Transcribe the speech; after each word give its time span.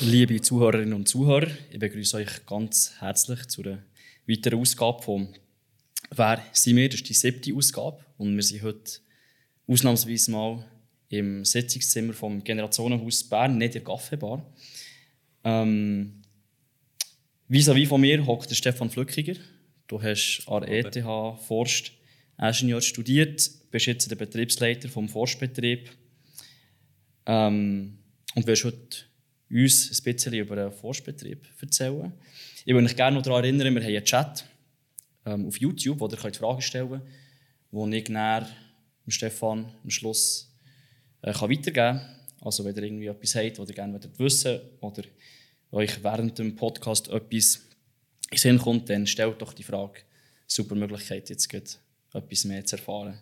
Liebe 0.00 0.40
Zuhörerinnen 0.40 0.94
und 0.94 1.08
Zuhörer, 1.08 1.48
ich 1.70 1.78
begrüße 1.78 2.16
euch 2.16 2.46
ganz 2.46 2.94
herzlich 2.98 3.46
zu 3.48 3.62
einer 3.62 3.82
weiteren 4.26 4.60
Ausgabe 4.60 5.02
von 5.02 5.28
«Wer 6.10 6.42
sind 6.52 6.76
wir?». 6.76 6.88
Das 6.88 7.00
ist 7.00 7.08
die 7.08 7.14
siebte 7.14 7.54
Ausgabe 7.54 7.98
und 8.16 8.34
wir 8.34 8.42
sind 8.42 8.62
heute 8.62 9.00
ausnahmsweise 9.66 10.30
mal 10.30 10.64
im 11.08 11.44
Sitzungszimmer 11.44 12.12
vom 12.12 12.42
Generationenhaus 12.42 13.24
Bern, 13.24 13.58
nicht 13.58 13.74
in 13.74 13.84
der 13.84 13.84
Kaffeebar. 13.84 14.46
Ähm, 15.44 16.22
vis-à-vis 17.48 17.88
von 17.88 18.00
mir 18.00 18.24
hockt 18.24 18.54
Stefan 18.54 18.90
Flückiger. 18.90 19.34
Du 19.88 20.02
hast 20.02 20.44
an 20.46 20.62
der 20.62 20.70
ETH 20.70 21.04
Forst 21.46 21.92
Ingenieur 22.38 22.80
studiert, 22.80 23.50
bist 23.70 23.86
jetzt 23.86 24.10
der 24.10 24.16
Betriebsleiter 24.16 24.88
vom 24.88 25.08
Forstbetrieb 25.08 25.90
ähm, 27.26 27.98
und 28.34 28.46
wirst 28.46 28.64
heute 28.64 28.96
uns 29.50 29.90
ein 29.90 30.04
bisschen 30.04 30.34
über 30.34 30.56
den 30.56 30.72
Forstbetrieb 30.72 31.48
erzählen. 31.60 32.12
Ich 32.64 32.72
würde 32.72 32.82
mich 32.82 32.96
gerne 32.96 33.16
noch 33.16 33.22
daran 33.22 33.44
erinnern, 33.44 33.74
wir 33.74 33.82
haben 33.82 33.88
einen 33.88 34.04
Chat 34.04 34.44
ähm, 35.26 35.46
auf 35.46 35.58
YouTube, 35.58 36.00
wo 36.00 36.08
ihr 36.08 36.16
Fragen 36.16 36.62
stellen 36.62 36.90
könnt, 36.90 37.02
wo 37.70 37.86
ich 37.88 38.04
dann 38.04 38.46
Stefan 39.08 39.72
am 39.82 39.90
Schluss 39.90 40.54
äh, 41.22 41.32
kann 41.32 41.50
weitergeben 41.50 41.98
kann. 41.98 42.16
Also 42.40 42.64
wenn 42.64 42.76
ihr 42.76 42.82
irgendwie 42.82 43.06
etwas 43.06 43.34
habt, 43.34 43.58
was 43.58 43.68
ihr 43.68 43.74
gerne 43.74 44.00
wissen 44.18 44.60
oder 44.80 45.02
euch 45.72 46.02
während 46.02 46.38
dem 46.38 46.54
Podcast 46.54 47.08
etwas 47.08 47.66
in 48.30 48.38
Sinn 48.38 48.58
kommt, 48.58 48.88
dann 48.90 49.06
stellt 49.06 49.40
doch 49.40 49.52
die 49.52 49.64
Frage. 49.64 50.00
Super 50.46 50.74
Möglichkeit, 50.74 51.28
jetzt 51.30 51.87
etwas 52.12 52.44
mehr 52.44 52.64
zu 52.64 52.76
erfahren 52.76 53.18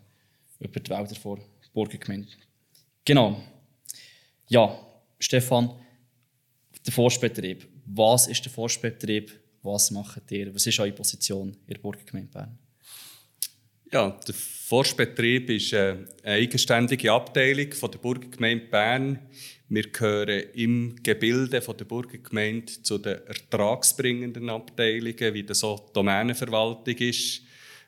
über 0.61 0.81
die 0.81 0.91
Wälder 0.91 1.15
vor 1.15 1.39
Burgengemeinde. 1.73 2.29
Genau. 3.05 3.43
Ja, 4.48 4.78
Stefan, 5.19 5.70
der 6.84 6.93
Forstbetrieb. 6.93 7.67
Was 7.87 8.27
ist 8.28 8.45
der 8.45 8.53
Forstbetrieb? 8.53 9.33
Was 9.62 9.91
macht 9.91 10.31
ihr? 10.31 10.55
Was 10.55 10.67
ist 10.67 10.78
eure 10.78 10.93
Position 10.93 11.56
in 11.67 11.75
der 11.75 11.81
Burgengemeinde 11.81 12.31
Bern? 12.33 12.59
Ja, 13.93 14.11
der 14.27 14.34
Forstbetrieb 14.34 15.50
ist 15.50 15.73
eine 15.73 16.09
eigenständige 16.25 17.12
Abteilung 17.12 17.73
von 17.73 17.91
der 17.91 17.98
Burgengemeinde 17.98 18.67
Bern. 18.67 19.19
Wir 19.69 19.91
gehören 19.91 20.45
im 20.55 20.97
Gebilde 21.03 21.61
von 21.61 21.77
der 21.77 21.84
Burgengemeinde 21.84 22.83
zu 22.83 22.98
den 22.98 23.25
ertragsbringenden 23.27 24.50
Abteilungen, 24.50 25.34
wie 25.34 25.45
das 25.45 25.61
so 25.61 25.89
Domänenverwaltung 25.93 26.97
ist. 26.97 27.43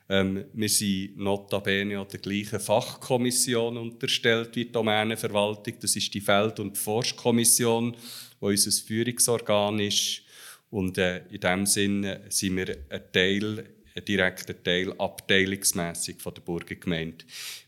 Ähm, 0.09 0.45
wir 0.53 0.69
sind 0.69 1.17
notabene 1.17 1.99
auch 1.99 2.07
der 2.07 2.19
gleichen 2.19 2.59
Fachkommission 2.59 3.77
unterstellt 3.77 4.55
wie 4.55 4.65
die 4.65 4.71
Domänenverwaltung. 4.71 5.75
Das 5.79 5.95
ist 5.95 6.13
die 6.13 6.21
Feld- 6.21 6.59
und 6.59 6.77
Forstkommission 6.77 7.95
wo 8.39 8.47
unser 8.47 8.71
Führungsorgan 8.71 9.79
ist. 9.79 10.23
Und 10.69 10.97
äh, 10.97 11.23
in 11.29 11.39
diesem 11.39 11.65
Sinne 11.65 12.21
sind 12.29 12.57
wir 12.57 12.77
ein 12.89 13.01
Teil, 13.11 13.65
ein 13.95 14.05
direkter 14.05 14.61
Teil 14.61 14.93
abteilungsmässig 14.93 16.21
von 16.21 16.33
der 16.33 16.41
Burgergemeinde. 16.41 17.25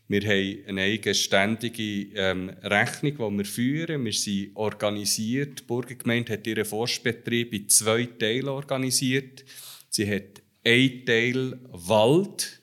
Wir 0.08 0.20
haben 0.22 0.64
eine 0.68 0.82
eigenständige 0.82 2.14
ähm, 2.14 2.50
Rechnung, 2.62 3.16
die 3.16 3.38
wir 3.38 3.44
führen. 3.44 4.04
Wir 4.04 4.12
sind 4.12 4.54
organisiert. 4.54 5.60
Die 5.60 5.64
Burgergemeinde 5.64 6.34
hat 6.34 6.46
ihren 6.46 6.64
Forstbetrieb 6.64 7.52
in 7.54 7.68
zwei 7.68 8.04
Teile 8.04 8.52
organisiert. 8.52 9.44
Sie 9.88 10.08
hat 10.08 10.41
einen 10.64 11.04
Teil 11.04 11.58
Wald, 11.70 12.62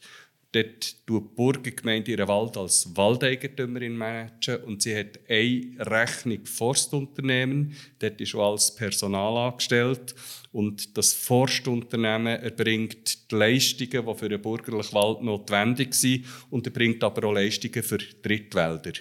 Dort 0.52 1.06
tut 1.06 1.30
die 1.30 1.36
Burgergemeinde 1.36 2.12
ihren 2.12 2.28
Wald 2.28 2.58
als 2.58 2.90
Waldeigentümerin 2.96 3.96
managen 3.96 4.64
und 4.64 4.82
sie 4.82 4.98
hat 4.98 5.20
eine 5.30 5.76
Rechnung 5.80 6.44
Forstunternehmen. 6.44 7.76
Dort 8.00 8.20
ist 8.20 8.30
schon 8.30 8.42
als 8.42 8.74
Personal 8.74 9.38
angestellt. 9.38 10.16
Und 10.52 10.98
das 10.98 11.14
Forstunternehmen 11.14 12.42
erbringt 12.42 13.32
die 13.32 13.36
Leistungen, 13.36 14.08
die 14.08 14.16
für 14.16 14.30
den 14.30 14.42
bürgerlichen 14.42 14.94
Wald 14.94 15.22
notwendig 15.22 15.94
sind 15.94 16.26
und 16.50 16.66
erbringt 16.66 17.04
aber 17.04 17.28
auch 17.28 17.34
Leistungen 17.34 17.84
für 17.84 18.00
Drittwälder. 18.00 18.94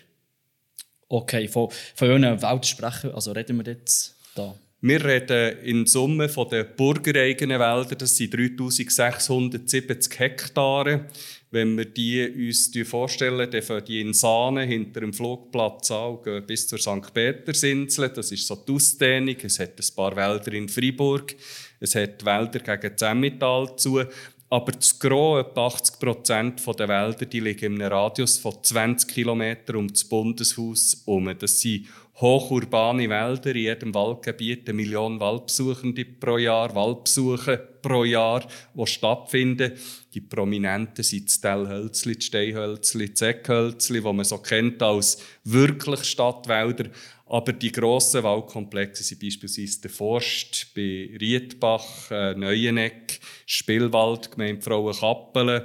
Okay, 1.09 1.49
von, 1.49 1.71
von 1.95 2.09
welchen 2.09 2.43
Wald 2.43 2.67
sprechen 2.67 3.13
also 3.13 3.33
reden 3.33 3.57
wir 3.57 3.73
jetzt 3.73 4.19
da? 4.35 4.55
Wir 4.81 5.05
reden 5.05 5.59
in 5.65 5.87
Summe 5.87 6.29
von 6.29 6.49
den 6.49 6.65
bürgereigenen 6.77 7.59
Wäldern, 7.59 7.99
das 7.99 8.15
sind 8.15 8.33
3670 8.33 10.21
Hektare. 10.21 11.07
Wenn 11.51 11.77
wir 11.77 11.87
die 11.87 12.49
uns 12.49 12.71
vorstellen, 12.89 13.51
dann 13.51 13.63
fangen 13.63 13.85
die 13.87 14.01
in 14.01 14.15
Sahne 14.15 14.63
hinter 14.63 15.01
dem 15.01 15.13
Flugplatz 15.13 15.91
an 15.91 16.19
bis 16.47 16.69
zur 16.69 16.79
St. 16.79 17.13
Petersinsel. 17.13 18.11
Das 18.11 18.31
ist 18.31 18.47
so 18.47 18.55
die 18.55 18.73
Ausdehnung. 18.73 19.35
Es 19.43 19.59
hat 19.59 19.81
ein 19.81 19.97
paar 19.97 20.15
Wälder 20.15 20.53
in 20.53 20.69
Freiburg. 20.69 21.35
Es 21.81 21.97
hat 21.97 22.25
Wälder 22.25 22.61
gegen 22.61 22.97
Zemmital 22.97 23.75
zu. 23.77 24.05
Aber 24.51 24.73
das 24.73 24.99
Gros, 24.99 25.41
etwa 25.41 25.67
80 25.67 25.99
Prozent 25.99 26.79
der 26.79 26.89
Wälder, 26.89 27.27
die 27.27 27.41
liegen 27.41 27.75
in 27.75 27.83
einem 27.83 27.93
Radius 27.93 28.39
von 28.39 28.55
20 28.63 29.09
Kilometern 29.11 29.77
um 29.77 29.89
das 29.89 30.05
Bundeshaus 30.05 31.03
herum. 31.05 31.35
Das 31.39 31.61
sind 31.61 31.87
hochurbane 32.21 33.09
Wälder, 33.09 33.55
in 33.55 33.63
jedem 33.63 33.95
Waldgebiet 33.95 34.69
eine 34.69 34.77
Million 34.77 35.21
Waldbesuchende 35.21 36.05
pro 36.05 36.37
Jahr, 36.37 36.75
Waldbesuche 36.75 37.57
pro 37.81 38.05
Jahr, 38.05 38.47
die 38.75 38.87
stattfinden. 38.87 39.73
Die 40.15 40.21
Prominenten 40.21 41.05
sind 41.05 41.29
das 41.29 41.41
Tellhölzli, 41.41 42.17
das 42.17 42.25
Steinhölzli, 42.25 43.11
das 43.11 43.23
Eckhölzli, 43.23 44.01
die 44.01 44.13
man 44.13 44.25
so 44.25 44.39
kennt 44.39 44.83
als 44.83 45.23
wirklich 45.45 46.03
Stadtwälder. 46.05 46.91
Aber 47.31 47.53
die 47.53 47.73
grossen 47.73 48.23
Waldkomplexe 48.23 49.03
sind 49.05 49.21
beispielsweise 49.21 49.83
der 49.83 49.91
Forst 49.91 50.69
bei 50.75 51.11
Riedbach, 51.21 52.11
äh, 52.11 52.35
Neueneck, 52.35 53.21
Spielwald, 53.45 54.31
Gemeinde 54.31 54.63
Frauenkappelen, 54.63 55.65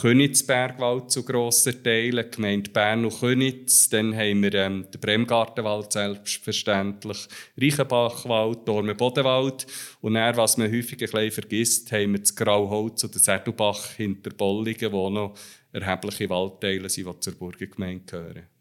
Königsbergwald 0.00 1.10
zu 1.10 1.22
grossen 1.22 1.82
Teilen, 1.82 2.30
Gemeinde 2.30 2.70
Bern 2.70 3.04
und 3.04 3.20
Könitz. 3.20 3.90
Dann 3.90 4.16
haben 4.16 4.42
wir 4.42 4.54
ähm, 4.54 4.86
den 4.90 5.00
Bremgartenwald 5.00 5.92
selbstverständlich, 5.92 7.28
Reichenbachwald, 7.60 8.66
Dorme-Bodenwald. 8.66 9.66
Und 10.00 10.14
dann, 10.14 10.36
was 10.38 10.56
man 10.56 10.72
häufig 10.72 11.02
ein 11.02 11.10
bisschen 11.10 11.30
vergisst, 11.32 11.92
haben 11.92 12.12
wir 12.12 12.20
das 12.20 12.34
Grauholz 12.34 13.04
und 13.04 13.14
den 13.14 13.20
Sädelbach 13.20 13.90
hinter 13.90 14.30
Bollingen, 14.30 14.90
wo 14.90 15.10
noch 15.10 15.34
erhebliche 15.70 16.30
Waldteile 16.30 16.88
sind, 16.88 17.08
die 17.08 17.20
zur 17.20 17.34
Burgergemeinde 17.34 18.04
gehören. 18.06 18.53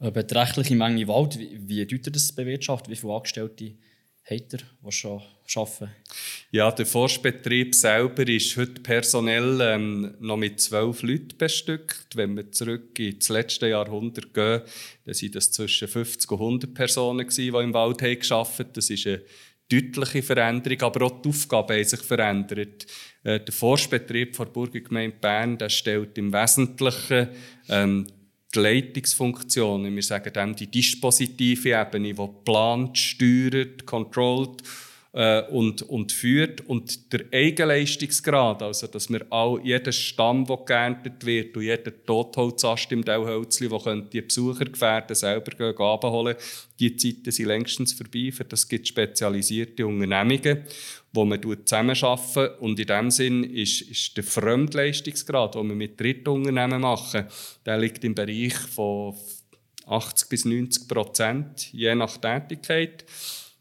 Eine 0.00 0.12
beträchtliche 0.12 0.74
Menge 0.76 1.06
Wald, 1.08 1.38
wie, 1.38 1.60
wie 1.60 1.84
deutet 1.84 2.16
das 2.16 2.32
bewirtschaftet? 2.32 2.88
Wie 2.90 2.96
viele 2.96 3.12
Angestellte 3.12 3.74
habt 4.24 4.52
ihr, 4.54 4.58
die 4.58 4.92
schon 4.92 5.20
arbeiten? 5.54 5.90
Ja, 6.50 6.72
der 6.72 6.86
Forstbetrieb 6.86 7.74
selber 7.74 8.26
ist 8.26 8.56
heute 8.56 8.80
personell 8.80 9.60
ähm, 9.60 10.14
noch 10.18 10.38
mit 10.38 10.58
zwölf 10.58 11.02
Leuten 11.02 11.36
bestückt. 11.36 12.16
Wenn 12.16 12.34
wir 12.34 12.50
zurück 12.50 12.98
ins 12.98 13.28
letzte 13.28 13.68
Jahrhundert 13.68 14.32
gehen, 14.32 14.62
dann 15.04 15.14
waren 15.14 15.32
das 15.32 15.52
zwischen 15.52 15.86
50 15.86 16.30
und 16.30 16.40
100 16.40 16.74
Personen, 16.74 17.28
die 17.28 17.48
im 17.48 17.74
Wald 17.74 18.00
haben 18.00 18.18
gearbeitet 18.18 18.58
haben. 18.58 18.72
Das 18.72 18.88
ist 18.88 19.06
eine 19.06 19.22
deutliche 19.70 20.22
Veränderung, 20.22 20.80
aber 20.80 21.04
auch 21.04 21.20
die 21.20 21.28
Aufgaben 21.28 21.76
haben 21.76 21.84
sich 21.84 22.00
verändert. 22.00 22.86
Äh, 23.22 23.40
der 23.40 23.52
Forstbetrieb 23.52 24.34
der 24.34 24.46
Burgergemeinde 24.46 25.18
Bern 25.20 25.58
der 25.58 25.68
stellt 25.68 26.16
im 26.16 26.32
Wesentlichen 26.32 27.28
ähm, 27.68 28.06
die 28.54 28.58
Leitungsfunktionen, 28.58 29.94
wir 29.94 30.02
sagen 30.02 30.32
dem 30.32 30.56
die 30.56 30.66
dispositive 30.66 31.70
Ebene, 31.70 32.12
die 32.12 32.28
plant, 32.44 32.98
steuert, 32.98 33.86
kontrolliert 33.86 34.62
äh, 35.12 35.42
und, 35.50 35.82
und 35.82 36.12
führt. 36.12 36.62
Und 36.68 37.12
der 37.12 37.26
Eigenleistungsgrad, 37.32 38.62
also 38.62 38.86
dass 38.86 39.10
wir 39.10 39.26
all, 39.30 39.60
jeder 39.62 39.92
Stamm, 39.92 40.44
der 40.46 40.58
geerntet 40.64 41.24
wird 41.24 41.56
und 41.56 41.62
jeder 41.62 41.92
Totholzast 42.04 42.90
im 42.92 43.04
Dauhölzli, 43.04 43.68
der 43.68 43.96
die 44.02 44.20
Besucher 44.20 44.64
gefährden, 44.64 45.14
selber 45.14 45.52
gehen, 45.52 45.76
abholen, 45.76 46.36
die 46.78 46.96
Zeiten 46.96 47.30
sind 47.30 47.46
längstens 47.46 47.92
vorbei. 47.92 48.30
Für 48.32 48.44
das 48.44 48.68
gibt 48.68 48.88
spezialisierte 48.88 49.86
Unternehmungen 49.86 50.64
wo 51.12 51.24
man 51.24 51.40
zusammenarbeiten 51.42 52.54
Und 52.60 52.78
in 52.78 52.86
diesem 52.86 53.10
Sinn 53.10 53.44
ist, 53.44 53.82
ist 53.82 54.16
der 54.16 54.24
Fremdleistungsgrad, 54.24 55.54
den 55.54 55.68
wir 55.68 55.74
mit 55.74 55.98
Drittunternehmen 55.98 56.80
machen, 56.80 57.26
der 57.66 57.78
liegt 57.78 58.04
im 58.04 58.14
Bereich 58.14 58.54
von 58.54 59.14
80 59.86 60.28
bis 60.28 60.44
90 60.44 60.88
Prozent, 60.88 61.72
je 61.72 61.94
nach 61.94 62.16
Tätigkeit. 62.16 63.04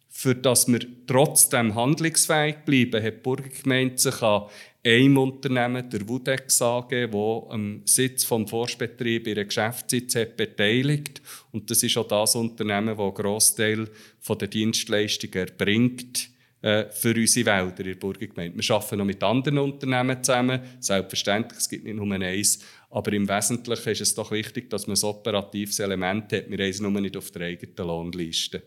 Für 0.09 0.35
dass 0.35 0.67
wir 0.67 0.81
trotzdem 1.07 1.75
handlungsfähig 1.75 2.57
bleiben, 2.65 3.01
hat 3.01 3.13
die 3.15 3.21
Burgergemeinde 3.21 3.97
sich 3.97 4.21
an 4.21 4.43
einem 4.85 5.17
Unternehmen, 5.17 5.89
der 5.89 6.07
Wudex 6.07 6.61
AG, 6.61 6.91
wo 7.11 7.47
am 7.49 7.81
Sitz 7.85 8.25
vom 8.25 8.47
Forstbetrieb 8.47 9.27
ihren 9.27 9.47
Geschäftssitz 9.47 10.15
hat, 10.15 10.37
beteiligt. 10.37 11.21
Und 11.51 11.71
das 11.71 11.83
ist 11.83 11.97
auch 11.97 12.07
das 12.07 12.35
Unternehmen, 12.35 12.97
das 12.97 12.99
einen 12.99 13.13
Grossteil 13.13 13.89
der 14.27 14.47
Dienstleistungen 14.47 15.33
erbringt 15.33 16.29
für 16.61 17.15
unsere 17.15 17.45
Wälder 17.45 17.79
in 17.79 17.85
der 17.85 17.95
Burgergemeinde. 17.95 18.61
Wir 18.61 18.75
arbeiten 18.75 18.97
noch 18.97 19.05
mit 19.05 19.23
anderen 19.23 19.59
Unternehmen 19.59 20.21
zusammen. 20.21 20.59
Selbstverständlich, 20.79 21.59
es 21.59 21.69
gibt 21.69 21.85
nicht 21.85 21.95
nur 21.95 22.13
eins. 22.13 22.59
Aber 22.89 23.13
im 23.13 23.29
Wesentlichen 23.29 23.89
ist 23.89 24.01
es 24.01 24.15
doch 24.15 24.31
wichtig, 24.31 24.69
dass 24.69 24.87
man 24.87 24.97
ein 24.97 25.03
operatives 25.03 25.79
Element 25.79 26.33
hat. 26.33 26.49
Wir 26.49 26.59
es 26.59 26.81
nur 26.81 26.91
nicht 26.91 27.15
auf 27.15 27.31
der 27.31 27.43
eigenen 27.43 27.75
Lohnliste. 27.77 28.63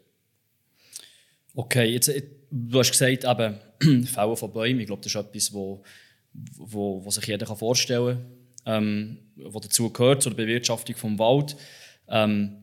Okay, 1.55 1.91
jetzt, 1.91 2.09
äh, 2.09 2.23
du 2.50 2.79
hast 2.79 2.93
gesagt, 2.93 3.25
eben, 3.25 4.06
Fällen 4.06 4.37
von 4.37 4.53
Bäumen, 4.53 4.81
ich 4.81 4.87
glaube, 4.87 5.03
das 5.03 5.15
ist 5.15 5.21
etwas, 5.21 5.53
wo, 5.53 5.83
wo, 6.33 7.05
wo 7.05 7.11
sich 7.11 7.27
jeder 7.27 7.44
vorstellen 7.55 8.25
kann, 8.65 8.75
ähm, 8.75 9.19
was 9.37 9.62
dazu 9.62 9.93
gehört, 9.93 10.23
zur 10.23 10.35
Bewirtschaftung 10.35 10.94
des 10.94 11.19
Wald. 11.19 11.56
Ähm, 12.09 12.56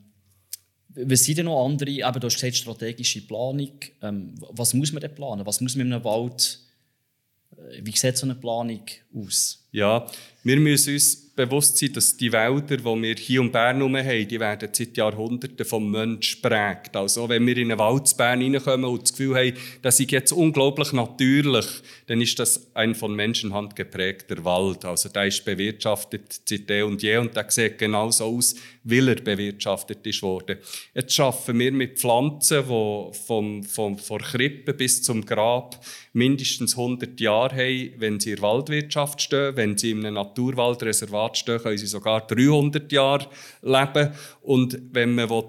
was 0.96 1.24
sind 1.24 1.38
denn 1.38 1.46
noch 1.46 1.66
andere, 1.66 1.90
eben, 1.90 2.20
du 2.20 2.28
hast 2.28 2.36
gesagt, 2.36 2.56
strategische 2.56 3.22
Planung. 3.22 3.72
Ähm, 4.02 4.34
was 4.52 4.74
muss 4.74 4.92
man 4.92 5.02
denn 5.02 5.14
planen? 5.14 5.46
Was 5.46 5.62
muss 5.62 5.76
man 5.76 5.88
in 5.88 5.94
einem 5.94 6.04
Wald, 6.04 6.60
äh, 7.58 7.82
wie 7.84 7.96
sieht 7.96 8.18
so 8.18 8.26
eine 8.26 8.36
Planung 8.36 8.82
aus? 9.14 9.68
Ja, 9.72 10.06
wir 10.44 10.58
müssen 10.60 10.94
uns 10.94 11.29
bewusst 11.46 11.78
sein, 11.78 11.94
dass 11.94 12.18
die 12.18 12.32
Wälder, 12.32 12.78
die 12.78 12.84
wir 12.84 13.16
hier 13.16 13.40
um 13.40 13.52
Bern 13.52 13.78
herum 13.78 13.96
haben, 13.96 14.28
die 14.28 14.40
werden 14.40 14.70
seit 14.72 14.98
Jahrhunderten 14.98 15.66
vom 15.66 15.90
Mensch 15.90 16.42
geprägt. 16.42 16.96
Also 16.96 17.30
wenn 17.30 17.48
wir 17.48 17.56
in 17.56 17.72
einen 17.72 17.80
Wald 17.80 18.08
zu 18.10 18.18
Bern 18.18 18.42
reinkommen 18.42 18.90
und 18.90 19.04
das 19.04 19.14
Gefühl 19.14 19.36
haben, 19.36 19.54
das 19.82 20.00
ist 20.00 20.12
jetzt 20.12 20.34
unglaublich 20.34 20.92
natürlich, 20.92 21.66
dann 22.08 22.20
ist 22.20 22.38
das 22.40 22.68
ein 22.74 22.94
von 22.94 23.16
Menschenhand 23.16 23.76
geprägter 23.76 24.44
Wald. 24.44 24.84
Also 24.84 25.08
der 25.08 25.28
ist 25.28 25.46
bewirtschaftet 25.46 26.42
seit 26.46 26.70
eh 26.70 26.82
und 26.82 27.02
je 27.02 27.18
und 27.18 27.36
der 27.36 27.50
sieht 27.50 27.78
genauso 27.78 28.26
aus, 28.26 28.56
weil 28.84 29.08
er 29.08 29.16
bewirtschaftet 29.16 30.06
ist 30.06 30.22
worden. 30.22 30.58
Jetzt 30.94 31.14
schaffen 31.14 31.58
wir 31.60 31.72
mit 31.72 32.00
Pflanzen, 32.00 32.64
die 32.64 33.18
vom, 33.26 33.64
vom, 33.64 33.98
von 33.98 34.22
Krippe 34.22 34.74
bis 34.74 35.04
zum 35.04 35.26
Grab 35.26 35.80
mindestens 36.14 36.78
100 36.78 37.20
Jahre 37.20 37.56
haben, 37.56 37.94
wenn 37.98 38.20
sie 38.20 38.32
in 38.32 38.36
der 38.38 38.44
Waldwirtschaft 38.44 39.22
stehen, 39.22 39.56
wenn 39.56 39.78
sie 39.78 39.92
in 39.92 40.06
einem 40.06 40.16
Naturwaldreservat 40.16 41.29
Staat 41.30 41.38
stehen, 41.38 41.60
können 41.60 41.78
sie 41.78 41.88
sogar 41.88 42.26
300 42.26 42.92
Jahre 42.92 43.28
leben. 43.62 44.14
Und 44.42 44.80
wenn 44.92 45.16
man 45.16 45.30
will, 45.30 45.44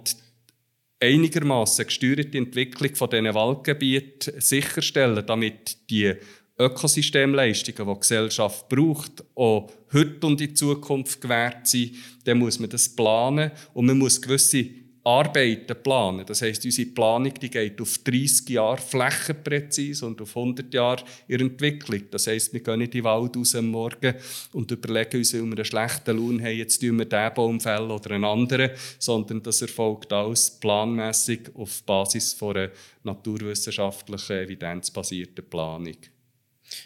einigermaßen 1.00 1.87
gesteuerte 1.87 2.37
Entwicklung 2.37 2.94
von 2.94 3.09
diesen 3.09 3.35
Waldgebieten 3.35 4.41
sicherstellen, 4.41 5.25
damit 5.27 5.91
die 5.91 6.15
Ökosystemleistungen, 6.59 7.87
die 7.87 7.94
die 7.94 8.00
Gesellschaft 8.00 8.69
braucht, 8.69 9.25
auch 9.35 9.71
heute 9.93 10.27
und 10.27 10.41
in 10.43 10.55
Zukunft 10.55 11.21
gewährt 11.21 11.67
sind, 11.67 11.94
dann 12.25 12.38
muss 12.38 12.59
man 12.59 12.69
das 12.69 12.94
planen 12.94 13.50
und 13.73 13.87
man 13.87 13.97
muss 13.97 14.21
gewisse 14.21 14.67
Arbeiten 15.02 15.82
planen. 15.82 16.26
Das 16.26 16.43
heißt, 16.43 16.64
unsere 16.64 16.91
Planung 16.91 17.32
die 17.35 17.49
geht 17.49 17.81
auf 17.81 17.99
30 17.99 18.50
Jahre 18.50 18.76
flächenpräzise 18.76 20.05
und 20.05 20.20
auf 20.20 20.37
100 20.37 20.73
Jahre 20.75 21.05
ihre 21.26 21.44
Entwicklung. 21.44 22.02
Das 22.11 22.26
heißt, 22.26 22.52
wir 22.52 22.61
gehen 22.61 22.81
nicht 22.81 22.94
in 22.94 23.00
den 23.00 23.05
Wald 23.05 23.35
raus 23.37 23.55
am 23.55 23.69
Morgen 23.69 24.14
und 24.52 24.70
überlegen 24.70 25.17
uns, 25.17 25.32
weil 25.32 25.41
wir 25.41 25.52
einen 25.52 25.64
schlechten 25.64 26.17
Lohn 26.17 26.43
haben, 26.43 26.56
jetzt 26.56 26.81
tun 26.81 26.99
wir 26.99 27.06
diesen 27.06 27.35
Baum 27.35 27.61
fällen 27.61 27.91
oder 27.91 28.11
einen 28.11 28.25
anderen, 28.25 28.70
sondern 28.99 29.43
das 29.43 29.62
erfolgt 29.62 30.12
alles 30.12 30.50
planmäßig 30.50 31.49
auf 31.55 31.82
Basis 31.85 32.37
einer 32.43 32.70
naturwissenschaftlichen, 33.03 34.37
evidenzbasierten 34.37 35.49
Planung. 35.49 35.96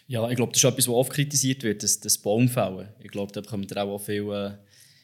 Ja, 0.07 0.31
ich 0.31 0.37
glaube, 0.37 0.53
das 0.53 0.63
ist 0.63 0.71
etwas, 0.71 0.89
was 0.89 0.95
oft 0.95 1.13
kritisiert 1.13 1.63
wird, 1.63 1.83
das, 1.83 1.99
das 2.01 2.17
Baumfällen. 2.19 2.89
Ich 3.03 3.11
glaube, 3.11 3.33
da 3.33 3.41
bekommt 3.41 3.71
ihr 3.71 3.83
auch 3.83 3.99
viel, 3.99 4.31
äh, 4.31 4.53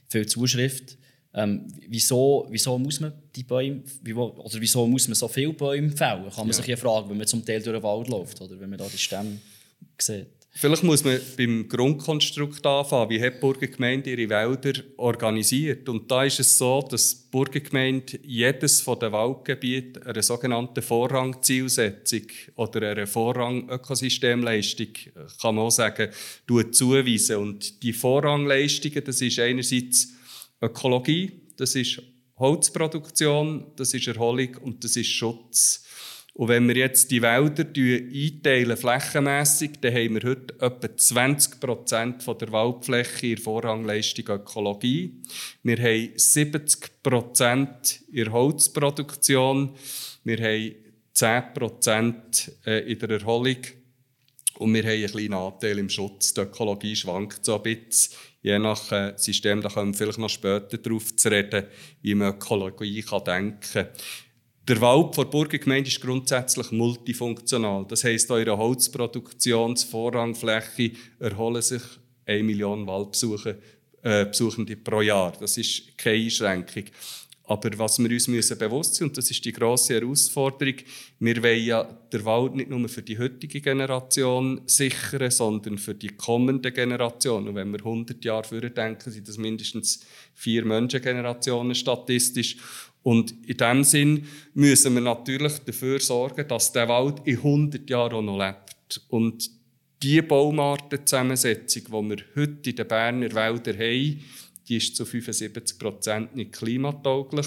viel 0.09 0.27
Zuschrift. 0.27 0.97
Ähm, 1.33 1.67
wieso, 1.89 2.47
wieso 2.51 2.79
muss 2.79 2.99
man 2.99 3.13
die 3.35 3.45
Bäume, 3.45 3.83
oder 4.13 4.61
wieso 4.61 4.87
muss 4.87 5.07
man 5.07 5.15
so 5.15 5.29
viele 5.29 5.53
Bäume 5.53 5.91
fällen? 5.91 6.29
Kann 6.29 6.39
man 6.39 6.49
ja. 6.49 6.53
sich 6.55 6.67
ja 6.67 6.77
fragen, 6.77 7.09
wenn 7.11 7.19
man 7.19 7.27
zum 7.27 7.45
Teil 7.45 7.63
durch 7.63 7.77
den 7.77 7.83
Wald 7.83 8.09
läuft 8.09 8.41
oder 8.41 8.59
wenn 8.59 8.71
man 8.71 8.79
da 8.79 8.89
die 8.89 8.99
Stämme 8.99 9.39
sieht. 9.99 10.27
Vielleicht 10.53 10.83
muss 10.83 11.05
man 11.05 11.21
beim 11.37 11.69
Grundkonstrukt 11.69 12.67
anfangen. 12.67 13.09
Wie 13.09 13.23
hat 13.23 13.35
die 13.35 13.39
Burgergemeinde 13.39 14.11
ihre 14.11 14.29
Wälder 14.29 14.83
organisiert? 14.97 15.89
Und 15.89 16.11
da 16.11 16.25
ist 16.25 16.41
es 16.41 16.59
so, 16.59 16.83
dass 16.83 17.23
die 17.23 17.31
Burgergemeinde 17.31 18.19
jedes 18.25 18.81
von 18.81 18.99
den 18.99 19.13
Waldgebieten 19.13 20.03
einer 20.03 20.23
sogenannten 20.23 20.83
Vorrangzielsetzung 20.83 22.23
oder 22.57 22.91
einer 22.91 23.07
Vorrang-Ökosystemleistung, 23.07 24.89
kann 25.41 25.55
man 25.55 25.67
auch 25.67 25.71
sagen, 25.71 26.11
zuweisen. 26.73 27.37
Und 27.37 27.81
die 27.85 27.93
Vorrangleistungen, 27.93 29.05
das 29.05 29.21
ist 29.21 29.39
einerseits 29.39 30.15
Ökologie, 30.61 31.33
das 31.57 31.75
ist 31.75 32.03
Holzproduktion, 32.39 33.73
das 33.77 33.95
ist 33.95 34.09
Erholung 34.09 34.57
und 34.63 34.83
das 34.85 34.97
ist 34.97 35.09
Schutz. 35.09 35.85
Und 36.35 36.49
wenn 36.49 36.69
wir 36.69 36.77
jetzt 36.77 37.11
die 37.11 37.21
Wälder 37.21 37.67
einteilen, 37.67 38.77
flächenmässig, 38.77 39.73
dann 39.81 39.93
haben 39.93 40.15
wir 40.15 40.31
heute 40.31 40.55
etwa 40.61 40.97
20 40.97 41.61
Prozent 41.61 42.27
der 42.27 42.53
Waldfläche 42.53 43.27
in 43.27 43.37
Vorrangleistung 43.37 44.29
Ökologie. 44.29 45.21
Wir 45.63 45.77
haben 45.77 46.13
70 46.17 47.03
Prozent 47.03 48.03
in 48.13 48.33
Holzproduktion. 48.33 49.75
Wir 50.25 50.39
haben 50.39 50.75
10 51.13 51.43
Prozent 51.53 52.53
äh, 52.65 52.91
in 52.91 52.99
der 52.99 53.11
Erholung. 53.11 53.59
Und 54.59 54.75
wir 54.75 54.83
haben 54.83 54.91
einen 54.91 55.09
kleinen 55.09 55.35
Anteil 55.35 55.79
im 55.79 55.89
Schutz. 55.89 56.33
Die 56.33 56.41
Ökologie 56.41 56.95
schwankt 56.95 57.45
so 57.45 57.57
ein 57.57 57.63
bisschen 57.63 58.15
je 58.43 58.59
nach 58.59 58.91
äh, 58.93 59.13
System, 59.17 59.61
da 59.61 59.69
kommen 59.69 59.93
wir 59.93 59.99
vielleicht 59.99 60.19
noch 60.19 60.31
später 60.31 60.79
darauf 60.79 61.15
zu 61.15 61.31
reden, 61.31 61.67
wie 62.03 62.15
man 62.15 62.35
Ökologie 62.35 63.03
kann 63.03 63.25
denken 63.25 63.61
kann. 63.73 63.89
Der 64.69 64.81
Wald 64.81 65.17
der 65.17 65.25
Burgergemeinde 65.25 65.89
ist 65.89 66.01
grundsätzlich 66.01 66.71
multifunktional. 66.71 67.87
Das 67.89 68.05
heisst, 68.05 68.31
eure 68.31 68.57
Holzproduktionsvorrangfläche 68.57 70.93
erholen 71.19 71.63
sich 71.63 71.83
1 72.27 72.45
Million 72.45 72.87
Waldbesucher 72.87 73.57
äh, 74.03 74.27
Besuchende 74.27 74.77
pro 74.77 75.01
Jahr. 75.01 75.33
Das 75.41 75.59
ist 75.59 75.99
keine 75.99 76.23
Einschränkung. 76.25 76.85
Aber 77.51 77.77
was 77.79 77.99
wir 77.99 78.09
uns 78.09 78.29
müssen 78.29 78.57
bewusst 78.59 78.95
sind, 78.95 79.09
und 79.09 79.19
das 79.19 79.29
ist 79.29 79.45
die 79.45 79.51
grosse 79.51 79.95
Herausforderung, 79.95 80.77
wir 81.19 81.43
wollen 81.43 81.65
ja 81.65 81.83
den 81.83 82.25
Wald 82.25 82.55
nicht 82.55 82.71
nur 82.71 82.89
für 82.89 83.03
die 83.03 83.19
heutige 83.19 83.61
Generation 83.61 84.61
sichern, 84.67 85.33
sondern 85.33 85.77
für 85.77 85.97
die 85.97 86.11
kommende 86.11 86.71
Generation. 86.71 87.49
Und 87.49 87.57
wenn 87.57 87.73
wir 87.73 87.81
100 87.81 88.25
Jahre 88.25 88.45
vorher 88.45 88.71
denken, 88.71 89.11
sind 89.11 89.27
das 89.27 89.37
mindestens 89.37 90.07
vier 90.33 90.65
Menschengenerationen 90.65 91.75
statistisch. 91.75 92.57
Und 93.03 93.33
in 93.45 93.57
diesem 93.57 93.83
Sinn 93.83 94.27
müssen 94.55 94.95
wir 94.95 95.01
natürlich 95.01 95.59
dafür 95.59 95.99
sorgen, 95.99 96.47
dass 96.47 96.71
der 96.71 96.87
Wald 96.87 97.23
in 97.25 97.39
100 97.39 97.91
Jahren 97.91 98.15
auch 98.15 98.23
noch 98.23 98.39
lebt. 98.39 99.01
Und 99.09 99.51
die 100.05 100.23
Baumartenzusammensetzung, 100.23 101.83
die 101.85 102.11
wir 102.11 102.25
heute 102.37 102.71
in 102.71 102.77
den 102.77 102.87
Berner 102.87 103.35
Wäldern 103.35 103.77
haben, 103.77 104.21
die 104.71 104.77
ist 104.77 104.97
zu 104.97 105.05
75 105.05 105.79
Prozent 105.79 106.37
nicht 106.37 106.53
klimatauglich. 106.53 107.47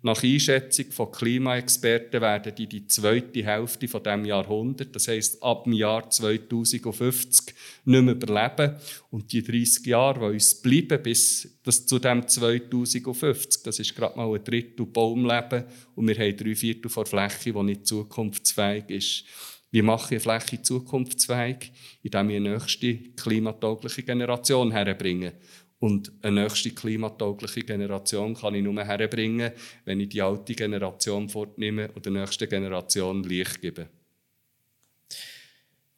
Nach 0.00 0.22
Einschätzung 0.22 0.92
von 0.92 1.10
Klimaexperten 1.10 2.20
werden 2.20 2.54
die 2.54 2.68
die 2.68 2.86
zweite 2.86 3.44
Hälfte 3.44 3.88
von 3.88 4.00
dem 4.00 4.24
Jahrhundert, 4.26 4.94
das 4.94 5.08
heißt 5.08 5.42
ab 5.42 5.64
dem 5.64 5.72
Jahr 5.72 6.08
2050, 6.08 7.52
nicht 7.84 8.02
mehr 8.02 8.14
überleben. 8.14 8.76
Und 9.10 9.32
die 9.32 9.42
30 9.42 9.86
Jahre, 9.86 10.28
die 10.28 10.34
uns 10.34 10.54
bleiben 10.54 11.02
bis 11.02 11.58
das 11.64 11.84
zu 11.84 11.98
dem 11.98 12.28
2050, 12.28 13.64
das 13.64 13.80
ist 13.80 13.96
gerade 13.96 14.16
mal 14.16 14.32
ein 14.32 14.44
Drittel 14.44 14.86
Baumleben 14.86 15.64
und 15.96 16.06
wir 16.06 16.14
haben 16.14 16.36
drei 16.36 16.54
Viertel 16.54 16.90
von 16.90 17.04
Fläche, 17.04 17.52
die 17.52 17.62
nicht 17.64 17.86
zukunftsfähig 17.88 18.90
ist. 18.90 19.24
Wie 19.72 19.82
mache 19.82 20.14
ich 20.14 20.26
eine 20.26 20.38
Fläche 20.38 20.62
zukunftsfähig? 20.62 21.72
Indem 22.02 22.30
ich 22.30 22.36
eine 22.36 22.50
nächste 22.52 22.94
klimataugliche 23.16 24.04
Generation 24.04 24.70
herbringe. 24.70 25.34
Und 25.80 26.12
eine 26.22 26.42
nächste 26.42 26.70
klimataugliche 26.70 27.60
Generation 27.60 28.34
kann 28.34 28.54
ich 28.54 28.64
nur 28.64 28.82
herbringen, 28.82 29.52
wenn 29.84 30.00
ich 30.00 30.08
die 30.08 30.22
alte 30.22 30.54
Generation 30.54 31.28
fortnehme 31.28 31.90
und 31.92 32.04
der 32.04 32.12
nächsten 32.12 32.48
Generation 32.48 33.22
Licht 33.22 33.60
gebe. 33.60 33.88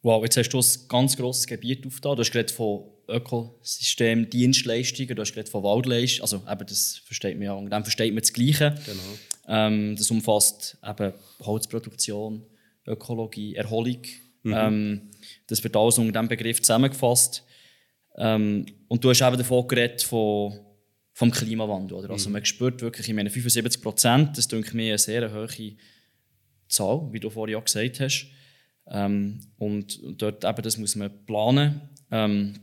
Wow, 0.03 0.23
jetzt 0.23 0.37
hast 0.37 0.49
du 0.49 0.59
ein 0.59 0.87
ganz 0.87 1.17
grosses 1.17 1.47
Gebiet 1.47 1.85
aufgetan. 1.85 2.15
Du 2.15 2.21
hast 2.21 2.31
gerade 2.31 2.53
von 2.53 2.83
Ökosystem, 3.07 4.29
Dienstleistungen, 4.29 5.15
du 5.15 5.21
hast 5.21 5.33
gerade 5.33 5.49
von 5.49 5.63
Waldleistungen. 5.63 6.21
Also 6.21 6.43
eben, 6.49 6.65
das 6.67 7.01
versteht 7.05 7.37
man 7.37 7.45
ja, 7.45 7.53
und 7.53 7.69
dann 7.69 7.83
versteht 7.83 8.13
man 8.13 8.21
das 8.21 8.33
Gleiche. 8.33 8.75
Genau. 8.85 9.03
Ähm, 9.47 9.95
das 9.95 10.09
umfasst 10.09 10.77
eben 10.87 11.13
Holzproduktion, 11.41 12.43
Ökologie, 12.87 13.55
Erholung. 13.55 14.01
Mhm. 14.43 14.53
Ähm, 14.55 15.01
das 15.47 15.63
wird 15.63 15.75
alles 15.75 15.97
unter 15.97 16.11
diesem 16.11 16.27
Begriff 16.27 16.61
zusammengefasst. 16.61 17.43
Ähm, 18.17 18.65
und 18.87 19.03
du 19.03 19.09
hast 19.09 19.21
eben 19.21 19.37
davon 19.37 19.67
geredet, 19.67 20.03
von, 20.03 20.59
vom 21.13 21.31
Klimawandel. 21.31 21.97
Oder? 21.97 22.09
Also 22.11 22.29
mhm. 22.29 22.33
man 22.33 22.45
spürt 22.45 22.81
wirklich, 22.81 23.07
ich 23.07 23.13
meine 23.13 23.29
75 23.29 23.81
Prozent, 23.81 24.37
das 24.37 24.47
denke 24.47 24.75
mir 24.75 24.89
eine 24.89 24.97
sehr 24.97 25.33
hohe 25.33 25.75
Zahl, 26.67 27.07
wie 27.11 27.19
du 27.19 27.29
vorhin 27.29 27.55
auch 27.55 27.65
gesagt 27.65 27.99
hast. 27.99 28.27
Ähm, 28.87 29.39
und 29.57 29.99
dort 30.21 30.43
eben, 30.43 30.61
das 30.61 30.77
muss 30.77 30.95
man 30.95 31.25
planen. 31.25 31.81
Ähm, 32.11 32.53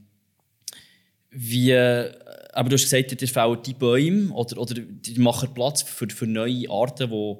wie, 1.30 1.74
aber 1.74 2.68
du 2.68 2.74
hast 2.74 2.84
gesagt, 2.84 3.20
dir 3.20 3.28
fehlen 3.28 3.58
die 3.64 3.74
Bäume 3.74 4.32
oder, 4.32 4.58
oder 4.58 4.74
die 4.74 5.18
machen 5.20 5.52
Platz 5.54 5.82
für, 5.82 6.08
für 6.08 6.26
neue 6.26 6.68
Arten, 6.70 7.10
die 7.10 7.36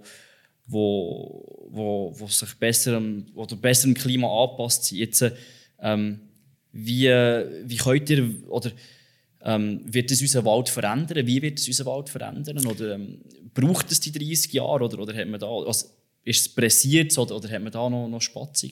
wo, 0.69 1.67
wo, 1.71 2.13
wo 2.15 2.27
sich 2.27 2.55
besser 2.55 3.01
oder 3.35 3.57
besser 3.57 3.89
im 3.89 3.95
Klima 3.95 4.29
anpasst 4.29 4.85
sind. 4.85 4.99
Jetzt, 4.99 5.25
ähm, 5.81 6.21
wie, 6.73 7.09
wie 7.09 7.77
könnt 7.77 8.11
ihr 8.11 8.31
oder 8.49 8.71
ähm, 9.43 9.81
wird 9.85 10.11
es 10.11 10.21
unseren 10.21 10.45
Wald 10.45 10.69
verändern? 10.69 11.27
Wie 11.27 11.41
wird 11.41 11.59
es 11.59 11.67
unseren 11.69 11.87
Wald 11.87 12.09
verändern? 12.09 12.67
Oder 12.67 12.95
ähm, 12.95 13.21
braucht 13.55 13.91
es 13.91 14.01
die 14.01 14.13
30 14.13 14.53
Jahre 14.53 14.85
oder, 14.85 14.99
oder 14.99 15.15
hat 15.15 15.29
man 15.29 15.41
da, 15.41 15.47
also, 15.47 15.87
ist 16.25 16.41
es 16.41 16.49
pressiert 16.49 17.17
oder, 17.17 17.37
oder 17.37 17.49
hat 17.49 17.63
man 17.63 17.73
da 17.73 17.89
noch, 17.89 18.09
noch 18.09 18.21
Spatzung? 18.21 18.71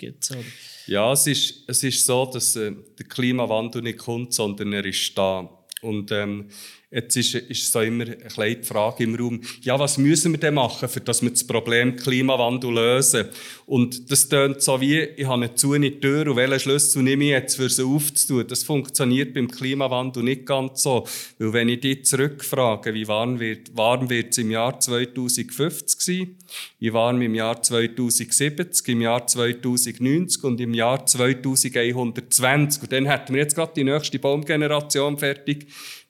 Ja, 0.87 1.13
es 1.13 1.27
ist, 1.27 1.65
es 1.67 1.83
ist 1.83 2.05
so, 2.05 2.27
dass 2.27 2.57
äh, 2.57 2.73
der 2.99 3.07
Klimawandel 3.07 3.83
nicht 3.83 3.99
kommt, 3.99 4.35
sondern 4.35 4.73
er 4.73 4.85
ist 4.85 5.17
da. 5.17 5.49
Und 5.83 6.11
ähm, 6.11 6.49
Jetzt 6.89 7.17
ist, 7.17 7.35
ist 7.35 7.73
so 7.73 7.81
immer 7.81 8.05
ein 8.05 8.59
die 8.61 8.63
Frage 8.63 9.03
im 9.03 9.17
Raum, 9.17 9.41
ja, 9.61 9.77
was 9.77 9.99
müssen 9.99 10.31
wir 10.31 10.39
denn 10.39 10.55
machen, 10.55 10.89
für 10.89 11.01
dass 11.01 11.21
wir 11.21 11.31
das 11.31 11.45
Problem 11.45 11.97
Klimawandel 11.97 12.73
lösen? 12.73 13.25
Und 13.67 14.09
das 14.09 14.29
tönt 14.29 14.63
so 14.63 14.81
wie, 14.81 15.01
ich 15.01 15.27
habe 15.27 15.35
eine 15.35 15.55
zu 15.57 15.75
in 15.75 15.83
die 15.83 15.99
Tür 15.99 16.29
und 16.31 16.37
welchen 16.37 16.61
Schlüssel 16.61 17.03
nehme 17.03 17.25
ich 17.25 17.31
jetzt, 17.31 17.57
für 17.57 17.69
sie 17.69 17.83
aufzutun? 17.83 18.47
Das 18.47 18.63
funktioniert 18.63 19.35
beim 19.35 19.51
Klimawandel 19.51 20.23
nicht 20.23 20.47
ganz 20.47 20.85
so. 20.85 21.05
Weil 21.41 21.53
wenn 21.55 21.69
ich 21.71 21.81
dich 21.81 22.05
zurückfrage, 22.05 22.95
wie 22.95 23.09
warm 23.09 23.41
wird, 23.41 23.77
warm 23.77 24.09
wird 24.09 24.31
es 24.31 24.39
im 24.39 24.53
Jahr 24.53 24.79
2050 24.79 26.01
sein, 26.01 26.37
wie 26.79 26.93
warm 26.93 27.21
im 27.21 27.35
Jahr 27.35 27.61
2070, 27.61 28.87
im 28.87 29.01
Jahr 29.01 29.27
2090 29.27 30.45
und 30.45 30.61
im 30.61 30.73
Jahr 30.73 31.05
2120, 31.05 32.83
und 32.83 32.93
dann 32.93 33.07
hätten 33.07 33.35
wir 33.35 33.43
jetzt 33.43 33.57
gerade 33.57 33.73
die 33.75 33.83
nächste 33.83 34.21
Baumgeneration 34.21 35.19
fertig, 35.19 35.67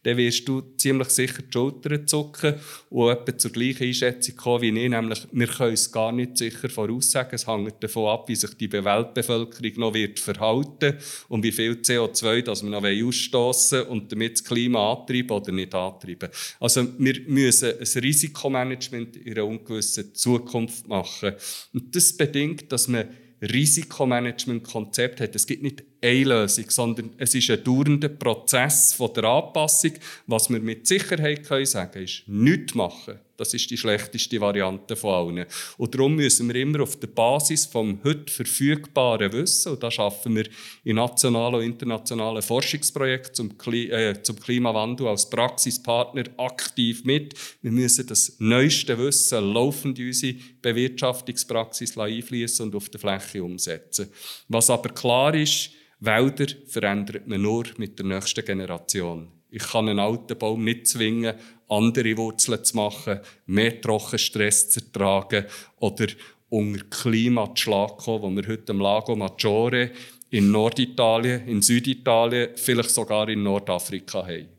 dann 0.07 0.19
wirst 0.19 0.47
du 0.47 0.63
ziemlich 0.77 1.09
sicher 1.09 1.43
die 1.43 1.53
Schultern 1.53 2.07
zucken 2.07 2.55
und 2.91 3.11
etwa 3.11 3.37
zur 3.37 3.51
gleichen 3.51 3.89
Einschätzung 3.89 4.37
kommen 4.37 4.63
wie 4.63 4.69
ich, 4.69 4.89
nämlich 4.89 5.27
wir 5.33 5.49
können 5.49 5.73
es 5.75 5.91
gar 5.91 6.13
nicht 6.13 6.39
sicher 6.39 6.69
voraussagen. 6.69 7.35
Es 7.35 7.49
hängt 7.49 7.83
davon 7.83 8.11
ab, 8.11 8.29
wie 8.29 8.37
sich 8.37 8.55
die 8.55 8.71
Weltbevölkerung 8.73 9.73
noch 9.81 9.95
wird 9.95 10.21
verhalten 10.21 10.97
und 11.29 11.43
wie 11.43 11.51
viel 11.51 11.73
CO2 11.73 12.43
das 12.43 12.63
wir 12.63 12.71
noch 12.71 12.85
ausstoßen 12.85 13.83
und 13.83 14.13
damit 14.13 14.35
das 14.35 14.45
Klima 14.45 14.93
antreiben 14.93 15.31
oder 15.31 15.51
nicht 15.51 15.75
antreiben. 15.75 16.29
Also 16.61 16.87
wir 16.99 17.21
müssen 17.27 17.73
ein 17.73 18.01
Risikomanagement 18.01 19.17
in 19.17 19.33
einer 19.33 19.45
ungewissen 19.45 20.15
Zukunft 20.15 20.87
machen. 20.87 21.33
Und 21.75 21.97
das 21.97 22.17
bedingt, 22.17 22.71
dass 22.71 22.87
man 22.87 23.09
Risikomanagement-Konzept 23.43 25.21
hat. 25.21 25.35
Es 25.35 25.47
gibt 25.47 25.63
nicht 25.63 25.96
eine 26.03 26.25
Lösung, 26.25 26.71
sondern 26.71 27.11
es 27.19 27.35
ist 27.35 27.51
ein 27.51 27.63
dauernder 27.65 28.09
Prozess 28.09 28.95
von 28.95 29.13
der 29.15 29.25
Anpassung. 29.25 29.93
Was 30.27 30.51
wir 30.51 30.61
mit 30.61 30.87
Sicherheit 30.87 31.45
können 31.45 31.67
sagen 31.67 32.03
ist, 32.03 32.23
nichts 32.27 32.75
machen. 32.75 33.19
Das 33.37 33.53
ist 33.53 33.71
die 33.71 33.77
schlechteste 33.77 34.41
Variante 34.41 34.97
von 34.97 35.15
allen. 35.15 35.47
Und 35.77 35.95
darum 35.95 36.15
müssen 36.15 36.49
wir 36.49 36.61
immer 36.61 36.83
auf 36.83 36.99
der 36.99 37.09
Basis 37.09 37.67
vom 37.67 38.01
heute 38.03 38.33
verfügbaren 38.33 39.33
Wissen, 39.33 39.73
und 39.73 39.83
da 39.83 39.91
schaffen 39.91 40.37
wir 40.37 40.49
in 40.85 40.97
nationalen 40.97 41.57
und 41.57 41.63
internationalen 41.63 42.43
Forschungsprojekten 42.43 43.35
zum, 43.35 43.59
Kli 43.59 43.91
äh, 43.91 44.23
zum 44.23 44.41
Klimawandel 44.41 45.09
als 45.09 45.29
Praxispartner 45.29 46.25
aktiv 46.39 47.05
mit. 47.05 47.35
Wir 47.61 47.73
müssen 47.73 48.07
das 48.07 48.37
neueste 48.39 48.97
Wissen 48.99 49.53
laufend 49.53 49.99
in 49.99 50.07
unsere 50.07 50.37
Bewirtschaftungspraxis 50.63 51.97
einfließen 51.99 52.67
und 52.67 52.75
auf 52.75 52.89
der 52.89 53.01
Fläche 53.01 53.45
umsetzen. 53.45 54.09
Was 54.49 54.71
aber 54.71 54.91
klar 54.91 55.35
ist, 55.35 55.71
Wälder 56.01 56.47
verändert 56.67 57.27
man 57.27 57.43
nur 57.43 57.65
mit 57.79 57.99
der 57.99 58.07
nächsten 58.07 58.45
Generation. 58.45 59.29
Ich 59.51 59.63
kann 59.63 59.89
einen 59.89 59.99
alten 59.99 60.37
Baum 60.37 60.65
nicht 60.65 60.87
zwingen, 60.87 61.35
andere 61.69 62.17
Wurzeln 62.17 62.63
zu 62.63 62.77
machen, 62.77 63.21
mehr 63.47 63.81
Trockenstress 63.81 64.71
zu 64.71 64.81
ertragen 64.81 65.47
oder 65.77 66.07
unter 66.49 66.85
Klima 66.85 67.55
zu 67.55 67.63
schlagen 67.63 67.95
wo 68.07 68.31
wir 68.31 68.47
heute 68.47 68.73
im 68.73 68.81
Lago 68.81 69.17
Maggiore 69.17 69.91
in 70.31 70.51
Norditalien, 70.51 71.47
in 71.47 71.63
Süditalien, 71.63 72.51
vielleicht 72.57 72.91
sogar 72.91 73.29
in 73.29 73.43
Nordafrika 73.43 74.27
haben. 74.27 74.56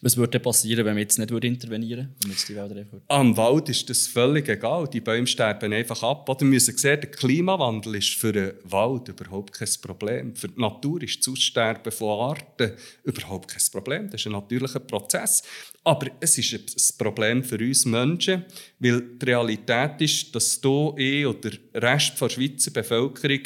Was 0.00 0.16
würde 0.16 0.40
passieren, 0.40 0.84
wenn 0.84 0.96
wir 0.96 1.02
jetzt 1.02 1.18
nicht 1.18 1.30
intervenieren 1.30 2.14
würden? 2.18 3.02
Am 3.08 3.36
Wald 3.36 3.68
ist 3.68 3.88
das 3.90 4.06
völlig 4.06 4.48
egal. 4.48 4.88
Die 4.88 5.00
Bäume 5.00 5.26
sterben 5.26 5.72
einfach 5.72 6.02
ab. 6.02 6.28
Oder 6.28 6.40
wir 6.40 6.48
müssen 6.48 6.76
sehen, 6.76 7.00
der 7.00 7.10
Klimawandel 7.10 7.96
ist 7.96 8.14
für 8.14 8.32
den 8.32 8.52
Wald 8.64 9.08
überhaupt 9.08 9.52
kein 9.52 9.68
Problem. 9.82 10.34
Für 10.34 10.48
die 10.48 10.60
Natur 10.60 11.02
ist 11.02 11.20
das 11.20 11.32
Aussterben 11.32 11.92
von 11.92 12.20
Arten 12.20 12.72
überhaupt 13.04 13.48
kein 13.48 13.62
Problem. 13.72 14.10
Das 14.10 14.20
ist 14.20 14.26
ein 14.26 14.32
natürlicher 14.32 14.80
Prozess. 14.80 15.42
Aber 15.84 16.08
es 16.20 16.36
ist 16.36 16.52
ein 16.52 16.98
Problem 16.98 17.42
für 17.42 17.58
uns 17.58 17.86
Menschen, 17.86 18.44
weil 18.78 19.00
die 19.00 19.24
Realität 19.24 20.00
ist, 20.00 20.34
dass 20.34 20.60
du, 20.60 20.94
ich 20.98 21.24
oder 21.24 21.50
der 21.50 21.82
Rest 21.82 22.20
der 22.20 22.28
Schweizer 22.28 22.70
Bevölkerung 22.70 23.40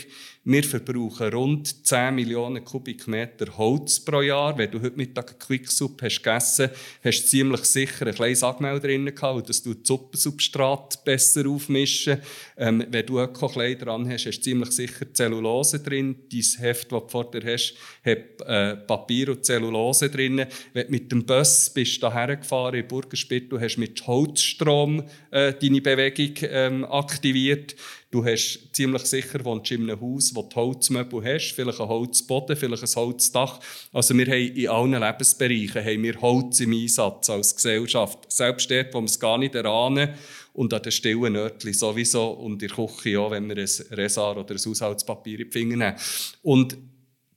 wir 0.44 0.64
verbrauchen 0.64 1.32
rund 1.32 1.86
10 1.86 2.16
Millionen 2.16 2.64
Kubikmeter 2.64 3.56
Holz 3.56 4.00
pro 4.00 4.22
Jahr. 4.22 4.58
Wenn 4.58 4.72
du 4.72 4.82
heute 4.82 4.96
Mittag 4.96 5.28
eine 5.28 5.38
Quicksuppe 5.38 6.06
hast 6.06 6.20
gegessen 6.20 6.70
hast, 7.04 7.22
du 7.22 7.28
ziemlich 7.28 7.64
sicher 7.64 8.08
ein 8.08 8.14
kleines 8.14 8.42
Agmel 8.42 8.80
drin 8.80 9.04
gehabt, 9.14 9.48
dass 9.48 9.62
du 9.62 9.72
das 9.72 9.86
Suppensubstrat 9.86 11.04
besser 11.04 11.46
aufmischen. 11.46 12.18
Ähm, 12.56 12.84
wenn 12.90 13.06
du 13.06 13.20
Öko-Kleider 13.20 13.84
dran 13.84 14.08
hast, 14.10 14.26
hast 14.26 14.38
du 14.38 14.42
ziemlich 14.42 14.72
sicher 14.72 15.14
Zellulose 15.14 15.78
drin. 15.78 16.16
Dein 16.32 16.42
Heft, 16.58 16.90
das 16.90 17.02
du 17.02 17.08
vor 17.08 17.30
dir 17.30 17.42
hast, 17.44 17.74
hat 18.04 18.40
äh, 18.44 18.76
Papier 18.78 19.28
und 19.28 19.44
Zellulose 19.44 20.10
drin. 20.10 20.44
Wenn 20.72 20.86
du 20.86 20.90
mit 20.90 21.12
dem 21.12 21.24
Bus 21.24 21.70
bist 21.70 22.02
daher 22.02 22.36
gefahren 22.36 22.74
in 22.74 22.88
Burgerspittel, 22.88 23.60
hast 23.60 23.76
mit 23.76 24.04
Holzstrom 24.08 25.04
äh, 25.30 25.54
deine 25.54 25.80
Bewegung 25.80 26.34
ähm, 26.50 26.84
aktiviert. 26.84 27.76
Du 28.12 28.22
hast 28.22 28.68
ziemlich 28.74 29.06
sicher 29.06 29.42
wohnst 29.42 29.70
in 29.70 29.88
einem 29.88 29.98
Haus, 29.98 30.34
wo 30.34 30.42
du 30.42 30.54
Holzmöbel 30.54 31.24
hast, 31.24 31.52
vielleicht 31.52 31.80
ein 31.80 31.88
Holzboden, 31.88 32.54
vielleicht 32.54 32.82
ein 32.82 32.94
Holzdach. 32.94 33.58
Also 33.90 34.14
wir 34.14 34.26
haben 34.26 34.54
in 34.54 34.68
allen 34.68 35.00
Lebensbereichen 35.00 35.82
haben 35.82 36.02
wir 36.02 36.20
Holz 36.20 36.60
im 36.60 36.74
Einsatz 36.74 37.30
als 37.30 37.56
Gesellschaft. 37.56 38.30
Selbst 38.30 38.70
dort, 38.70 38.92
wo 38.92 39.00
wir 39.00 39.06
es 39.06 39.18
gar 39.18 39.38
nicht 39.38 39.54
erahnen. 39.54 40.10
Und 40.52 40.74
an 40.74 40.82
den 40.82 40.92
stillen 40.92 41.32
Nördli 41.32 41.72
sowieso 41.72 42.32
und 42.32 42.62
in 42.62 42.68
der 42.68 42.76
Küche 42.76 43.18
auch, 43.18 43.30
wenn 43.30 43.48
wir 43.48 43.56
ein 43.56 43.96
Resar 43.96 44.36
oder 44.36 44.54
ein 44.54 44.60
Haushaltspapier 44.60 45.40
in 45.40 45.46
die 45.46 45.50
Finger 45.50 45.76
nehmen. 45.78 45.96
Und 46.42 46.76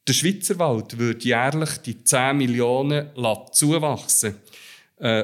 der 0.05 0.13
Schweizer 0.13 0.59
Wald 0.59 0.97
würde 0.97 1.23
jährlich 1.23 1.77
die 1.85 2.03
10 2.03 2.35
Millionen 2.35 3.11
zuwachsen 3.53 4.35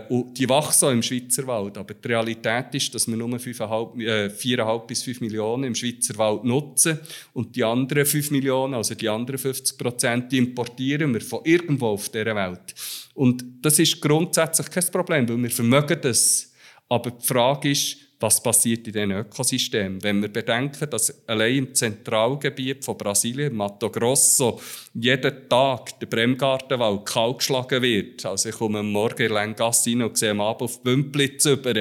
und 0.09 0.37
die 0.37 0.49
wachsen 0.49 0.91
im 0.91 1.01
Schweizer 1.01 1.47
Wald. 1.47 1.77
Aber 1.77 1.93
die 1.93 2.07
Realität 2.07 2.75
ist, 2.75 2.93
dass 2.93 3.07
wir 3.07 3.15
nur 3.15 3.29
4,5 3.29 4.01
äh, 4.01 4.87
bis 4.87 5.03
5 5.03 5.21
Millionen 5.21 5.63
im 5.63 5.75
Schweizer 5.75 6.17
Wald 6.17 6.43
nutzen. 6.43 6.99
Und 7.33 7.55
die 7.55 7.63
anderen 7.63 8.05
5 8.05 8.31
Millionen, 8.31 8.73
also 8.73 8.95
die 8.95 9.07
anderen 9.07 9.37
50 9.37 9.77
Prozent, 9.77 10.31
die 10.31 10.39
importieren 10.39 11.13
wir 11.13 11.21
von 11.21 11.39
irgendwo 11.45 11.87
auf 11.87 12.09
dieser 12.09 12.35
Welt. 12.35 12.75
Und 13.13 13.45
das 13.61 13.79
ist 13.79 14.01
grundsätzlich 14.01 14.69
kein 14.69 14.91
Problem, 14.91 15.29
weil 15.29 15.41
wir 15.41 15.49
vermögen 15.49 15.99
das. 16.01 16.51
Aber 16.89 17.11
die 17.11 17.25
Frage 17.25 17.71
ist, 17.71 17.97
was 18.21 18.41
passiert 18.41 18.87
in 18.87 18.93
diesen 18.93 19.11
Ökosystemen. 19.11 20.03
Wenn 20.03 20.21
wir 20.21 20.29
bedenken, 20.29 20.89
dass 20.89 21.27
allein 21.27 21.57
im 21.57 21.73
Zentralgebiet 21.73 22.85
von 22.85 22.97
Brasilien, 22.97 23.55
Mato 23.55 23.89
Grosso, 23.89 24.59
jeden 24.93 25.49
Tag 25.49 25.99
der 25.99 26.07
Bremgartenwald 26.07 27.05
kalt 27.05 27.39
geschlagen 27.39 27.81
wird, 27.81 28.25
also 28.25 28.49
ich 28.49 28.55
komme 28.55 28.83
Morgen 28.83 29.23
in 29.23 29.33
Lengasse 29.33 29.89
rein 29.89 30.03
und 30.03 30.17
sehe 30.17 30.31
am 30.31 30.41
Abend 30.41 30.63
auf 30.63 30.83
Bümplitz 30.83 31.45
über, 31.45 31.73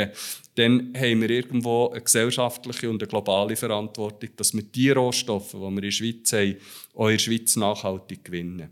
dann 0.54 0.92
haben 0.96 1.22
wir 1.22 1.30
irgendwo 1.30 1.88
eine 1.90 2.02
gesellschaftliche 2.02 2.90
und 2.90 3.02
eine 3.02 3.08
globale 3.08 3.56
Verantwortung, 3.56 4.30
dass 4.36 4.52
wir 4.52 4.62
die 4.62 4.90
Rohstoffe, 4.90 5.52
die 5.52 5.58
wir 5.58 5.68
in 5.68 5.80
der 5.80 5.90
Schweiz 5.90 6.32
haben, 6.32 6.56
auch 6.94 7.06
in 7.06 7.12
der 7.12 7.18
Schweiz 7.18 7.56
nachhaltig 7.56 8.24
gewinnen. 8.24 8.70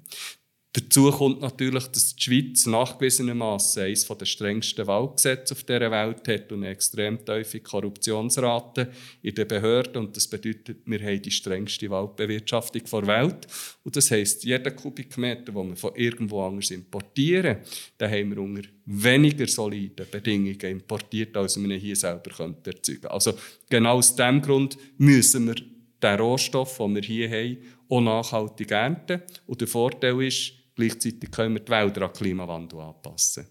Dazu 0.70 1.10
kommt 1.10 1.40
natürlich, 1.40 1.86
dass 1.86 2.14
die 2.14 2.22
Schweiz 2.22 2.66
nachgewiesenermaßen 2.66 3.84
eines 3.84 4.06
der 4.06 4.26
strengsten 4.26 4.86
Waldgesetze 4.86 5.54
auf 5.54 5.64
dieser 5.64 5.90
Welt 5.90 6.28
hat 6.28 6.52
und 6.52 6.62
eine 6.62 6.72
extrem 6.72 7.24
tiefe 7.24 7.60
Korruptionsrate 7.60 8.92
in 9.22 9.34
den 9.34 9.48
Behörden. 9.48 10.04
Und 10.04 10.16
das 10.16 10.28
bedeutet, 10.28 10.80
wir 10.84 11.00
haben 11.00 11.22
die 11.22 11.30
strengste 11.30 11.88
Waldbewirtschaftung 11.88 12.82
der 12.84 13.06
Welt. 13.06 13.46
Und 13.82 13.96
das 13.96 14.10
heisst, 14.10 14.44
jeder 14.44 14.70
Kubikmeter, 14.72 15.52
den 15.52 15.70
wir 15.70 15.76
von 15.76 15.96
irgendwo 15.96 16.42
anders 16.42 16.70
importieren, 16.70 17.58
den 17.98 18.10
haben 18.10 18.30
wir 18.30 18.38
unter 18.42 18.68
weniger 18.84 19.46
soliden 19.46 20.06
Bedingungen 20.10 20.60
importiert, 20.60 21.34
als 21.38 21.58
wir 21.58 21.70
ihn 21.70 21.80
hier 21.80 21.96
selber 21.96 22.30
erzeugen 22.30 22.62
könnten. 22.62 23.06
Also 23.06 23.32
genau 23.70 23.94
aus 23.94 24.14
diesem 24.14 24.42
Grund 24.42 24.76
müssen 24.98 25.46
wir 25.46 25.56
den 26.02 26.20
Rohstoff, 26.20 26.76
den 26.76 26.94
wir 26.94 27.02
hier 27.02 27.30
haben, 27.30 27.58
auch 27.88 28.00
nachhaltig 28.02 28.70
ernten. 28.70 29.22
Und 29.46 29.62
der 29.62 29.68
Vorteil 29.68 30.22
ist, 30.22 30.57
Gleichzeitig 30.78 31.32
können 31.32 31.54
wir 31.54 31.60
die 31.60 31.72
Wälder 31.72 32.02
an 32.02 32.12
den 32.12 32.16
Klimawandel 32.16 32.78
anpassen. 32.78 33.46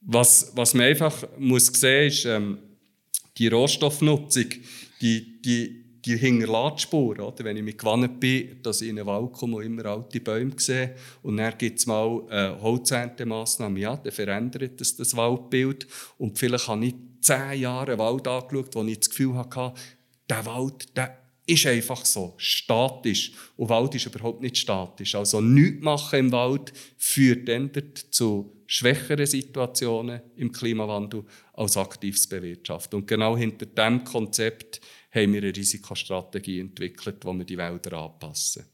Was, 0.00 0.50
was 0.56 0.74
man 0.74 0.86
einfach 0.86 1.24
muss 1.38 1.66
sehen 1.66 2.08
ist, 2.08 2.24
ähm, 2.24 2.58
die 3.38 3.46
Rohstoffnutzung, 3.46 4.46
die, 5.00 5.40
die, 5.40 5.84
die 6.04 6.16
hinterlässt. 6.16 6.92
Oder? 6.92 7.32
Wenn 7.38 7.58
ich 7.58 7.62
mich 7.62 7.78
gewannet 7.78 8.18
bin, 8.18 8.60
dass 8.60 8.80
ich 8.80 8.88
in 8.88 8.98
einen 8.98 9.06
Wald 9.06 9.34
komme 9.34 9.58
und 9.58 9.66
immer 9.66 9.86
alte 9.86 10.20
Bäume 10.20 10.50
sehe 10.56 10.96
und 11.22 11.36
dann 11.36 11.56
gibt 11.56 11.78
es 11.78 11.86
mal 11.86 12.22
eine 12.28 12.60
Holzerntemaßnahme, 12.60 13.78
ja, 13.78 13.96
dann 13.96 14.12
verändert 14.12 14.80
das, 14.80 14.96
das 14.96 15.16
Waldbild 15.16 15.86
und 16.18 16.36
vielleicht 16.36 16.66
habe 16.66 16.86
ich 16.86 16.94
zehn 17.20 17.60
Jahre 17.60 17.92
einen 17.92 18.00
Wald 18.00 18.26
angeschaut, 18.26 18.74
wo 18.74 18.82
ich 18.82 18.98
das 18.98 19.10
Gefühl 19.10 19.34
hatte, 19.34 19.74
der 20.28 20.44
Wald, 20.44 20.96
der 20.96 21.16
ist 21.46 21.66
einfach 21.66 22.04
so, 22.04 22.34
statisch. 22.36 23.32
Und 23.56 23.68
Wald 23.68 23.94
ist 23.94 24.06
überhaupt 24.06 24.40
nicht 24.40 24.58
statisch. 24.58 25.14
Also 25.14 25.40
nichts 25.40 25.82
machen 25.82 26.18
im 26.18 26.32
Wald 26.32 26.72
führt 26.98 27.48
dann 27.48 27.70
zu 28.10 28.52
schwächeren 28.66 29.26
Situationen 29.26 30.20
im 30.36 30.50
Klimawandel 30.50 31.24
als 31.52 31.76
aktives 31.76 32.26
Bewirtschaften. 32.26 33.00
Und 33.00 33.06
genau 33.06 33.36
hinter 33.36 33.66
diesem 33.66 34.02
Konzept 34.02 34.80
haben 35.12 35.32
wir 35.32 35.42
eine 35.42 35.56
Risikostrategie 35.56 36.60
entwickelt, 36.60 37.24
wo 37.24 37.32
wir 37.32 37.44
die 37.44 37.56
Wälder 37.56 37.96
anpassen. 37.98 38.64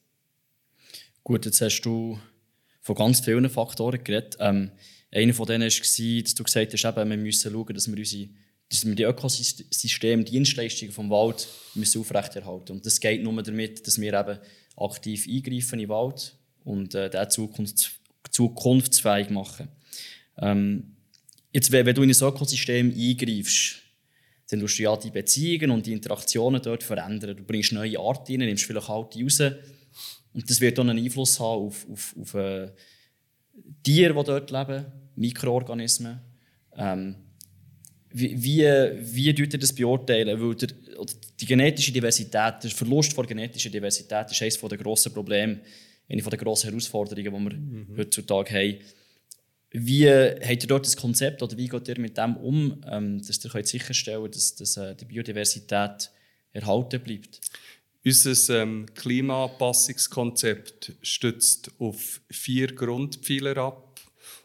Gut, 1.23 1.45
jetzt 1.45 1.61
hast 1.61 1.83
du 1.83 2.19
von 2.81 2.97
ganz 2.97 3.21
vielen 3.21 3.49
Faktoren 3.49 4.03
geredet. 4.03 4.37
Ähm, 4.41 4.73
einer 5.13 5.35
von 5.35 5.47
denen 5.47 5.63
war, 5.71 6.23
dass 6.23 6.35
du 6.35 6.43
gesagt 6.43 6.73
hast, 6.73 6.85
eben, 6.85 7.11
wir 7.11 7.17
müssen 7.19 7.53
schauen, 7.53 7.75
dass 7.75 7.87
wir 7.87 7.99
unsere 7.99 8.29
dass 8.73 8.87
wir 8.87 8.95
die 8.95 9.03
Ökosysteme, 9.03 10.25
Dienstleistungen 10.25 10.93
vom 10.93 11.11
Wald 11.11 11.47
müssen 11.75 12.01
aufrechterhalten 12.01 12.73
Und 12.73 12.87
das 12.87 13.01
geht 13.01 13.23
nur 13.23 13.43
damit, 13.43 13.87
dass 13.87 14.01
wir 14.01 14.15
eben 14.15 14.39
aktiv 14.77 15.27
eingreifen 15.29 15.75
in 15.75 15.81
den 15.81 15.89
Wald 15.91 16.35
und 16.65 16.95
äh, 16.95 17.11
den 17.11 17.31
zukunfts 17.31 17.91
zukunftsfähig 18.31 19.29
machen. 19.29 19.69
Ähm, 20.39 20.97
jetzt, 21.53 21.71
wenn, 21.71 21.85
wenn 21.85 21.95
du 21.95 22.03
in 22.03 22.11
ein 22.11 22.23
Ökosystem 22.23 22.91
eingreifst, 22.91 23.83
dann 24.49 24.61
tust 24.61 24.79
du 24.79 24.85
ja 24.85 24.97
die 24.97 25.11
Beziehungen 25.11 25.71
und 25.71 25.85
die 25.85 25.93
Interaktionen 25.93 26.63
dort 26.63 26.83
verändern. 26.83 27.37
Du 27.37 27.45
bringst 27.45 27.73
neue 27.73 27.99
Arten 27.99 28.41
rein, 28.41 28.49
nimmst 28.49 28.65
vielleicht 28.65 28.89
alte 28.89 29.23
raus. 29.23 29.41
Und 30.33 30.49
das 30.49 30.61
wird 30.63 30.79
dann 30.79 30.89
einen 30.89 31.05
Einfluss 31.05 31.39
haben 31.39 31.67
auf, 31.67 31.87
auf, 31.91 32.17
auf 32.19 32.35
äh, 32.35 32.71
Tiere, 33.83 34.15
die 34.15 34.25
dort 34.25 34.51
leben, 34.51 34.87
Mikroorganismen. 35.17 36.21
Ähm, 36.75 37.17
wie, 38.13 38.43
wie, 38.43 38.63
wie 38.63 39.31
ihr 39.31 39.47
das 39.59 39.73
beurteilen? 39.73 40.41
Weil 40.41 40.55
der, 40.55 40.69
die 41.41 41.47
genetische 41.47 41.93
Diversität, 41.93 42.63
der 42.63 42.71
Verlust 42.71 43.13
von 43.13 43.27
genetischer 43.27 43.71
Diversität 43.71 44.31
ist 44.31 44.43
eines 44.43 44.61
der 44.61 44.79
grossen 44.79 45.13
Probleme, 45.13 45.61
eine 46.09 46.23
der 46.23 46.39
grossen 46.39 46.71
Herausforderungen, 46.71 47.25
die 47.25 47.31
wir 47.31 47.59
mhm. 47.59 47.97
heutzutage 47.97 48.55
haben. 48.55 48.79
Wie 49.75 50.07
habt 50.09 50.63
ihr 50.65 50.69
dort 50.69 50.85
das 50.85 50.97
Konzept 50.97 51.43
oder 51.43 51.57
wie 51.57 51.69
geht 51.69 51.89
ihr 51.89 51.99
mit 51.99 52.19
dem 52.19 52.37
um, 52.37 52.85
ähm, 52.91 53.23
dass 53.27 53.43
ihr 53.43 53.51
könnt 53.51 53.67
sicherstellen 53.67 54.23
könnt, 54.23 54.37
dass, 54.37 54.55
dass 54.55 54.77
äh, 54.77 54.95
die 54.95 55.07
Biodiversität 55.07 56.11
erhalten 56.53 57.01
bleibt? 57.01 57.41
Unser 58.05 58.63
ähm, 58.63 58.87
Klimaanpassungskonzept 58.95 60.93
stützt 61.03 61.71
auf 61.79 62.21
vier 62.31 62.67
Grundpfeiler 62.75 63.57
ab 63.57 63.92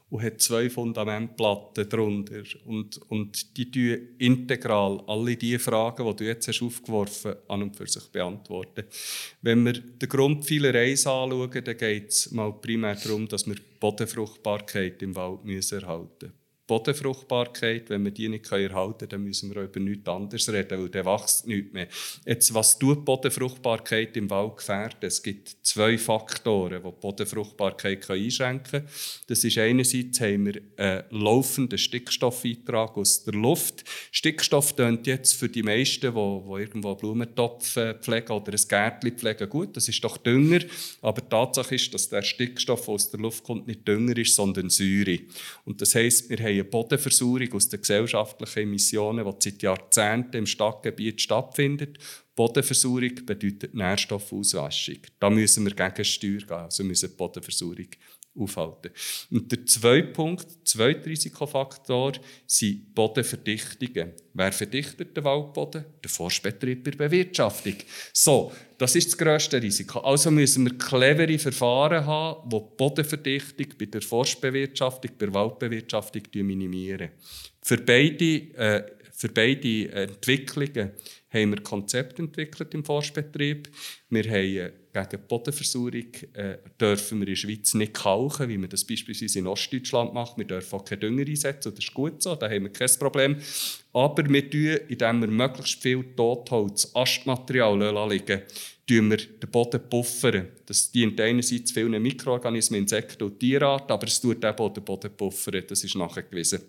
und 0.10 0.24
hat 0.24 0.42
zwei 0.42 0.70
Fundamentplatten 0.70 1.90
darunter. 1.90 2.44
Und, 2.66 2.98
und 3.10 3.58
die 3.58 3.70
tun 3.70 4.08
integral 4.18 5.02
alle 5.08 5.36
die 5.36 5.60
Fragen, 5.60 6.08
die 6.08 6.16
du 6.16 6.24
jetzt 6.26 6.48
hast 6.48 6.62
aufgeworfen 6.62 7.32
hast, 7.32 7.50
an 7.50 7.64
und 7.64 7.76
für 7.76 7.88
sich 7.88 8.08
beantworten. 8.10 8.86
Wenn 9.42 9.66
wir 9.66 9.74
den 9.74 10.10
Grundpfeiler 10.10 10.74
1 10.74 11.08
anschauen, 11.08 11.64
dann 11.64 11.78
geht 11.78 12.10
es 12.10 12.32
mal 12.32 12.54
primär 12.54 12.96
darum, 12.96 13.28
dass 13.28 13.46
wir 13.46 13.56
die 13.56 13.62
Bodenfruchtbarkeit 13.80 15.02
im 15.02 15.16
Wald 15.16 15.44
müssen 15.44 15.82
erhalten 15.82 16.28
müssen. 16.28 16.37
Bodenfruchtbarkeit, 16.68 17.90
wenn 17.90 18.04
wir 18.04 18.12
die 18.12 18.28
nicht 18.28 18.52
erhalten 18.52 18.98
können, 18.98 19.10
dann 19.10 19.24
müssen 19.24 19.54
wir 19.54 19.62
auch 19.62 19.66
über 19.66 19.80
nichts 19.80 20.08
anderes 20.08 20.52
reden, 20.52 20.82
weil 20.82 20.90
dann 20.90 21.06
wächst 21.06 21.48
nichts 21.48 21.74
mehr. 21.74 21.88
Jetzt, 22.26 22.54
was 22.54 22.78
tut 22.78 23.06
Bodenfruchtbarkeit 23.06 24.18
im 24.18 24.30
Wald 24.30 24.58
gefährden? 24.58 24.98
Es 25.02 25.24
gibt 25.24 25.56
zwei 25.64 25.98
Faktoren, 25.98 26.84
die 26.84 26.90
die 26.90 27.00
Bodenfruchtbarkeit 27.00 28.10
einschränken 28.10 28.70
können. 28.70 28.90
Das 29.28 29.44
ist 29.46 29.58
einerseits 29.58 30.20
haben 30.20 30.46
wir 30.46 30.62
einen 30.76 31.04
laufenden 31.12 31.78
Stickstoffeintrag 31.78 32.98
aus 32.98 33.24
der 33.24 33.34
Luft. 33.34 33.86
Stickstoff 34.12 34.76
tönt 34.76 35.08
jetzt 35.08 35.34
für 35.34 35.48
die 35.48 35.64
meisten, 35.64 36.14
die, 36.14 36.42
die 36.48 36.62
irgendwo 36.62 36.96
Blumentopf 36.96 37.78
pflegen 38.02 38.32
oder 38.32 38.52
ein 38.52 38.68
Gärtchen 38.68 39.18
pflegen, 39.18 39.50
gut, 39.50 39.78
das 39.78 39.88
ist 39.88 40.04
doch 40.04 40.18
Dünger. 40.18 40.60
Aber 41.02 41.22
die 41.22 41.30
Tatsache 41.30 41.76
ist, 41.76 41.94
dass 41.94 42.10
der 42.10 42.24
Stickstoff 42.24 42.90
aus 42.90 43.10
der 43.10 43.22
Luft 43.22 43.44
kommt, 43.46 43.68
nicht 43.68 43.88
Dünger 43.88 44.18
ist, 44.18 44.36
sondern 44.36 44.70
Säure. 44.70 45.20
Und 45.64 45.82
das 45.82 45.96
heisst, 45.96 46.30
wir 46.30 46.38
haben 46.40 46.57
eine 46.60 46.70
Bodenversorgung 46.70 47.54
aus 47.54 47.70
den 47.70 47.82
gesellschaftlichen 47.82 48.64
Emissionen, 48.64 49.26
die 49.26 49.50
seit 49.50 49.62
Jahrzehnten 49.62 50.38
im 50.38 50.46
Stadtgebiet 50.46 51.22
stattfindet. 51.22 51.98
Bodenversorgung 52.36 53.26
bedeutet 53.26 53.74
Nährstoffauswaschung. 53.74 54.98
Da 55.20 55.30
müssen 55.30 55.66
wir 55.66 55.74
gegen 55.74 56.06
Steuer 56.06 56.38
gehen, 56.38 56.52
also 56.52 56.84
müssen 56.84 57.10
die 57.10 57.16
Bodenversorgung 57.16 57.90
aufhalten. 58.40 58.92
Und 59.32 59.52
der 59.52 59.66
zweite 59.66 60.08
Punkt, 60.08 60.46
der 60.46 60.66
zweite 60.66 61.10
Risikofaktor, 61.10 62.14
sind 62.46 62.94
Bodenverdichtungen. 62.94 64.14
Wer 64.34 64.52
verdichtet 64.52 65.16
den 65.16 65.24
Waldboden? 65.24 65.86
Der 66.04 66.10
Forstbetrieb 66.10 66.84
bei 66.84 66.92
der 66.92 66.98
Bewirtschaftung. 66.98 67.76
So, 68.14 68.52
das 68.78 68.96
ist 68.96 69.12
das 69.12 69.18
grösste 69.18 69.62
Risiko. 69.62 70.00
Also 70.00 70.30
müssen 70.32 70.66
wir 70.66 70.78
clevere 70.78 71.40
Verfahren 71.40 72.06
haben, 72.06 72.50
die 72.50 72.56
die 72.58 72.76
Bodenverdichtung 72.78 73.68
bei 73.80 73.86
der 73.86 74.02
Forstbewirtschaftung, 74.02 75.12
bei 75.18 75.26
der 75.26 75.34
Waldbewirtschaftung 75.34 76.24
minimieren. 76.34 77.10
Für 77.62 77.78
beide, 77.78 78.54
äh, 78.56 78.84
für 79.14 79.30
beide 79.30 79.92
Entwicklungen 79.92 80.92
haben 81.30 81.52
wir 81.52 81.62
Konzepte 81.62 82.22
entwickelt 82.22 82.74
im 82.74 82.86
Forstbetrieb. 82.86 83.70
Wir 84.10 84.24
haben 84.24 84.34
äh, 84.34 84.72
gegen 84.94 85.10
die 85.12 85.18
Bodenversorgung 85.18 86.14
äh, 86.34 86.58
dürfen 86.80 87.20
wir 87.20 87.28
in 87.28 87.34
der 87.34 87.36
Schweiz 87.36 87.74
nicht 87.74 87.94
kaufen, 87.94 88.50
wie 88.50 88.58
man 88.58 88.70
das 88.70 88.86
beispielsweise 88.86 89.40
in 89.40 89.48
Ostdeutschland 89.48 90.14
macht. 90.14 90.38
Wir 90.38 90.46
dürfen 90.46 90.80
auch 90.80 90.86
keine 90.86 91.02
Dünger 91.02 91.28
einsetzen, 91.28 91.74
das 91.76 91.84
ist 91.84 91.94
gut 91.94 92.22
so, 92.22 92.36
da 92.36 92.50
haben 92.50 92.64
wir 92.64 92.72
kein 92.72 92.90
Problem. 93.00 93.38
Aber 93.94 94.28
wir 94.28 94.50
tun, 94.50 94.78
indem 94.88 95.22
wir 95.22 95.28
möglichst 95.28 95.82
viel 95.82 96.04
Totholz, 96.16 96.92
Astmaterial 96.94 98.10
liegen 98.10 98.42
tun 98.88 99.10
wir 99.10 99.18
den 99.18 99.52
Boden 99.52 99.82
puffern. 99.90 100.48
Das 100.66 100.92
dient 100.92 101.20
einerseits 101.20 101.72
vielen 101.72 102.02
Mikroorganismen, 102.02 102.82
Insekten 102.82 103.24
und 103.24 103.40
Tierarten, 103.40 103.92
aber 103.92 104.08
es 104.08 104.22
tut 104.22 104.44
auch 104.46 104.74
den 104.74 104.84
Boden 104.84 105.12
puffern, 105.16 105.64
das 105.68 105.84
ist 105.84 105.96
nachgewiesen. 105.96 106.62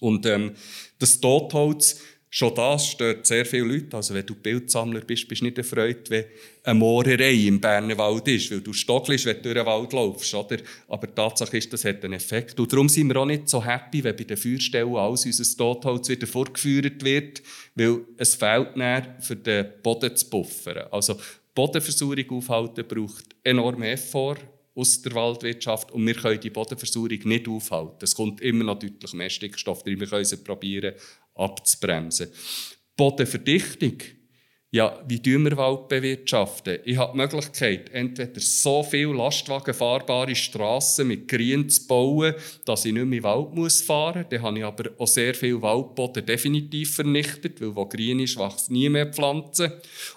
Und 0.00 0.26
ähm, 0.26 0.52
das 0.98 1.20
Totholz 1.20 2.00
Schon 2.36 2.52
das 2.52 2.88
stört 2.88 3.24
sehr 3.24 3.46
viele 3.46 3.62
Leute. 3.62 3.96
Also 3.96 4.12
wenn 4.12 4.26
du 4.26 4.34
Bildsammler 4.34 5.02
bist, 5.02 5.28
bist 5.28 5.40
du 5.40 5.44
nicht 5.44 5.56
erfreut, 5.56 6.10
wenn 6.10 6.24
eine 6.64 6.76
Moorerei 6.76 7.32
im 7.32 7.60
Berner 7.60 7.96
Wald 7.96 8.26
ist, 8.26 8.50
weil 8.50 8.60
du 8.60 8.72
stockelst, 8.72 9.26
wenn 9.26 9.36
du 9.36 9.42
durch 9.42 9.54
den 9.54 9.66
Wald 9.66 9.92
laufst. 9.92 10.34
Oder? 10.34 10.56
Aber 10.88 11.06
die 11.06 11.14
Tatsache 11.14 11.56
ist, 11.56 11.72
das 11.72 11.84
hat 11.84 12.04
einen 12.04 12.14
Effekt. 12.14 12.58
Und 12.58 12.72
darum 12.72 12.88
sind 12.88 13.06
wir 13.06 13.20
auch 13.20 13.24
nicht 13.24 13.48
so 13.48 13.64
happy, 13.64 14.02
wenn 14.02 14.16
bei 14.16 14.24
den 14.24 14.36
Feuerstellen 14.36 14.96
alles 14.96 15.24
unser 15.26 15.56
Totholz 15.56 16.08
wieder 16.08 16.26
vorgeführt 16.26 17.04
wird, 17.04 17.40
weil 17.76 18.00
es 18.16 18.34
fehlt 18.34 18.76
näher 18.76 19.14
für 19.20 19.36
den 19.36 19.66
Boden 19.80 20.16
zu 20.16 20.28
buffern. 20.28 20.88
Also 20.90 21.16
Bodenversuchung 21.54 22.30
aufhalten 22.30 22.84
braucht 22.88 23.26
enormen 23.44 23.84
Effort 23.84 24.38
aus 24.74 25.00
der 25.02 25.14
Waldwirtschaft 25.14 25.92
und 25.92 26.04
wir 26.04 26.14
können 26.14 26.40
die 26.40 26.50
Bodenversuchung 26.50 27.20
nicht 27.26 27.46
aufhalten. 27.48 27.98
Es 28.00 28.16
kommt 28.16 28.40
immer 28.40 28.64
noch 28.64 28.80
deutlich 28.80 29.12
mehr 29.12 29.30
Stickstoff 29.30 29.84
drin. 29.84 30.00
Wir 30.00 30.08
können 30.08 30.22
es 30.22 30.36
probieren, 30.42 30.94
abzubremsen. 31.34 32.28
Bodenverdichtung. 32.96 33.98
Ja, 34.70 35.00
wie 35.06 35.22
tun 35.22 35.44
wir 35.44 35.56
Wald 35.56 35.86
bewirtschaften? 35.86 36.80
Ich 36.84 36.96
habe 36.96 37.12
die 37.12 37.18
Möglichkeit, 37.18 37.90
entweder 37.90 38.40
so 38.40 38.82
viele 38.82 39.12
lastwagenfahrbare 39.12 40.34
Strassen 40.34 41.06
mit 41.06 41.28
Grün 41.28 41.68
zu 41.68 41.86
bauen, 41.86 42.34
dass 42.64 42.84
ich 42.84 42.92
nicht 42.92 43.04
mehr 43.04 43.18
in 43.18 43.22
den 43.22 43.22
Wald 43.22 43.54
muss 43.54 43.82
fahren 43.82 44.22
muss. 44.22 44.30
Dann 44.30 44.42
habe 44.42 44.58
ich 44.58 44.64
aber 44.64 44.90
auch 44.98 45.06
sehr 45.06 45.32
viel 45.36 45.62
Waldboden 45.62 46.26
definitiv 46.26 46.96
vernichtet, 46.96 47.60
weil 47.60 47.76
wo 47.76 47.86
grün 47.86 48.18
ist, 48.18 48.36
wächst 48.36 48.68
nie 48.68 48.88
mehr 48.88 49.12
Pflanzen. 49.12 49.74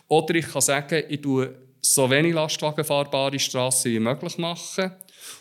Oder 0.07 0.33
ich 0.33 0.47
kann 0.47 0.61
sagen, 0.61 1.03
ich 1.07 1.21
tue 1.21 1.53
so 1.79 2.09
wenig 2.09 2.33
lastwagenfahrbare 2.33 3.37
Strassen 3.37 3.91
wie 3.91 3.99
möglich 3.99 4.39
machen 4.39 4.91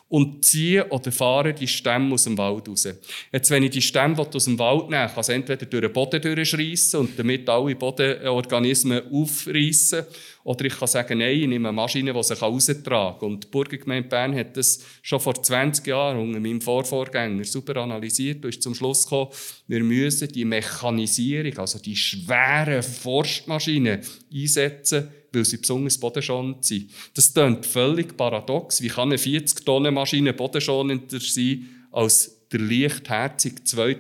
und 0.09 0.45
ziehen 0.45 0.85
oder 0.91 1.11
fahren 1.11 1.55
die 1.59 1.67
Stämme 1.67 2.15
aus 2.15 2.25
dem 2.25 2.39
Wald 2.39 2.69
raus. 2.69 2.89
Jetzt, 3.33 3.51
wenn 3.51 3.65
ich 3.65 3.71
die 3.71 3.83
Stämme 3.83 4.17
aus 4.19 4.45
dem 4.45 4.59
Wald 4.59 4.89
nehme, 4.89 5.11
kann 5.13 5.23
ich 5.23 5.29
entweder 5.29 5.67
durch 5.67 5.83
den 5.83 5.93
Boden 5.93 6.23
durchschreissen 6.23 7.01
und 7.01 7.19
damit 7.19 7.49
alle 7.49 7.75
Bodenorganismen 7.75 9.03
aufreißen, 9.13 10.05
oder 10.45 10.65
ich 10.65 10.79
kann 10.79 10.87
sagen, 10.87 11.19
nein, 11.19 11.41
ich 11.41 11.49
nehme 11.49 11.71
eine 11.71 11.75
Maschine, 11.75 12.13
die 12.13 12.23
sich 12.23 12.41
raustragen 12.41 13.19
kann. 13.19 13.29
Und 13.29 13.45
die 13.45 13.49
Burgergemeinde 13.49 14.09
Bern 14.09 14.33
hat 14.37 14.57
das 14.57 14.81
schon 15.03 15.19
vor 15.19 15.35
20 15.35 15.85
Jahren 15.89 16.19
unter 16.19 16.39
meinem 16.39 16.61
Vorvorgänger 16.61 17.43
super 17.43 17.79
analysiert 17.79 18.45
und 18.45 18.51
ist 18.51 18.63
zum 18.63 18.73
Schluss 18.73 19.03
gekommen, 19.03 19.33
wir 19.69 19.83
müssen 19.83 20.29
die 20.29 20.45
Mechanisierung, 20.45 21.59
also 21.59 21.79
die 21.79 21.97
schweren 21.97 22.83
Forstmaschinen 22.83 24.01
einsetzen, 24.33 25.09
weil 25.33 25.45
sie 25.45 25.57
besonders 25.59 25.99
bodenschonend 25.99 26.65
sind. 26.65 26.91
Das 27.15 27.35
klingt 27.35 27.67
völlig 27.67 28.17
paradox. 28.17 28.81
Wie 28.81 28.89
kann 28.89 29.09
eine 29.09 29.17
40-Tonnen-Maschine 29.17 30.33
bodenschonender 30.35 31.19
sein 31.21 31.69
als 31.91 32.37
der 32.53 32.61
leichtherzige 32.61 33.65
2 33.65 33.95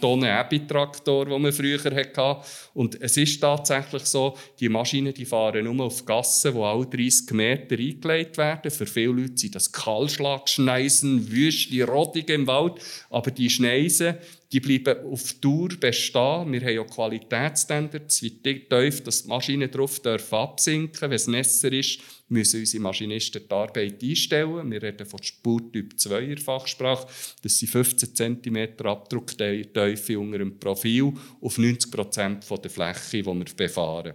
Tonnen 0.00 0.24
Ebi-Traktor, 0.24 1.26
den 1.26 1.42
man 1.42 1.52
früher 1.52 1.78
hatte. 1.78 2.36
Und 2.72 3.00
es 3.00 3.16
ist 3.16 3.40
tatsächlich 3.40 4.04
so, 4.04 4.36
die 4.58 4.70
Maschinen 4.70 5.12
die 5.12 5.26
fahren 5.26 5.64
nur 5.64 5.84
auf 5.84 6.04
Gassen, 6.06 6.54
die 6.54 6.60
alle 6.60 6.86
30 6.86 7.30
Meter 7.32 7.76
eingelegt 7.76 8.38
werden. 8.38 8.70
Für 8.70 8.86
viele 8.86 9.12
Leute 9.12 9.36
sind 9.36 9.54
das 9.54 9.70
Kahlschlagschneisen, 9.70 11.30
Wüste, 11.30 11.84
Rottige 11.84 12.32
im 12.32 12.46
Wald. 12.46 12.80
Aber 13.10 13.30
die 13.30 13.50
Schneisen, 13.50 14.16
die 14.52 14.60
bleiben 14.60 15.04
auf 15.06 15.34
Dauer 15.34 15.68
bestehen. 15.68 16.52
Wir 16.52 16.60
haben 16.60 16.74
ja 16.74 16.84
Qualitätsstandards, 16.84 18.22
wie 18.22 18.30
tief 18.42 19.04
dass 19.04 19.22
die 19.22 19.28
Maschinen 19.28 19.70
drauf 19.70 20.00
dürfen 20.00 20.34
absinken 20.34 21.02
Wenn 21.02 21.12
es 21.12 21.28
nässer 21.28 21.72
ist, 21.72 22.00
müssen 22.28 22.60
unsere 22.60 22.82
Maschinisten 22.82 23.42
die 23.48 23.54
Arbeit 23.54 24.02
einstellen. 24.02 24.70
Wir 24.70 24.82
reden 24.82 25.06
von 25.06 25.22
Spurtyp 25.22 25.98
2 25.98 26.20
in 26.20 26.38
Fachsprache. 26.38 27.06
Das 27.42 27.58
sind 27.58 27.68
15 27.68 28.42
cm 28.42 28.84
Abdrucktiefe 28.84 30.18
unter 30.18 30.38
dem 30.38 30.58
Profil 30.58 31.12
auf 31.40 31.58
90 31.58 31.90
Prozent 31.90 32.44
der 32.50 32.70
Fläche, 32.70 33.22
die 33.22 33.24
wir 33.24 33.44
befahren. 33.56 34.14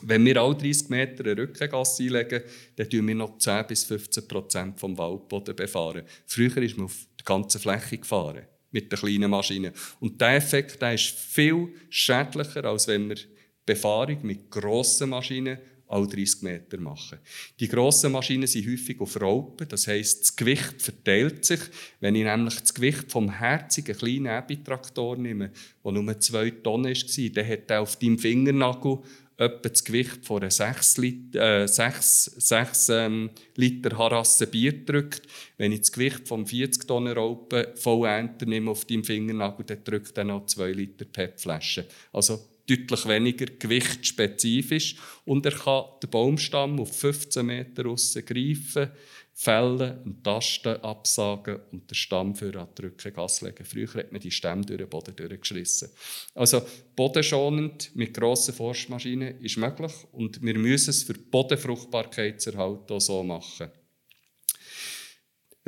Wenn 0.00 0.24
wir 0.24 0.40
alle 0.40 0.54
30 0.54 0.88
Meter 0.90 1.24
eine 1.24 1.36
Rückengasse 1.36 2.04
einlegen, 2.04 2.42
dann 2.76 2.88
tun 2.88 3.08
wir 3.08 3.14
noch 3.16 3.36
10 3.36 3.66
bis 3.66 3.84
15 3.84 4.28
Prozent 4.28 4.80
vom 4.80 4.96
Waldboden 4.96 5.56
befahren. 5.56 6.04
Früher 6.24 6.56
ist 6.58 6.76
man 6.76 6.86
auf 6.86 7.06
der 7.18 7.24
ganzen 7.24 7.60
Fläche 7.60 7.98
gefahren 7.98 8.46
mit 8.70 8.92
den 8.92 8.98
kleinen 8.98 9.30
Maschinen. 9.30 9.72
Und 10.00 10.20
der 10.20 10.36
Effekt 10.36 10.80
der 10.82 10.94
ist 10.94 11.10
viel 11.10 11.68
schädlicher, 11.88 12.64
als 12.64 12.88
wenn 12.88 13.08
wir 13.08 13.16
Befahrung 13.64 14.18
mit 14.22 14.50
grossen 14.50 15.10
Maschinen 15.10 15.58
alle 15.88 16.06
30 16.06 16.42
Meter 16.42 16.78
machen. 16.78 17.18
Die 17.58 17.66
grossen 17.66 18.12
Maschinen 18.12 18.46
sind 18.46 18.66
häufig 18.66 19.00
auf 19.00 19.18
Raupen, 19.20 19.68
das 19.68 19.86
heisst, 19.86 20.20
das 20.20 20.36
Gewicht 20.36 20.82
verteilt 20.82 21.46
sich. 21.46 21.60
Wenn 22.00 22.14
ich 22.14 22.24
nämlich 22.24 22.60
das 22.60 22.74
Gewicht 22.74 23.10
vom 23.10 23.30
herzigen 23.30 23.96
kleinen 23.96 24.26
Ebitraktor 24.26 25.16
nehme, 25.16 25.50
der 25.82 25.92
nur 25.92 26.20
2 26.20 26.50
Tonnen 26.62 26.94
war, 26.94 27.30
dann 27.30 27.48
hat 27.48 27.70
er 27.70 27.80
auf 27.80 27.98
deinem 27.98 28.18
Fingernagel 28.18 28.98
etwa 29.38 29.68
das 29.68 29.84
Gewicht 29.84 30.26
von 30.26 30.42
einer 30.42 30.50
6 30.50 30.98
Liter, 30.98 31.62
äh, 31.62 31.68
6, 31.68 32.24
6 32.24 32.88
ähm, 32.88 33.30
Liter 33.54 33.96
Harasse 33.96 34.48
Bier 34.48 34.84
drückt. 34.84 35.22
Wenn 35.56 35.72
ich 35.72 35.80
das 35.80 35.92
Gewicht 35.92 36.26
vom 36.26 36.44
40 36.44 36.86
Tonnen 36.86 37.16
Raupen 37.16 37.66
voll 37.76 38.28
nehme 38.44 38.70
auf 38.70 38.84
deinem 38.84 39.04
Fingernagel, 39.04 39.64
dann 39.64 39.84
drückt 39.84 40.18
er 40.18 40.24
noch 40.24 40.46
2 40.46 40.72
Liter 40.72 41.04
PET-Flaschen. 41.04 41.84
Also 42.12 42.40
deutlich 42.68 43.06
weniger 43.06 43.46
gewichtspezifisch 43.46 44.96
und 45.24 45.46
er 45.46 45.52
kann 45.52 45.84
den 46.02 46.10
Baumstamm 46.10 46.78
auf 46.80 46.96
15 46.96 47.44
Meter 47.44 47.86
aussen 47.86 48.24
greifen, 48.24 48.90
fällen, 49.34 50.02
und 50.04 50.24
Tasten 50.24 50.76
absagen 50.82 51.60
und 51.70 51.88
den 51.88 51.94
Stamm 51.94 52.34
für 52.34 52.54
an 52.60 52.68
die 52.76 52.82
Rückengasse 52.82 53.46
legen. 53.46 53.64
Früher 53.64 53.94
hat 53.94 54.10
man 54.10 54.20
die 54.20 54.32
Stämme 54.32 54.64
durch 54.64 54.78
den 54.78 54.88
Boden 54.88 55.14
durchgeschlissen. 55.14 55.90
Also 56.34 56.62
bodenschonend 56.96 57.94
mit 57.94 58.14
grossen 58.14 58.54
Forstmaschinen 58.54 59.40
ist 59.40 59.56
möglich 59.56 59.92
und 60.12 60.42
wir 60.42 60.58
müssen 60.58 60.90
es 60.90 61.04
für 61.04 61.14
die 61.14 61.20
Bodenfruchtbarkeitserhalt 61.20 62.90
auch 62.90 63.00
so 63.00 63.22
machen. 63.22 63.70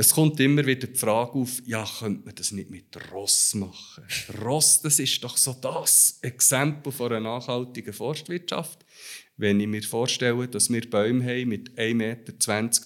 Es 0.01 0.15
kommt 0.15 0.41
immer 0.41 0.65
wieder 0.65 0.87
die 0.87 0.99
Frage 0.99 1.33
auf, 1.33 1.61
ja, 1.67 1.87
könnte 1.99 2.25
man 2.25 2.35
das 2.35 2.53
nicht 2.53 2.71
mit 2.71 2.87
Ross 3.13 3.55
machen? 3.55 4.03
Ross, 4.43 4.81
das 4.81 4.99
ist 4.99 5.23
doch 5.23 5.37
so 5.37 5.53
das 5.53 6.19
Exempel 6.23 6.91
von 6.91 7.13
einer 7.13 7.21
nachhaltigen 7.21 7.93
Forstwirtschaft. 7.93 8.79
Wenn 9.37 9.61
ich 9.61 9.67
mir 9.67 9.83
vorstelle, 9.83 10.49
dass 10.49 10.73
wir 10.73 10.89
Bäume 10.89 11.23
haben 11.27 11.51
mit 11.51 11.73
1,20 11.79 11.93
Meter 11.95 12.33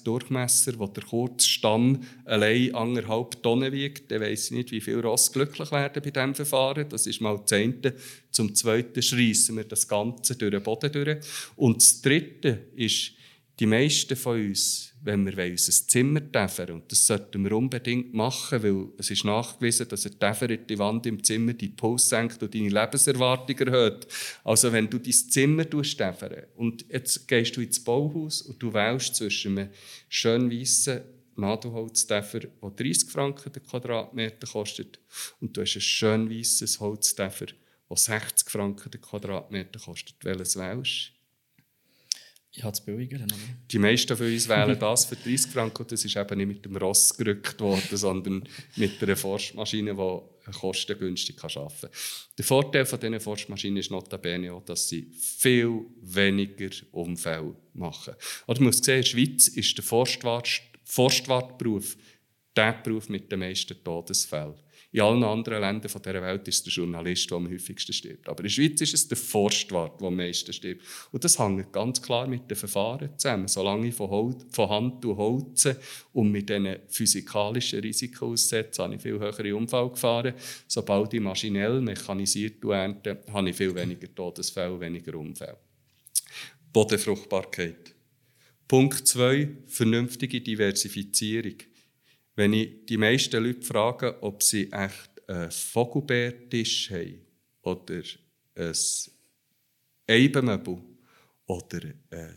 Durchmesser, 0.02 0.76
wo 0.76 0.88
der 0.88 1.04
kurze 1.04 1.48
Stamm 1.48 2.02
allein 2.24 2.74
anderthalb 2.74 3.40
Tonnen 3.44 3.72
wiegt, 3.72 4.10
dann 4.10 4.20
weiss 4.20 4.46
ich 4.46 4.50
nicht, 4.50 4.72
wie 4.72 4.80
viel 4.80 4.98
Ross 4.98 5.30
glücklich 5.30 5.70
werden 5.70 6.02
bei 6.02 6.10
diesem 6.10 6.34
Verfahren. 6.34 6.88
Das 6.88 7.06
ist 7.06 7.20
mal 7.20 7.40
eine. 7.48 7.94
Zum 8.32 8.56
Zweiten 8.56 9.02
schreissen 9.02 9.56
wir 9.56 9.64
das 9.64 9.86
Ganze 9.86 10.34
durch 10.34 10.50
den 10.50 10.64
Boden 10.64 10.90
durch. 10.90 11.18
Und 11.54 11.76
das 11.76 12.02
Dritte 12.02 12.70
ist, 12.74 13.12
die 13.60 13.66
meisten 13.66 14.16
von 14.16 14.40
uns 14.40 14.93
wenn 15.04 15.26
wir 15.26 15.50
unser 15.50 15.72
Zimmer 15.72 16.20
däfern 16.20 16.70
und 16.70 16.90
das 16.90 17.06
sollten 17.06 17.44
wir 17.44 17.52
unbedingt 17.52 18.14
machen, 18.14 18.62
weil 18.62 18.88
es 18.96 19.10
ist 19.10 19.24
nachgewiesen, 19.24 19.86
dass 19.86 20.06
eine 20.06 20.14
däfferte 20.14 20.78
Wand 20.78 21.04
im 21.04 21.22
Zimmer 21.22 21.52
die 21.52 21.68
Puls 21.68 22.08
senkt 22.08 22.42
und 22.42 22.54
deine 22.54 22.70
Lebenserwartung 22.70 23.58
erhöht. 23.58 24.06
Also 24.44 24.72
wenn 24.72 24.88
du 24.88 24.98
dein 24.98 25.12
Zimmer 25.12 25.66
däffern 25.66 26.44
und 26.56 26.86
jetzt 26.88 27.28
gehst 27.28 27.54
du 27.54 27.60
ins 27.60 27.84
Bauhaus 27.84 28.40
und 28.42 28.62
du 28.62 28.72
wählst 28.72 29.16
zwischen 29.16 29.58
einem 29.58 29.70
schön 30.08 30.50
weißen 30.50 31.02
Nadelholzdäfer, 31.36 32.40
der 32.40 32.70
30 32.70 33.10
Franken 33.10 33.52
den 33.52 33.62
Quadratmeter 33.62 34.46
kostet, 34.46 35.00
und 35.40 35.54
du 35.54 35.60
hast 35.60 35.74
ein 35.74 35.80
schön 35.82 36.30
weißes 36.30 36.80
Holzdäfer, 36.80 37.46
das 37.90 38.04
60 38.06 38.48
Franken 38.48 38.90
den 38.90 39.02
Quadratmeter 39.02 39.80
kostet. 39.80 40.16
Welches 40.22 40.56
wählst 40.56 41.13
du? 42.54 42.58
Ich 42.58 42.64
habe 42.64 42.72
es 42.72 42.80
billiger. 42.80 43.16
Oder? 43.16 43.34
Die 43.70 43.78
meisten 43.78 44.16
von 44.16 44.26
uns 44.26 44.48
wählen 44.48 44.78
das 44.78 45.04
für 45.06 45.16
30 45.16 45.52
Franken 45.52 45.86
das 45.88 46.04
ist 46.04 46.16
eben 46.16 46.38
nicht 46.38 46.46
mit 46.46 46.64
dem 46.64 46.76
Ross 46.76 47.16
gerückt 47.16 47.60
worden, 47.60 47.96
sondern 47.96 48.48
mit 48.76 49.02
einer 49.02 49.16
Forstmaschine, 49.16 49.94
die 49.94 50.52
kostengünstig 50.52 51.42
arbeiten 51.42 51.80
kann. 51.80 51.90
Der 52.38 52.44
Vorteil 52.44 52.86
von 52.86 53.00
diesen 53.00 53.20
Forstmaschinen 53.20 53.78
ist 53.78 53.90
notabene 53.90 54.52
auch, 54.52 54.64
dass 54.64 54.88
sie 54.88 55.10
viel 55.12 55.86
weniger 56.00 56.70
Unfälle 56.92 57.56
machen. 57.74 58.14
Oder 58.46 58.60
man 58.60 58.66
muss 58.66 58.78
sehen, 58.78 58.96
in 58.96 59.02
der 59.02 59.08
Schweiz 59.08 59.48
ist 59.48 59.76
der 59.76 59.84
Forstwart, 59.84 60.48
Forstwartberuf 60.84 61.96
der 62.56 62.72
Beruf 62.84 63.08
mit 63.08 63.32
den 63.32 63.40
meisten 63.40 63.82
Todesfällen. 63.82 64.54
In 64.94 65.00
allen 65.00 65.24
anderen 65.24 65.60
Ländern 65.60 65.90
dieser 65.90 66.22
Welt 66.22 66.46
ist 66.46 66.66
der 66.66 66.72
Journalist, 66.72 67.28
der 67.28 67.38
am 67.38 67.50
häufigsten 67.50 67.92
stirbt. 67.92 68.28
Aber 68.28 68.38
in 68.38 68.44
der 68.44 68.50
Schweiz 68.50 68.80
ist 68.80 68.94
es 68.94 69.08
der 69.08 69.16
Forstwart, 69.16 70.00
der 70.00 70.06
am 70.06 70.14
meisten 70.14 70.52
stirbt. 70.52 70.82
Und 71.10 71.24
das 71.24 71.36
hängt 71.36 71.72
ganz 71.72 72.00
klar 72.00 72.28
mit 72.28 72.48
den 72.48 72.56
Verfahren 72.56 73.10
zusammen. 73.16 73.48
Solange 73.48 73.88
ich 73.88 73.94
von, 73.96 74.08
Holz, 74.08 74.46
von 74.52 74.68
Hand 74.70 75.04
holze 75.04 75.80
und 76.12 76.30
mit 76.30 76.48
diesen 76.48 76.76
physikalischen 76.86 77.80
Risiken 77.80 78.24
aussetze, 78.24 78.84
habe 78.84 78.94
ich 78.94 79.02
viel 79.02 79.18
höhere 79.18 79.56
Unfallgefahren. 79.56 80.34
Sobald 80.68 81.12
ich 81.12 81.20
maschinell 81.20 81.80
mechanisiert 81.80 82.62
ernte, 82.62 83.20
habe 83.32 83.50
ich 83.50 83.56
viel 83.56 83.74
weniger 83.74 84.14
Todesfälle, 84.14 84.78
weniger 84.78 85.18
Unfälle. 85.18 85.58
Bodenfruchtbarkeit. 86.72 87.96
Punkt 88.68 89.08
2. 89.08 89.56
Vernünftige 89.66 90.40
Diversifizierung. 90.40 91.56
Wenn 92.36 92.52
ich 92.52 92.86
die 92.86 92.96
meisten 92.96 93.42
Leute 93.42 93.62
frage, 93.62 94.22
ob 94.22 94.42
sie 94.42 94.70
echt 94.72 95.28
einen 95.28 95.50
Vogelbeertisch 95.50 96.90
haben 96.90 97.20
oder 97.62 98.02
ein 98.56 98.72
Eibenmöbel 100.06 100.78
oder 101.46 101.80
ein 102.10 102.34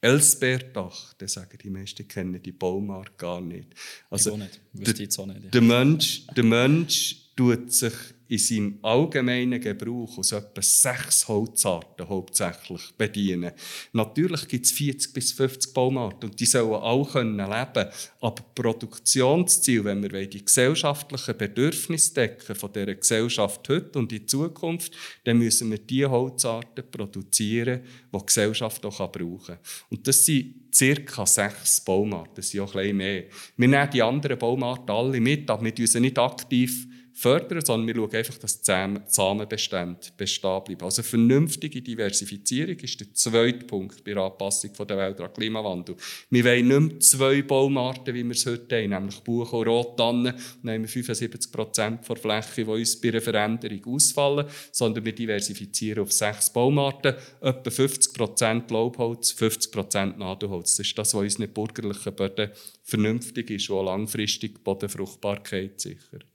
Elsbeerdach, 0.00 1.14
dann 1.14 1.28
sagen 1.28 1.58
die 1.62 1.70
meisten, 1.70 2.06
kennen 2.06 2.42
die 2.42 2.52
Baumart 2.52 3.16
gar 3.16 3.40
nicht. 3.40 3.74
Also, 4.10 4.32
ich 4.32 4.36
nicht. 4.38 5.18
Auch 5.18 5.26
nicht 5.26 5.44
ja. 5.44 5.50
der, 5.50 5.62
Mensch, 5.62 6.26
der 6.26 6.44
Mensch 6.44 7.34
tut 7.34 7.72
sich 7.72 7.92
in 8.28 8.38
seinem 8.38 8.78
allgemeinen 8.82 9.60
Gebrauch 9.60 10.18
aus 10.18 10.32
etwa 10.32 10.62
sechs 10.62 11.28
Holzarten 11.28 12.08
hauptsächlich 12.08 12.82
bedienen. 12.98 13.52
Natürlich 13.92 14.48
gibt 14.48 14.66
es 14.66 14.72
40 14.72 15.12
bis 15.12 15.32
50 15.32 15.72
Baumarten 15.72 16.30
und 16.30 16.40
die 16.40 16.46
sollen 16.46 16.70
leben 16.70 17.06
können 17.06 17.40
Aber 17.40 18.44
Produktionsziel, 18.54 19.84
wenn 19.84 20.02
wir 20.02 20.26
die 20.26 20.44
gesellschaftlichen 20.44 21.36
Bedürfnisse 21.36 22.14
decken 22.14 22.56
von 22.56 22.72
dieser 22.72 22.94
Gesellschaft 22.94 23.68
heute 23.68 23.98
und 23.98 24.12
in 24.12 24.26
Zukunft, 24.26 24.96
dann 25.24 25.38
müssen 25.38 25.70
wir 25.70 25.78
die 25.78 26.06
Holzarten 26.06 26.84
produzieren, 26.90 27.82
die 28.12 28.18
die 28.18 28.26
Gesellschaft 28.26 28.84
auch 28.84 29.12
brauchen 29.12 29.46
kann. 29.46 29.58
Und 29.90 30.06
das 30.06 30.24
sind 30.24 30.66
circa 30.74 31.26
sechs 31.26 31.80
Baumarten, 31.80 32.34
das 32.36 32.50
sind 32.50 32.60
auch 32.60 32.74
ein 32.74 32.82
bisschen 32.82 32.96
mehr. 32.96 33.24
Wir 33.56 33.68
nehmen 33.68 33.90
die 33.90 34.02
anderen 34.02 34.38
Baumarten 34.38 34.90
alle 34.90 35.20
mit, 35.20 35.48
aber 35.48 35.64
wir 35.64 35.74
tun 35.74 35.86
sie 35.86 36.00
nicht 36.00 36.18
aktiv 36.18 36.86
fördern, 37.16 37.64
sondern 37.64 37.86
wir 37.88 37.94
schauen 37.94 38.14
einfach, 38.14 38.38
dass 38.38 38.60
die 38.60 38.72
Samenbestände 39.06 40.08
bestehen 40.18 40.64
bleiben. 40.64 40.82
Also 40.82 41.02
vernünftige 41.02 41.80
Diversifizierung 41.80 42.76
ist 42.76 43.00
der 43.00 43.14
zweite 43.14 43.64
Punkt 43.64 44.04
bei 44.04 44.12
der 44.12 44.22
Anpassung 44.22 44.70
der 44.86 44.98
Welt 44.98 45.20
an 45.22 45.32
Klimawandel. 45.32 45.96
Wir 46.28 46.44
wollen 46.44 46.68
nicht 46.68 46.80
mehr 46.80 47.00
zwei 47.00 47.40
Baumarten, 47.40 48.14
wie 48.14 48.22
wir 48.22 48.32
es 48.32 48.44
heute 48.44 48.76
haben, 48.76 48.90
nämlich 48.90 49.20
Buch 49.20 49.50
und 49.54 49.66
Rottannen, 49.66 50.34
und 50.62 50.70
haben 50.70 50.82
wir 50.82 50.88
75 50.88 51.50
Prozent 51.50 52.06
der 52.06 52.16
Fläche, 52.16 52.64
die 52.64 52.70
uns 52.70 53.00
bei 53.00 53.08
einer 53.08 53.22
Veränderung 53.22 53.94
ausfallen, 53.94 54.46
sondern 54.70 55.04
wir 55.06 55.14
diversifizieren 55.14 56.02
auf 56.02 56.12
sechs 56.12 56.52
Baumarten, 56.52 57.14
etwa 57.40 57.70
50 57.70 58.12
Prozent 58.12 58.70
Laubholz, 58.70 59.32
50 59.32 59.72
Prozent 59.72 60.18
Nadelholz. 60.18 60.76
Das 60.76 60.86
ist 60.86 60.98
das, 60.98 61.14
was 61.14 61.22
unseren 61.22 61.48
bürgerlichen 61.48 62.14
Böden 62.14 62.50
vernünftig 62.82 63.50
ist 63.50 63.70
und 63.70 63.86
langfristig 63.86 64.62
Bodenfruchtbarkeit 64.62 65.80
sichert. 65.80 66.26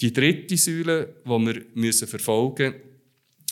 Die 0.00 0.12
dritte 0.12 0.56
Säule, 0.56 1.16
die 1.24 1.28
wir 1.28 1.66
müssen 1.74 2.06
verfolgen 2.06 2.74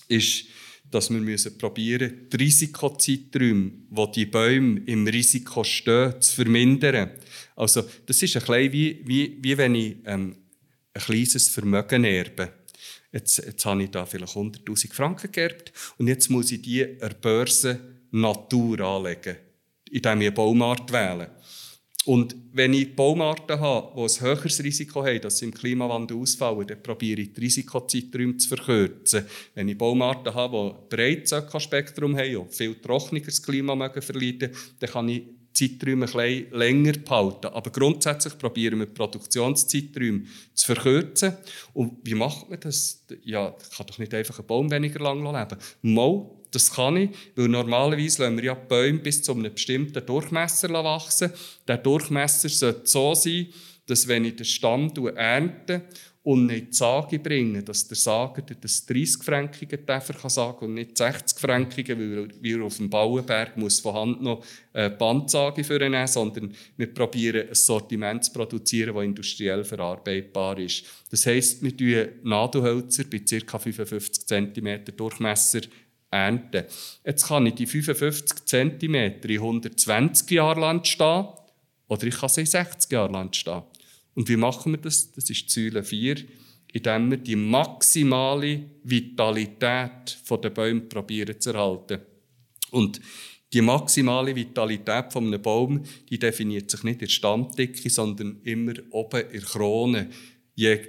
ist, 0.09 0.47
dass 0.91 1.11
wir 1.11 1.21
müssen 1.21 1.59
probieren, 1.59 2.29
die 2.33 2.37
Risikozeiträume, 2.37 3.73
wo 3.91 4.07
die 4.07 4.27
Bäume 4.27 4.81
im 4.87 5.07
Risiko 5.07 5.65
stehen, 5.65 6.21
zu 6.21 6.37
vermindern. 6.37 7.11
Also, 7.57 7.83
das 8.07 8.23
ist 8.23 8.37
ein 8.37 8.41
bisschen 8.41 8.73
wie, 8.73 9.03
wie, 9.05 9.39
wie 9.41 9.59
wenn 9.59 9.75
ich 9.75 9.97
ähm, 10.05 10.37
ein 10.95 11.03
kleines 11.03 11.49
Vermögen 11.49 12.05
erben. 12.05 12.49
Jetzt, 13.13 13.39
jetzt 13.39 13.65
habe 13.65 13.83
ich 13.83 13.91
da 13.91 14.07
vielleicht 14.07 14.35
100'000 14.35 14.93
Franken 14.93 15.33
geerbt 15.33 15.73
und 15.99 16.07
jetzt 16.07 16.29
muss 16.29 16.53
ich 16.53 16.63
die 16.63 16.85
an 16.85 16.99
der 17.01 17.15
Börse 17.15 17.81
Natur 18.11 18.81
anlegen, 18.81 19.37
indem 19.91 20.21
ich 20.21 20.27
eine 20.27 20.33
Baumart 20.33 20.93
wähle. 20.93 21.31
Und 22.07 22.37
wenn 22.53 22.73
ich 22.73 22.95
Baumarten 22.95 23.59
habe, 23.59 23.93
die 23.97 24.01
ein 24.01 24.21
höheres 24.21 24.63
Risiko 24.63 25.05
haben, 25.05 25.21
dass 25.21 25.39
sie 25.39 25.47
im 25.47 25.53
Klimawandel 25.53 26.17
ausfallen, 26.17 26.67
dann 26.67 26.83
probiere 26.83 27.21
ich 27.21 27.33
die 27.33 27.41
Risikozeiträume 27.41 28.37
zu 28.37 28.49
verkürzen. 28.49 29.25
Wenn 29.55 29.69
ich 29.69 29.77
Baumarten 29.77 30.33
habe, 30.33 30.77
die 30.91 30.97
breites 30.97 31.33
Ökospektrum 31.33 32.17
haben 32.17 32.37
und 32.37 32.55
viel 32.55 32.77
trockeneres 32.77 33.43
Klima 33.43 33.91
verleiden, 34.01 34.53
dann 34.79 34.91
kann 34.91 35.09
ich 35.09 35.23
Zeiträume 35.53 36.07
ein 36.07 36.47
länger 36.53 36.93
behalten. 36.93 37.47
Aber 37.47 37.71
grundsätzlich 37.71 38.39
probieren 38.39 38.79
wir 38.79 38.87
die 38.87 38.93
Produktionszeiträume 38.93 40.25
zu 40.55 40.67
verkürzen. 40.67 41.33
Und 41.73 41.99
wie 42.05 42.15
macht 42.15 42.49
man 42.51 42.61
das? 42.61 43.05
Ja, 43.25 43.55
ich 43.59 43.77
kann 43.77 43.87
doch 43.87 43.99
nicht 43.99 44.15
einfach 44.15 44.39
einen 44.39 44.47
Baum 44.47 44.71
weniger 44.71 45.01
lang 45.01 45.25
leben. 45.25 45.59
Mal, 45.83 46.27
das 46.57 46.73
kann 46.73 46.97
ich, 46.97 47.11
weil 47.37 47.49
normalerweise 47.49 48.23
lassen 48.23 48.39
wir 48.39 48.45
ja 48.45 48.55
Bäume 48.55 48.99
bis 48.99 49.23
zu 49.23 49.33
einem 49.33 49.53
bestimmten 49.53 50.05
Durchmesser 50.05 50.71
wachsen. 50.73 51.31
Der 51.69 51.77
Durchmesser 51.77 52.49
sollte 52.49 52.87
so 52.87 53.15
sein, 53.15 53.49
dass 53.87 54.09
wenn 54.09 54.25
ich 54.25 54.37
den 54.37 54.47
Stamm 54.47 54.93
ernte 55.15 55.83
und 56.23 56.47
nicht 56.47 56.73
die 56.73 56.77
Sage 56.77 57.21
bringen, 57.21 57.65
dass 57.65 57.87
der 57.87 57.97
Sager 57.97 58.43
das 58.43 58.89
30-fränkige 58.89 59.87
Täfer 59.87 60.13
kann 60.13 60.29
sagen 60.29 60.67
und 60.67 60.75
nicht 60.75 61.01
60-fränkige, 61.01 61.97
weil 61.97 62.29
wir 62.41 62.65
auf 62.65 62.79
dem 62.79 62.91
Bauenberg 62.91 63.57
muss 63.57 63.79
von 63.79 63.95
Hand 63.95 64.23
noch 64.23 64.45
eine 64.73 64.91
Bandsage 64.91 65.63
vornehmen, 65.63 66.05
sondern 66.09 66.53
wir 66.77 66.93
probieren 66.93 67.49
ein 67.49 67.55
Sortiment 67.55 68.25
zu 68.25 68.33
produzieren, 68.33 68.97
das 68.97 69.05
industriell 69.05 69.63
verarbeitbar 69.63 70.59
ist. 70.59 70.85
Das 71.13 71.27
heisst, 71.27 71.63
wir 71.63 71.77
ernten 71.77 72.15
Nadelhölzer 72.25 73.05
bei 73.05 73.21
ca. 73.21 73.59
55 73.61 74.27
cm 74.27 74.97
Durchmesser 74.97 75.61
ernten. 76.11 76.65
Jetzt 77.05 77.29
kann 77.29 77.47
ich 77.47 77.55
die 77.55 77.67
55 77.67 78.45
cm 78.45 78.95
in 78.95 79.39
120 79.39 80.31
Jahren 80.31 80.61
Land 80.61 80.87
stehen 80.87 81.27
oder 81.89 82.05
ich 82.05 82.17
kann 82.17 82.29
sie 82.29 82.43
in 82.43 82.47
60 82.47 82.93
Jahren 82.93 83.13
Land 83.13 83.37
stehen. 83.37 83.63
Und 84.15 84.29
wie 84.29 84.37
machen 84.37 84.73
wir 84.73 84.79
das? 84.79 85.13
Das 85.13 85.29
ist 85.29 85.51
Säule 85.51 85.85
4, 85.85 86.17
indem 86.73 87.11
wir 87.11 87.19
die 87.19 87.37
maximale 87.37 88.65
Vitalität 88.83 90.19
der 90.31 90.51
Bäume 90.51 90.81
probieren 90.83 91.39
zu 91.39 91.53
erhalten. 91.53 92.01
Und 92.71 93.01
die 93.53 93.61
maximale 93.61 94.35
Vitalität 94.35 95.13
von 95.13 95.27
einem 95.27 95.41
Baum, 95.41 95.83
die 96.11 96.19
definiert 96.19 96.71
sich 96.71 96.83
nicht 96.83 96.95
in 96.95 97.07
der 97.07 97.13
Stammdicke, 97.13 97.89
sondern 97.89 98.41
immer 98.43 98.75
oben 98.91 99.21
in 99.21 99.41
der 99.41 99.43
Krone. 99.43 100.11
Je 100.55 100.81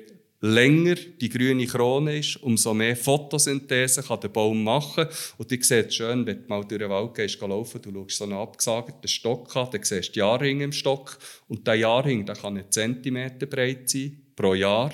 länger 0.48 0.96
die 0.96 1.30
grüne 1.30 1.66
Krone 1.66 2.20
ist, 2.20 2.38
umso 2.38 2.74
mehr 2.74 2.96
Photosynthese 2.96 4.04
kann 4.04 4.20
der 4.20 4.30
Baum 4.30 4.64
machen. 4.64 5.08
Und 5.38 5.52
du 5.52 5.58
siehst 5.62 5.94
schön, 5.94 6.26
wenn 6.26 6.44
du 6.44 6.48
mal 6.48 6.64
durch 6.64 6.80
den 6.80 6.90
Wald 6.90 7.14
gehst, 7.14 7.40
laufen, 7.42 7.82
du 7.82 7.92
schaust 7.94 8.18
so 8.18 8.24
einen 8.24 8.34
abgesagten 8.34 9.08
Stock 9.08 9.56
an, 9.56 9.70
dann 9.72 9.84
siehst 9.84 10.10
du 10.10 10.14
die 10.14 10.20
Jahrringe 10.20 10.64
im 10.64 10.72
Stock. 10.72 11.18
Und 11.48 11.68
der 11.68 11.76
Jahrring 11.76 12.26
der 12.26 12.36
kann 12.36 12.58
einen 12.58 12.72
Zentimeter 12.72 13.46
breit 13.46 13.90
sein 13.90 14.22
pro 14.36 14.54
Jahr 14.54 14.92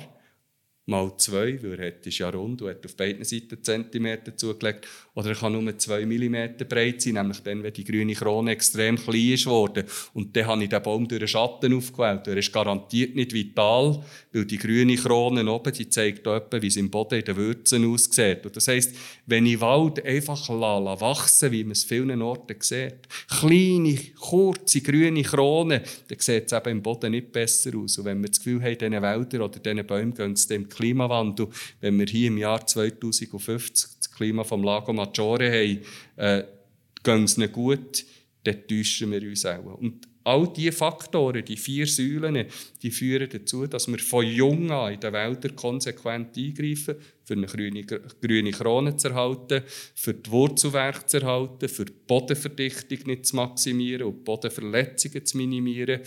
mal 0.86 1.16
zwei, 1.18 1.62
weil 1.64 1.80
er 1.80 2.06
ist 2.06 2.18
ja 2.18 2.30
rund 2.30 2.62
und 2.62 2.70
hat 2.70 2.86
auf 2.86 2.96
beiden 2.96 3.24
Seiten 3.24 3.64
Zentimeter 3.64 4.36
zugelegt. 4.36 4.86
Oder 5.14 5.30
er 5.30 5.36
kann 5.36 5.54
nur 5.54 5.78
zwei 5.78 6.06
Millimeter 6.06 6.66
breit 6.66 7.02
sein, 7.02 7.14
nämlich 7.14 7.40
dann, 7.40 7.64
wenn 7.64 7.72
die 7.72 7.86
grüne 7.86 8.14
Krone 8.14 8.52
extrem 8.52 8.98
klein 8.98 9.32
ist 9.34 9.46
worden. 9.46 9.86
Und 10.14 10.36
dann 10.36 10.48
habe 10.48 10.64
ich 10.64 10.70
den 10.70 10.84
Baum 10.84 11.08
durch 11.08 11.20
den 11.20 11.28
Schatten 11.28 11.74
aufgewählt. 11.74 12.28
Er 12.28 12.36
ist 12.36 12.52
garantiert 12.52 13.16
nicht 13.16 13.34
vital, 13.34 14.04
weil 14.34 14.46
die 14.46 14.58
grüne 14.58 14.96
Krone 14.96 15.50
oben, 15.50 15.72
die 15.72 15.88
zeigt 15.88 16.28
etwa, 16.28 16.62
wie 16.62 16.68
es 16.68 16.76
im 16.76 16.90
Boden 16.90 17.20
in 17.20 17.26
den 17.26 17.38
Würzen 17.38 17.86
aussieht. 17.86 18.46
Und 18.46 18.56
das 18.56 18.68
heisst, 18.68 18.96
wenn 19.26 19.46
ich 19.46 19.62
Wald 19.62 20.04
einfach 20.04 20.50
lasse, 20.50 21.02
wachsen, 21.02 21.52
wie 21.52 21.64
man 21.64 21.72
es 21.72 21.86
vielen 21.86 22.22
Orten 22.22 22.58
sieht, 22.60 23.08
kleine, 23.40 23.98
kurze, 24.20 24.82
grüne 24.82 25.24
Krone, 25.24 25.82
dann 26.10 26.20
sieht 26.20 26.48
es 26.48 26.52
eben 26.52 26.70
im 26.70 26.82
Boden 26.82 27.12
nicht 27.12 27.32
besser 27.32 27.72
aus. 27.78 27.98
Und 27.98 28.06
wenn 28.06 28.22
wir 28.22 28.30
das 28.30 28.40
Gefühl 28.40 28.62
haben, 28.62 28.78
diesen 28.78 29.02
Wäldern 29.02 29.42
oder 29.42 29.60
diesen 29.60 29.88
Bäumen 29.88 30.14
gehen 30.14 30.34
es 30.34 30.48
dem 30.48 30.68
Klimawandel, 30.76 31.48
wenn 31.82 32.00
wir 32.00 32.06
hier 32.06 32.28
im 32.28 32.38
Jahr 32.38 32.66
2050 32.66 33.90
das 33.98 34.12
Klima 34.12 34.44
vom 34.44 34.64
Lago 34.64 34.94
Maggiore 34.94 35.52
haben, 35.52 35.80
äh, 36.18 36.44
gehen 37.04 37.24
es 37.24 37.38
nicht 37.38 37.54
gut, 37.54 38.06
dann 38.44 38.68
täuschen 38.68 39.12
wir 39.12 39.22
uns 39.22 39.46
auch. 39.46 39.78
Und 39.80 40.08
all 40.24 40.52
diese 40.54 40.72
Faktoren, 40.72 41.44
die 41.44 41.58
vier 41.58 41.86
Säulen, 41.86 42.46
die 42.82 42.92
führen 42.92 43.30
dazu, 43.30 43.68
dass 43.68 43.88
wir 43.88 44.00
von 44.00 44.26
jung 44.26 44.72
an 44.72 44.94
in 44.94 45.00
den 45.00 45.14
Wäldern 45.14 45.56
konsequent 45.56 46.38
eingreifen, 46.38 46.96
für 47.24 47.34
eine 47.34 47.48
grüne, 47.48 47.84
grüne 47.84 48.52
Krone 48.52 48.98
zu 48.98 49.10
erhalten, 49.10 49.64
für 49.96 50.14
die 50.14 50.30
Wurzelwerke 50.30 51.06
zu 51.06 51.18
erhalten, 51.18 51.70
für 51.70 51.86
die 51.86 51.94
Bodenverdichtung 52.08 53.00
nicht 53.06 53.26
zu 53.26 53.36
maximieren 53.36 54.08
und 54.08 54.24
Bodenverletzungen 54.24 55.26
zu 55.26 55.38
minimieren, 55.38 56.02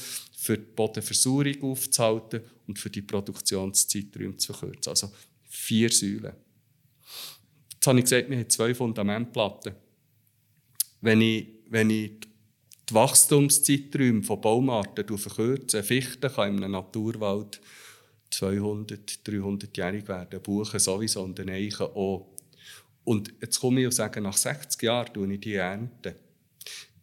für 0.46 0.58
die 0.58 0.72
Bodenversauerung 0.74 1.72
aufzuhalten 1.72 2.40
und 2.68 2.78
für 2.78 2.90
die 2.90 3.02
Produktionszeiträume 3.02 4.36
zu 4.36 4.52
verkürzen. 4.52 4.90
Also 4.90 5.12
vier 5.48 5.90
Säulen. 5.90 6.32
Jetzt 7.72 7.86
habe 7.86 7.98
ich 7.98 8.04
gesagt, 8.04 8.30
wir 8.30 8.38
haben 8.38 8.48
zwei 8.48 8.74
Fundamentplatten. 8.74 9.74
Wenn 11.00 11.20
ich, 11.20 11.48
wenn 11.68 11.90
ich 11.90 12.12
die 12.88 12.94
Wachstumszeiträume 12.94 14.22
von 14.22 14.40
Baumarten 14.40 15.18
verkürze, 15.18 15.78
eine 15.78 15.86
Fichte 15.86 16.30
kann 16.30 16.56
in 16.56 16.62
einem 16.62 16.72
Naturwald 16.72 17.60
200, 18.30 19.26
300-jährig 19.26 20.06
werden, 20.08 20.42
Buchen 20.42 20.78
sowieso 20.78 21.22
und 21.22 21.38
eine 21.40 21.52
Eiche 21.52 21.84
auch. 21.84 22.28
Und 23.04 23.34
jetzt 23.40 23.60
komme 23.60 23.80
ich 23.80 23.86
und 23.86 23.92
sage, 23.92 24.20
nach 24.20 24.36
60 24.36 24.82
Jahren 24.82 25.12
tue 25.12 25.32
ich 25.32 25.40
die 25.40 25.54
Ernte. 25.54 26.16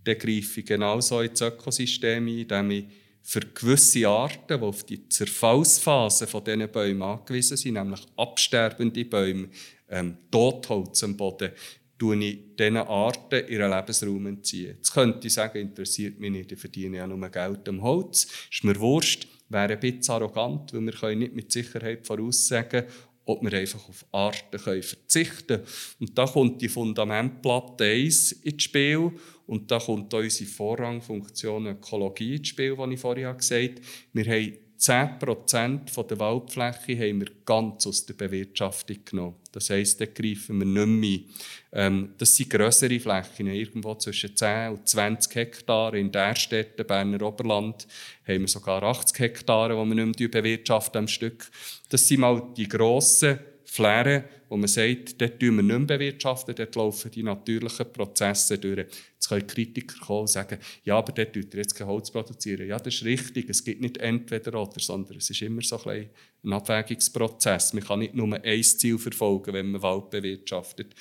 Dann 0.03 0.17
greife 0.17 0.59
ich 0.59 0.65
genauso 0.65 1.21
ins 1.21 1.41
Ökosystem 1.41 2.25
ein, 2.25 2.39
indem 2.39 2.71
ich 2.71 2.85
für 3.23 3.39
gewisse 3.39 4.07
Arten, 4.07 4.59
die 4.59 4.65
auf 4.65 4.83
die 4.83 5.07
Zerfallsphase 5.07 6.27
von 6.27 6.43
diesen 6.43 6.69
Bäumen 6.69 7.01
angewiesen 7.01 7.57
sind, 7.57 7.75
nämlich 7.75 8.01
absterbende 8.17 9.05
Bäume, 9.05 9.47
ähm, 9.89 10.17
Totholz 10.29 11.03
am 11.03 11.15
Boden, 11.15 11.51
tue 11.97 12.17
ich 12.17 12.55
diesen 12.59 12.77
Arten 12.77 13.47
ihren 13.47 13.71
Lebensraum 13.71 14.25
entziehen. 14.27 14.75
Jetzt 14.75 14.93
könnte 14.93 15.27
ich 15.27 15.33
sagen, 15.33 15.59
interessiert 15.59 16.19
mich 16.19 16.31
nicht, 16.31 16.51
ich 16.51 16.59
verdiene 16.59 16.97
ja 16.97 17.07
nur 17.07 17.29
Geld 17.29 17.67
am 17.69 17.81
Holz, 17.81 18.27
ist 18.51 18.63
mir 18.65 18.77
wurscht, 18.79 19.27
wäre 19.47 19.73
ein 19.73 19.79
bisschen 19.79 20.15
arrogant, 20.15 20.73
weil 20.73 20.81
wir 20.81 20.93
können 20.93 21.19
nicht 21.19 21.33
mit 21.33 21.51
Sicherheit 21.51 22.05
voraussagen, 22.05 22.83
ob 23.25 23.41
wir 23.41 23.53
einfach 23.53 23.87
auf 23.87 24.05
Arten 24.11 24.57
können 24.57 24.83
verzichten 24.83 25.47
können. 25.47 25.67
Und 25.99 26.17
da 26.17 26.25
kommt 26.25 26.61
die 26.61 26.69
Fundamentplatte 26.69 27.85
1 27.85 28.31
ins 28.33 28.63
Spiel 28.63 29.11
und 29.47 29.69
da 29.71 29.79
kommt 29.79 30.13
unsere 30.13 30.49
Vorrangfunktion 30.49 31.67
Ökologie 31.67 32.35
ins 32.35 32.47
Spiel, 32.49 32.75
die 32.75 32.93
ich 32.93 32.99
vorhin 32.99 33.37
gesagt 33.37 33.79
habe. 33.79 33.81
Wir 34.13 34.25
haben 34.25 34.62
10% 34.83 36.07
der 36.07 36.19
Waldfläche 36.19 36.99
haben 36.99 37.21
wir 37.21 37.31
ganz 37.45 37.87
aus 37.87 38.05
der 38.05 38.15
Bewirtschaftung 38.15 38.97
genommen. 39.05 39.35
Das 39.53 39.69
heisst, 39.69 40.01
da 40.01 40.05
greifen 40.05 40.59
wir 40.59 40.65
nicht 40.65 41.29
mehr 41.71 41.85
ähm, 41.85 42.13
Das 42.17 42.35
sind 42.35 42.49
grössere 42.49 42.99
Flächen, 42.99 43.47
irgendwo 43.47 43.95
zwischen 43.95 44.35
10 44.35 44.71
und 44.71 44.85
20 44.85 45.35
Hektare. 45.35 45.97
In 45.97 46.11
der 46.11 46.35
Städte, 46.35 46.83
Berner 46.83 47.21
Oberland, 47.21 47.87
haben 48.27 48.41
wir 48.41 48.47
sogar 48.49 48.83
80 48.83 49.19
Hektare, 49.19 49.73
die 49.73 49.89
wir 49.89 50.05
nicht 50.05 50.19
mehr 50.19 50.27
bewirtschaften 50.27 50.99
am 50.99 51.07
Stück. 51.07 51.49
Das 51.87 52.05
sind 52.05 52.19
mal 52.19 52.51
die 52.57 52.67
grossen 52.67 53.39
Flären, 53.73 54.25
wo 54.49 54.57
man 54.57 54.67
sagt, 54.67 55.19
dort 55.19 55.39
tun 55.39 55.55
wir 55.55 55.63
nicht 55.63 55.65
mehr 55.65 55.97
bewirtschaften, 55.97 56.53
dort 56.53 56.75
laufen 56.75 57.09
die 57.09 57.23
natürlichen 57.23 57.91
Prozesse 57.91 58.59
durch. 58.59 58.85
Jetzt 59.13 59.27
können 59.27 59.47
Kritiker 59.47 59.95
kommen 59.99 60.21
und 60.21 60.29
sagen, 60.29 60.59
ja, 60.83 60.95
aber 60.95 61.11
dort 61.11 61.33
tut 61.33 61.51
ihr 61.55 61.61
jetzt 61.61 61.73
kein 61.73 61.87
Holz 61.87 62.11
produzieren. 62.11 62.67
Ja, 62.67 62.77
das 62.77 62.93
ist 62.93 63.03
richtig, 63.03 63.49
es 63.49 63.63
gibt 63.63 63.81
nicht 63.81 63.97
entweder 63.97 64.61
oder, 64.61 64.79
sondern 64.79 65.17
es 65.17 65.27
ist 65.27 65.41
immer 65.41 65.63
so 65.63 65.83
ein, 65.85 66.07
ein 66.43 66.53
Abwägungsprozess. 66.53 67.73
Man 67.73 67.83
kann 67.83 67.97
nicht 67.97 68.13
nur 68.13 68.31
ein 68.31 68.63
Ziel 68.63 68.99
verfolgen, 68.99 69.55
wenn 69.55 69.71
man 69.71 69.81
Wald 69.81 70.11
bewirtschaftet. 70.11 70.93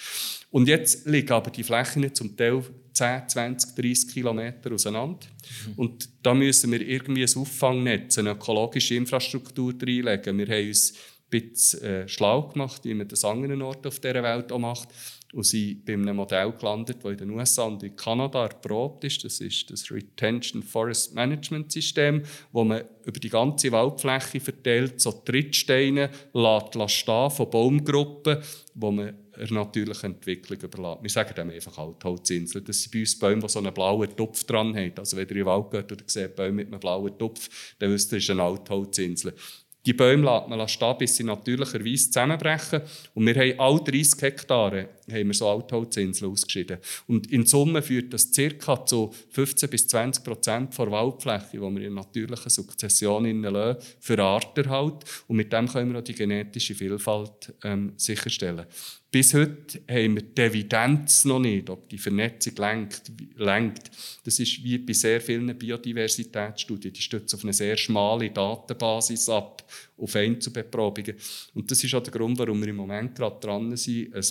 Und 0.50 0.66
jetzt 0.66 1.04
liegen 1.06 1.32
aber 1.32 1.50
die 1.50 1.64
Flächen 1.64 2.14
zum 2.14 2.34
Teil 2.34 2.62
10, 2.94 3.28
20, 3.28 3.74
30 3.74 4.14
Kilometer 4.14 4.72
auseinander. 4.72 5.26
Mhm. 5.66 5.72
Und 5.76 6.08
da 6.22 6.32
müssen 6.32 6.72
wir 6.72 6.80
irgendwie 6.80 7.24
ein 7.24 7.36
Auffangnetz, 7.36 8.16
eine 8.16 8.30
ökologische 8.30 8.94
Infrastruktur 8.94 9.74
reinlegen. 9.74 10.38
Wir 10.38 10.46
haben 10.46 10.68
uns 10.68 10.94
bisschen 11.40 11.82
äh, 11.82 12.08
schlau 12.08 12.48
gemacht, 12.48 12.84
wie 12.84 12.94
man 12.94 13.08
das 13.08 13.24
an 13.24 13.38
anderen 13.38 13.62
Orten 13.62 13.88
auf 13.88 13.98
dieser 13.98 14.22
Welt 14.22 14.52
auch 14.52 14.58
macht. 14.58 14.88
Und 15.32 15.44
sind 15.44 15.86
bei 15.86 15.94
einem 15.94 16.16
Modell 16.16 16.52
gelandet, 16.52 16.98
das 17.02 17.12
in 17.12 17.16
den 17.16 17.30
USA 17.30 17.62
und 17.62 17.82
in 17.82 17.96
Kanada 17.96 18.42
erprobt 18.42 19.02
ist. 19.04 19.24
Das 19.24 19.40
ist 19.40 19.70
das 19.70 19.90
Retention 19.90 20.62
Forest 20.62 21.14
Management 21.14 21.72
System, 21.72 22.22
wo 22.52 22.64
man 22.64 22.82
über 23.06 23.18
die 23.18 23.30
ganze 23.30 23.72
Waldfläche 23.72 24.40
verteilt 24.40 25.00
so 25.00 25.10
Trittsteine 25.10 26.10
lässt, 26.34 27.04
von 27.06 27.50
Baumgruppen, 27.50 28.42
wo 28.74 28.90
man 28.90 29.16
der 29.34 29.52
natürlichen 29.52 30.14
Entwicklung 30.14 30.60
überlässt. 30.60 31.02
Wir 31.02 31.10
sagen 31.10 31.34
dem 31.34 31.50
einfach 31.50 31.78
Altholzinsel. 31.78 32.60
Das 32.60 32.82
sind 32.82 32.92
bei 32.92 33.00
uns 33.00 33.18
Bäume, 33.18 33.40
die 33.40 33.48
so 33.48 33.58
einen 33.58 33.72
blauen 33.72 34.14
Tupf 34.14 34.44
dran 34.44 34.76
haben. 34.76 34.92
Also 34.98 35.16
wenn 35.16 35.24
ihr 35.24 35.30
in 35.30 35.36
den 35.38 35.46
Wald 35.46 35.70
geht 35.70 35.92
und 35.92 36.10
seht 36.10 36.36
Bäume 36.36 36.56
mit 36.56 36.68
einem 36.68 36.80
blauen 36.80 37.16
Tupf, 37.18 37.74
dann 37.78 37.90
wisst 37.90 38.12
ihr, 38.12 38.16
das 38.16 38.24
ist 38.24 38.30
eine 38.30 38.42
Altholzinsel. 38.42 39.34
Die 39.84 39.92
Bäume 39.92 40.24
lässt 40.24 40.48
man 40.48 40.68
stehen, 40.68 40.98
bis 40.98 41.16
sie 41.16 41.24
natürlicherweise 41.24 42.06
zusammenbrechen. 42.06 42.82
Und 43.14 43.26
wir 43.26 43.34
haben 43.34 43.58
alle 43.58 43.80
30 43.80 44.22
Hektare 44.22 44.88
haben 45.10 45.26
wir 45.26 45.34
so 45.34 45.48
Altholzinseln 45.48 46.30
ausgeschieden. 46.30 46.78
Und 47.06 47.30
in 47.30 47.46
Summe 47.46 47.82
führt 47.82 48.12
das 48.12 48.30
ca. 48.30 48.84
zu 48.84 49.12
15 49.30 49.70
bis 49.70 49.88
20 49.88 50.24
Prozent 50.24 50.78
der 50.78 50.90
Waldfläche, 50.90 51.48
die 51.52 51.60
wir 51.60 51.86
in 51.86 51.94
natürlicher 51.94 52.50
Sukzession 52.50 53.42
lassen, 53.42 53.82
für 54.00 54.22
Arterhalt. 54.22 55.04
Und 55.26 55.36
mit 55.36 55.52
dem 55.52 55.68
können 55.68 55.92
wir 55.92 56.00
auch 56.00 56.04
die 56.04 56.14
genetische 56.14 56.74
Vielfalt 56.74 57.54
ähm, 57.64 57.92
sicherstellen. 57.96 58.66
Bis 59.12 59.34
heute 59.34 59.82
haben 59.90 60.14
wir 60.14 60.22
die 60.22 60.40
Evidenz 60.40 61.26
noch 61.26 61.38
nicht, 61.38 61.68
ob 61.68 61.86
die 61.90 61.98
Vernetzung 61.98 62.54
lenkt. 63.36 63.90
Das 64.24 64.38
ist 64.38 64.64
wie 64.64 64.78
bei 64.78 64.94
sehr 64.94 65.20
vielen 65.20 65.54
Biodiversitätsstudien. 65.58 66.94
Die 66.94 67.02
stützen 67.02 67.36
auf 67.36 67.44
eine 67.44 67.52
sehr 67.52 67.76
schmale 67.76 68.30
Datenbasis 68.30 69.28
ab, 69.28 69.70
auf 69.98 70.16
Einzelbeprobungen. 70.16 71.14
Und 71.52 71.70
das 71.70 71.84
ist 71.84 71.94
auch 71.94 72.02
der 72.02 72.10
Grund, 72.10 72.38
warum 72.38 72.58
wir 72.62 72.68
im 72.68 72.76
Moment 72.76 73.14
gerade 73.14 73.38
dran 73.38 73.76
sind, 73.76 74.14
ein 74.14 74.22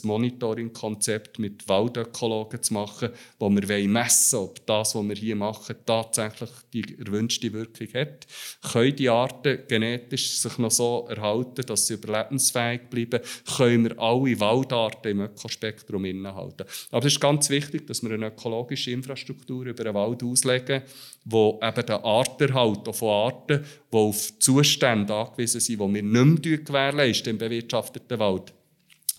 Monitoring-Konzept 0.61 1.39
mit 1.39 1.67
Waldökologen 1.67 2.61
zu 2.61 2.73
machen, 2.73 3.09
wo 3.39 3.49
wir 3.49 3.87
messen 3.87 4.37
wollen, 4.37 4.49
ob 4.49 4.65
das, 4.65 4.95
was 4.95 5.03
wir 5.07 5.15
hier 5.15 5.35
machen, 5.35 5.75
tatsächlich 5.85 6.49
die 6.73 6.99
erwünschte 6.99 7.51
Wirkung 7.53 7.87
hat. 7.93 8.27
Können 8.71 8.95
die 8.95 9.09
Arten 9.09 9.59
genetisch 9.67 10.37
sich 10.37 10.57
noch 10.57 10.71
so 10.71 11.07
erhalten, 11.09 11.65
dass 11.65 11.87
sie 11.87 11.95
überlebensfähig 11.95 12.81
bleiben? 12.89 13.21
Können 13.57 13.85
wir 13.85 13.99
alle 13.99 14.39
Waldarten 14.39 15.11
im 15.11 15.21
Ökospektrum 15.21 16.05
innehalten? 16.05 16.65
Aber 16.91 17.05
es 17.05 17.13
ist 17.13 17.19
ganz 17.19 17.49
wichtig, 17.49 17.87
dass 17.87 18.03
wir 18.03 18.11
eine 18.11 18.27
ökologische 18.27 18.91
Infrastruktur 18.91 19.65
über 19.65 19.83
den 19.83 19.93
Wald 19.93 20.23
auslegen, 20.23 20.83
wo 21.25 21.59
eben 21.61 21.85
der 21.85 22.03
Arterhalt 22.03 22.95
von 22.95 23.09
Arten, 23.09 23.65
die 23.91 23.97
auf 23.97 24.39
Zustände 24.39 25.13
angewiesen 25.13 25.61
sind, 25.61 25.79
die 25.79 25.93
wir 25.93 26.03
nicht 26.03 26.45
mehr 26.45 26.57
gewährleisten 26.57 27.31
im 27.31 27.37
bewirtschafteten 27.37 28.19
Wald, 28.19 28.53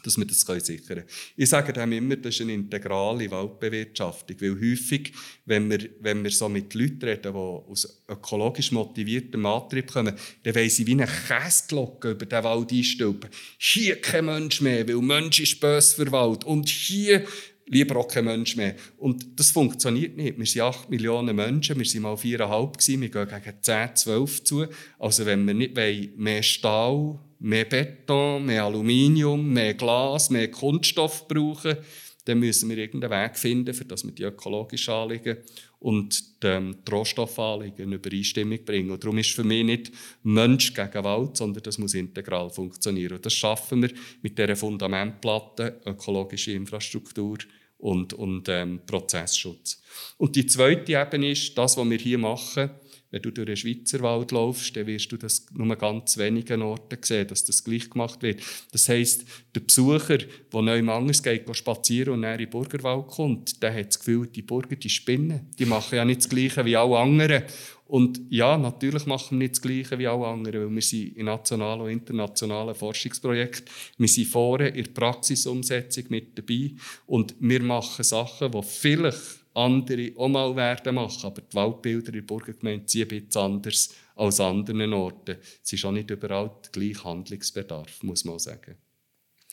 dass 0.03 0.19
wir 0.19 0.25
das 0.25 0.41
sichern 0.41 0.87
können. 0.87 1.05
Ich 1.37 1.49
sage 1.49 1.73
dem 1.73 1.93
immer, 1.93 2.17
das 2.17 2.35
ist 2.35 2.41
eine 2.41 2.55
integrale 2.55 3.31
Waldbewirtschaftung, 3.31 4.37
weil 4.41 4.61
häufig, 4.61 5.13
wenn 5.47 5.71
wir, 5.71 5.89
wenn 6.01 6.23
wir 6.23 6.31
so 6.31 6.49
mit 6.49 6.75
Leuten 6.75 7.05
reden, 7.05 7.33
die 7.33 7.39
aus 7.39 8.03
ökologisch 8.09 8.73
motiviertem 8.73 9.45
Antrieb 9.47 9.93
kommen, 9.93 10.15
dann 10.43 10.55
wollen 10.55 10.71
sie 10.71 10.87
wie 10.87 10.93
eine 10.93 11.07
Käseglocke 11.07 12.13
über 12.13 12.27
den 12.27 12.45
Wald 12.45 12.73
einstülpen. 12.73 13.31
Hier 13.59 14.01
kein 14.01 14.27
Mensch 14.27 14.61
mehr, 14.61 14.87
weil 14.89 14.97
Mensch 14.97 15.41
ist 15.41 15.61
böse 15.61 15.97
für 15.97 16.13
Wald. 16.13 16.45
Und 16.45 16.69
hier 16.69 17.25
lieber 17.67 17.97
auch 17.97 18.09
kein 18.09 18.27
Mensch 18.27 18.57
mehr. 18.57 18.77
Und 18.99 19.39
das 19.39 19.51
funktioniert 19.51 20.17
nicht. 20.17 20.39
Wir 20.39 20.47
sind 20.47 20.63
8 20.63 20.91
Millionen 20.91 21.35
Menschen, 21.35 21.79
wir 21.79 21.87
sind 21.87 22.03
mal 22.03 22.15
4,5 22.15 22.73
gewesen, 22.73 23.01
wir 23.01 23.09
gehen 23.09 23.43
gegen 23.43 23.63
10, 23.63 23.97
12 23.97 24.45
zu. 24.45 24.67
Also 24.99 25.27
wenn 25.27 25.47
wir 25.47 25.55
nicht 25.55 25.75
mehr 26.17 26.43
Stahl, 26.43 27.19
mehr 27.43 27.65
Beton, 27.65 28.47
mehr 28.47 28.65
Aluminium, 28.65 29.53
mehr 29.53 29.75
Glas, 29.75 30.31
mehr 30.31 30.51
Kunststoff 30.51 31.27
brauchen, 31.27 31.77
dann 32.25 32.39
müssen 32.39 32.71
wir 32.71 32.79
irgendeinen 32.79 33.11
Weg 33.11 33.37
finden, 33.37 33.75
für 33.75 33.85
dass 33.85 34.05
wir 34.05 34.13
die 34.13 34.23
ökologischen 34.23 34.95
Anliegen 34.95 35.39
und 35.81 36.43
die, 36.45 36.75
die 36.87 36.91
Rohstoffanliegen 36.93 37.87
in 37.87 37.93
Übereinstimmung 37.95 38.65
bringen. 38.65 38.93
Und 38.93 39.03
darum 39.03 39.19
ist 39.19 39.33
für 39.33 39.43
mich 39.43 39.65
nicht 39.65 39.91
Mensch 40.23 40.73
gegen 40.73 41.03
Wald, 41.03 41.37
sondern 41.37 41.65
das 41.65 41.79
muss 41.79 41.95
integral 41.95 42.49
funktionieren. 42.49 43.17
Und 43.17 43.27
das 43.27 43.35
schaffen 43.35 43.83
wir 43.83 43.91
mit 44.23 44.39
dieser 44.39 44.55
Fundamentplatte 44.55 45.81
ökologische 45.85 46.53
Infrastruktur 46.53 47.39
und, 47.79 48.13
und 48.13 48.49
ähm, 48.49 48.83
Prozessschutz. 48.87 49.83
Und 50.17 50.37
die 50.37 50.47
zweite 50.47 50.93
Ebene 50.93 51.33
ist 51.33 51.59
das, 51.59 51.77
was 51.77 51.91
wir 51.91 51.99
hier 51.99 52.19
machen, 52.19 52.71
wenn 53.13 53.23
du 53.23 53.31
durch 53.31 53.47
den 53.47 53.57
Schweizer 53.57 54.01
Wald 54.01 54.33
laufst, 54.33 54.75
dann 54.75 54.87
wirst 54.87 55.13
du 55.13 55.19
das 55.19 55.47
nur 55.55 55.77
ganz 55.77 56.17
wenigen 56.17 56.63
Orten 56.63 56.97
sehen, 57.03 57.29
dass 57.29 57.45
das 57.45 57.63
gleich 57.63 57.91
gemacht 57.91 58.23
wird. 58.23 58.43
Das 58.73 58.89
heisst, 58.89 59.27
der 59.55 59.61
Besucher, 59.61 60.19
der 60.19 60.63
neu 60.63 60.91
anders 60.91 61.23
geht, 61.23 61.45
spazieren 61.55 62.15
und 62.15 62.25
in 62.25 62.39
den 62.39 62.49
Burgerwald 62.49 63.07
kommt, 63.09 63.63
der 63.63 63.75
hat 63.75 63.89
das 63.89 63.99
Gefühl, 63.99 64.27
die 64.29 64.41
Burger, 64.41 64.77
die 64.77 64.89
spinnen. 64.89 65.51
Die 65.59 65.67
machen 65.67 65.97
ja 65.97 66.07
nicht 66.07 66.23
das 66.23 66.29
Gleiche 66.31 66.65
wie 66.65 66.75
alle 66.75 66.99
anderen. 66.99 67.43
Und 67.85 68.23
ja, 68.31 68.57
natürlich 68.57 69.05
machen 69.05 69.39
wir 69.39 69.45
nicht 69.45 69.57
das 69.57 69.61
Gleiche 69.61 69.99
wie 69.99 70.07
alle 70.07 70.27
anderen, 70.27 70.63
weil 70.63 70.75
wir 70.75 70.81
sind 70.81 71.15
in 71.15 71.27
nationalen 71.27 71.83
und 71.83 71.91
internationalen 71.91 72.75
Forschungsprojekten. 72.75 73.71
Wir 73.99 74.09
sind 74.09 74.29
vorne 74.29 74.69
in 74.69 74.85
der 74.85 74.91
Praxisumsetzung 74.93 76.05
mit 76.09 76.39
dabei 76.39 76.71
und 77.05 77.35
wir 77.39 77.63
machen 77.63 78.03
Sachen, 78.03 78.51
die 78.51 78.63
vielleicht 78.63 79.42
andere 79.55 80.13
auch 80.17 80.29
mal 80.29 80.57
werden 80.57 80.95
machen. 80.95 81.27
Aber 81.27 81.41
die 81.43 81.55
Waldbilder 81.55 82.09
in 82.09 82.15
der 82.15 82.23
Burgergemeinde 82.23 82.85
sind 82.87 83.03
ein 83.03 83.09
bisschen 83.09 83.41
anders 83.41 83.95
als 84.17 84.41
an 84.41 84.59
anderen 84.59 84.93
Orten. 84.93 85.37
Es 85.63 85.73
ist 85.73 85.85
auch 85.85 85.93
nicht 85.93 86.11
überall 86.11 86.51
der 86.65 86.71
gleiche 86.73 87.05
Handlungsbedarf, 87.05 88.03
muss 88.03 88.25
man 88.25 88.39
sagen. 88.39 88.77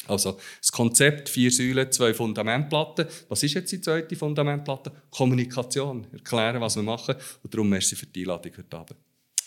Also 0.08 0.40
das 0.60 0.72
Konzept, 0.72 1.30
vier 1.30 1.52
Säulen, 1.52 1.92
zwei 1.92 2.14
Fundamentplatten. 2.14 3.06
Was 3.28 3.44
ist 3.44 3.54
jetzt 3.54 3.72
die 3.72 3.82
zweite 3.82 4.16
Fundamentplatte? 4.16 4.92
Kommunikation. 5.12 6.08
Erklären, 6.12 6.62
was 6.62 6.76
wir 6.78 6.84
machen. 6.84 7.16
Und 7.44 7.54
darum 7.54 7.70
merci 7.70 7.96
für 7.96 8.06
die 8.06 8.22
Einladung 8.22 8.54
heute 8.58 8.78
Abend. 8.78 8.98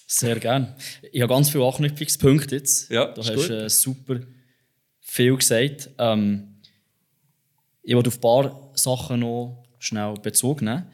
Sehr 0.06 0.38
gerne. 0.38 0.76
Ich 1.10 1.22
habe 1.22 1.32
ganz 1.32 1.48
viele 1.48 1.64
Anknüpfungspunkte 1.64 2.56
jetzt. 2.56 2.90
Ja, 2.90 3.06
du 3.06 3.22
hast 3.22 3.50
äh, 3.50 3.68
super 3.68 4.20
viel 5.00 5.36
gesagt. 5.36 5.90
Ähm, 5.98 6.60
ich 7.82 7.94
wollte 7.94 8.08
auf 8.08 8.16
ein 8.16 8.20
paar 8.20 8.70
Sachen 8.74 9.20
noch 9.20 9.61
schnell 9.82 10.14
Bezug 10.14 10.62
nehmen. 10.62 10.86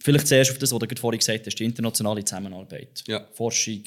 Vielleicht 0.00 0.26
zuerst 0.26 0.50
auf 0.50 0.58
das, 0.58 0.72
was 0.72 0.78
du 0.80 0.96
vorhin 0.98 1.18
gesagt 1.18 1.46
hast, 1.46 1.54
die 1.54 1.64
internationale 1.64 2.24
Zusammenarbeit. 2.24 3.04
Ja. 3.06 3.24
Forschung, 3.32 3.84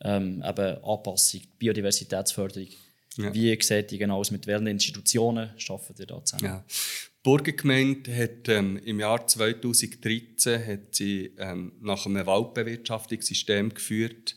ähm, 0.00 0.42
eben 0.44 0.84
Anpassung, 0.84 1.42
Biodiversitätsförderung. 1.58 2.68
Ja. 3.16 3.32
Wie 3.32 3.56
sieht 3.62 3.90
die 3.92 3.98
genau 3.98 4.18
aus? 4.18 4.32
Mit 4.32 4.46
welchen 4.46 4.66
Institutionen 4.66 5.50
arbeiten 5.68 5.94
ihr 6.00 6.06
da 6.06 6.24
zusammen? 6.24 6.44
Ja. 6.44 6.64
Die 6.68 7.20
Burgergemeinde 7.22 8.16
hat 8.16 8.48
ähm, 8.48 8.78
im 8.84 8.98
Jahr 8.98 9.24
2013 9.26 10.66
hat 10.66 10.94
sie, 10.94 11.32
ähm, 11.38 11.72
nach 11.80 12.06
einem 12.06 12.26
Waldbewirtschaftungssystem 12.26 13.72
geführt, 13.72 14.36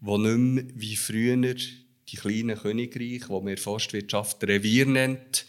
wo 0.00 0.18
nicht 0.18 0.36
mehr 0.36 0.64
wie 0.74 0.96
früher 0.96 1.36
die 1.36 2.16
kleinen 2.16 2.56
Königreiche, 2.56 3.26
die 3.28 3.40
man 3.42 3.56
Forstwirtschaft 3.56 4.44
Revier 4.44 4.86
nennt, 4.86 5.46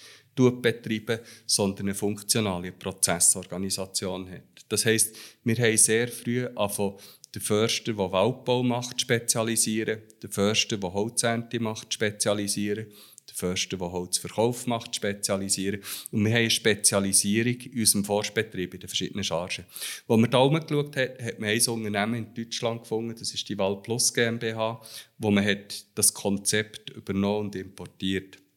betreiben, 0.61 1.19
sondern 1.45 1.87
eine 1.87 1.95
funktionale 1.95 2.71
Prozessorganisation 2.71 4.29
hat. 4.29 4.65
Das 4.69 4.85
heißt, 4.85 5.15
wir 5.43 5.55
haben 5.57 5.77
sehr 5.77 6.07
früh 6.07 6.45
angefangen, 6.45 6.97
den 7.35 7.41
Förster, 7.41 7.93
der 7.93 8.11
Waldbau 8.11 8.63
macht, 8.63 9.01
spezialisieren, 9.01 10.01
den 10.23 10.31
Förster, 10.31 10.77
der 10.77 10.93
Holzernte 10.93 11.59
macht, 11.59 11.93
spezialisieren, 11.93 12.87
den 12.87 13.35
Förster, 13.35 13.77
der 13.77 13.91
Holzverkauf 13.91 14.65
macht, 14.65 14.95
spezialisieren. 14.95 15.81
Und 16.11 16.25
wir 16.25 16.31
haben 16.31 16.39
eine 16.39 16.49
Spezialisierung 16.49 17.53
in 17.53 17.79
unserem 17.79 18.05
Forstbetrieb 18.05 18.73
in 18.73 18.79
den 18.79 18.89
verschiedenen 18.89 19.23
Chargen. 19.23 19.65
Als 20.07 20.19
wir 20.19 20.27
da 20.27 20.39
umgeschaut 20.39 20.95
haben, 20.95 21.23
hat 21.23 21.39
man 21.39 21.49
ein 21.49 21.67
Unternehmen 21.67 22.15
in 22.15 22.33
Deutschland 22.33 22.81
gefunden, 22.81 23.15
das 23.17 23.33
ist 23.33 23.47
die 23.47 23.57
Waldplus 23.57 24.13
GmbH, 24.13 24.81
wo 25.19 25.29
man 25.29 25.45
hat 25.45 25.85
das 25.95 26.13
Konzept 26.13 26.89
übernommen 26.89 27.47
und 27.47 27.55
importiert 27.55 28.37
hat. 28.37 28.48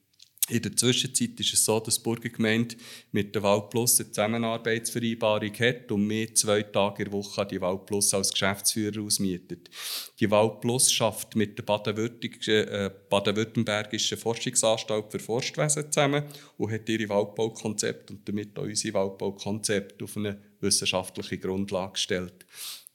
In 0.49 0.61
der 0.61 0.77
Zwischenzeit 0.77 1.39
ist 1.39 1.55
es 1.55 1.65
so, 1.65 1.79
dass 1.79 1.99
die 1.99 2.03
Burgergemeinde 2.03 2.75
mit 3.13 3.33
der 3.33 3.45
Waldplus 3.45 4.01
eine 4.01 4.11
Zusammenarbeitsvereinbarung 4.11 5.55
hat 5.55 5.93
und 5.93 6.05
mir 6.05 6.35
zwei 6.35 6.65
Tage 6.65 7.05
in 7.05 7.11
der 7.11 7.13
Woche 7.13 7.47
die 7.47 7.61
Waldplus 7.61 8.13
als 8.13 8.33
Geschäftsführer 8.33 9.03
ausmietet. 9.03 9.71
Die 10.19 10.29
Waldplus 10.29 10.93
schafft 10.93 11.37
mit 11.37 11.57
der 11.57 11.65
äh, 11.69 12.91
Baden-Württembergischen 13.09 14.19
Forschungsanstalt 14.19 15.13
für 15.13 15.21
Forstwesen 15.21 15.93
zusammen 15.93 16.25
und 16.59 16.73
hat 16.73 16.89
ihre 16.89 17.09
Waldbaukonzept 17.09 18.11
und 18.11 18.29
damit 18.29 18.59
auch 18.59 18.65
unsere 18.65 18.95
Waldbaukonzept 18.95 20.03
auf 20.03 20.17
eine 20.17 20.43
wissenschaftliche 20.61 21.39
Grundlage 21.39 21.93
gestellt. 21.93 22.47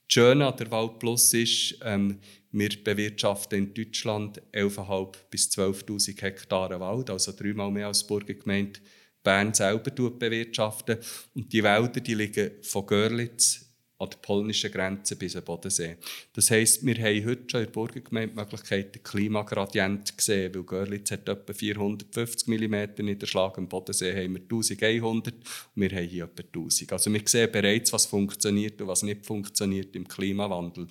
Das 0.07 0.13
Schöne 0.13 0.47
an 0.47 0.57
der 0.57 0.69
Waldplus 0.69 1.33
ist, 1.33 1.79
ähm, 1.81 2.19
wir 2.51 2.69
bewirtschaften 2.83 3.57
in 3.57 3.73
Deutschland 3.73 4.41
11.500 4.53 5.15
bis 5.29 5.49
12.000 5.51 6.21
Hektare 6.21 6.79
Wald, 6.79 7.09
also 7.09 7.31
dreimal 7.31 7.71
mehr 7.71 7.87
als 7.87 8.03
die 8.03 8.07
Burgergemeinde 8.07 8.79
Bern 9.23 9.53
selber 9.53 9.91
bewirtschaften. 9.91 10.99
Und 11.35 11.51
die 11.51 11.63
Wälder 11.63 11.99
die 11.99 12.13
liegen 12.13 12.51
von 12.61 12.85
Görlitz 12.85 13.66
an 13.99 14.09
der 14.09 14.17
polnischen 14.17 14.71
Grenze 14.71 15.15
bis 15.15 15.33
zum 15.33 15.43
Bodensee. 15.43 15.97
Das 16.33 16.51
heisst, 16.51 16.85
wir 16.85 16.95
haben 16.95 17.25
heute 17.25 17.43
schon 17.49 17.61
in 17.61 17.65
der 17.65 17.71
Burgergemeinde 17.71 18.33
die 18.33 18.39
Möglichkeit, 18.39 18.93
den 18.93 19.03
Klimagradient 19.03 20.07
zu 20.07 20.13
sehen, 20.19 20.53
weil 20.53 20.63
Görlitz 20.63 21.11
hat 21.11 21.27
etwa 21.27 21.51
450 21.51 22.47
mm 22.47 23.05
Niederschlag, 23.05 23.57
am 23.57 23.67
Bodensee 23.67 24.13
haben 24.13 24.35
wir 24.35 24.41
1100 24.41 25.33
und 25.33 25.41
wir 25.75 25.89
haben 25.89 26.07
hier 26.07 26.25
etwa 26.25 26.43
1000. 26.43 26.93
Also 26.93 27.11
wir 27.11 27.21
sehen 27.25 27.51
bereits, 27.51 27.91
was 27.91 28.05
funktioniert 28.05 28.79
und 28.81 28.87
was 28.87 29.01
nicht 29.01 29.25
funktioniert 29.25 29.95
im 29.95 30.07
Klimawandel. 30.07 30.87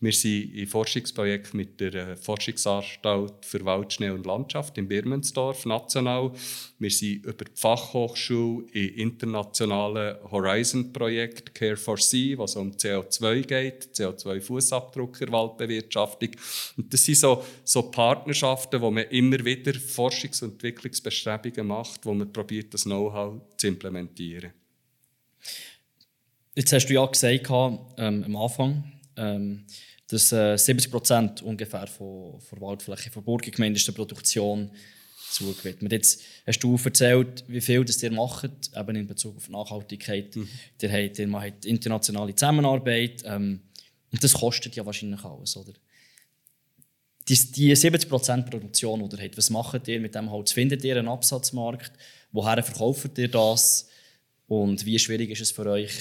Wir 0.00 0.12
sind 0.12 0.54
im 0.54 0.66
Forschungsprojekt 0.66 1.54
mit 1.54 1.80
der 1.80 1.94
äh, 1.94 2.16
Forschungsanstalt 2.16 3.44
für 3.44 3.64
Waldschnee 3.64 4.10
und 4.10 4.26
Landschaft 4.26 4.78
in 4.78 4.88
Birmensdorf 4.88 5.64
national. 5.64 6.32
Wir 6.78 6.90
sind 6.90 7.24
über 7.24 7.44
die 7.44 7.52
Fachhochschule 7.54 8.66
im 8.72 8.94
internationalen 8.94 10.16
Horizon-Projekt 10.30 11.54
Care 11.54 11.76
for 11.76 11.98
Sea, 11.98 12.38
was 12.48 12.56
um 12.56 12.72
CO2 12.72 13.42
geht, 13.42 13.88
CO2-Fußabdruck 13.94 15.20
in 15.20 15.26
der 15.26 15.32
Waldbewirtschaftung. 15.32 16.30
Und 16.76 16.92
das 16.92 17.04
sind 17.04 17.16
so, 17.16 17.44
so 17.64 17.82
Partnerschaften, 17.90 18.80
wo 18.80 18.90
man 18.90 19.04
immer 19.04 19.44
wieder 19.44 19.72
Forschungs- 19.72 20.42
und 20.42 20.52
Entwicklungsbestrebungen 20.52 21.66
macht, 21.66 22.04
wo 22.04 22.14
man 22.14 22.32
probiert, 22.32 22.72
das 22.72 22.84
Know-how 22.84 23.40
zu 23.56 23.68
implementieren. 23.68 24.52
Jetzt 26.54 26.72
hast 26.72 26.86
du 26.86 26.94
ja 26.94 27.06
gesagt 27.06 27.48
ähm, 27.98 28.24
am 28.24 28.36
Anfang, 28.36 28.92
ähm, 29.16 29.64
dass 30.08 30.32
äh, 30.32 30.56
70 30.56 30.90
Prozent 30.90 31.42
ungefähr 31.42 31.86
von, 31.86 32.40
von 32.40 32.60
Waldfläche 32.60 33.10
von 33.10 33.22
Burgengemeinde 33.22 33.76
ist 33.76 33.86
der 33.86 33.92
Produktion 33.92 34.70
zugewidmet. 35.30 35.92
Jetzt 35.92 36.22
hast 36.46 36.60
du 36.60 36.78
erzählt, 36.82 37.44
wie 37.48 37.60
viel 37.60 37.84
das 37.84 38.02
ihr 38.02 38.12
macht, 38.12 38.50
eben 38.74 38.96
in 38.96 39.06
Bezug 39.06 39.36
auf 39.36 39.48
Nachhaltigkeit. 39.48 40.34
Mhm. 40.34 40.48
Ihr, 40.80 40.92
habt, 40.92 41.18
ihr 41.18 41.28
macht 41.28 41.64
internationale 41.64 42.34
Zusammenarbeit 42.34 43.22
ähm, 43.24 43.60
und 44.10 44.24
das 44.24 44.32
kostet 44.32 44.76
ja 44.76 44.84
wahrscheinlich 44.86 45.24
alles, 45.24 45.56
oder? 45.56 45.72
Die, 47.28 47.52
die 47.52 47.76
70% 47.76 48.42
Produktion, 48.48 49.06
die 49.06 49.16
ihr 49.16 49.24
habt, 49.24 49.36
was 49.36 49.50
macht 49.50 49.86
ihr 49.86 50.00
mit 50.00 50.14
dem 50.14 50.30
Holz? 50.30 50.52
Findet 50.52 50.82
ihr 50.84 50.96
einen 50.96 51.08
Absatzmarkt? 51.08 51.92
Woher 52.32 52.62
verkauft 52.62 53.18
ihr 53.18 53.28
das? 53.28 53.88
Und 54.46 54.86
wie 54.86 54.98
schwierig 54.98 55.30
ist 55.30 55.42
es 55.42 55.50
für 55.50 55.66
euch, 55.66 55.92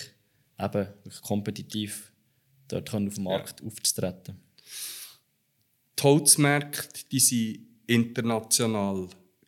eben 0.57 0.87
kompetitiv 1.21 2.13
dort 2.69 2.93
auf 2.93 3.13
dem 3.13 3.23
Markt 3.23 3.59
ja. 3.59 3.67
aufzutreten? 3.67 4.39
Die 5.99 6.03
Holzmärkte 6.03 7.01
die 7.11 7.19
sind 7.19 7.67
international 7.87 9.07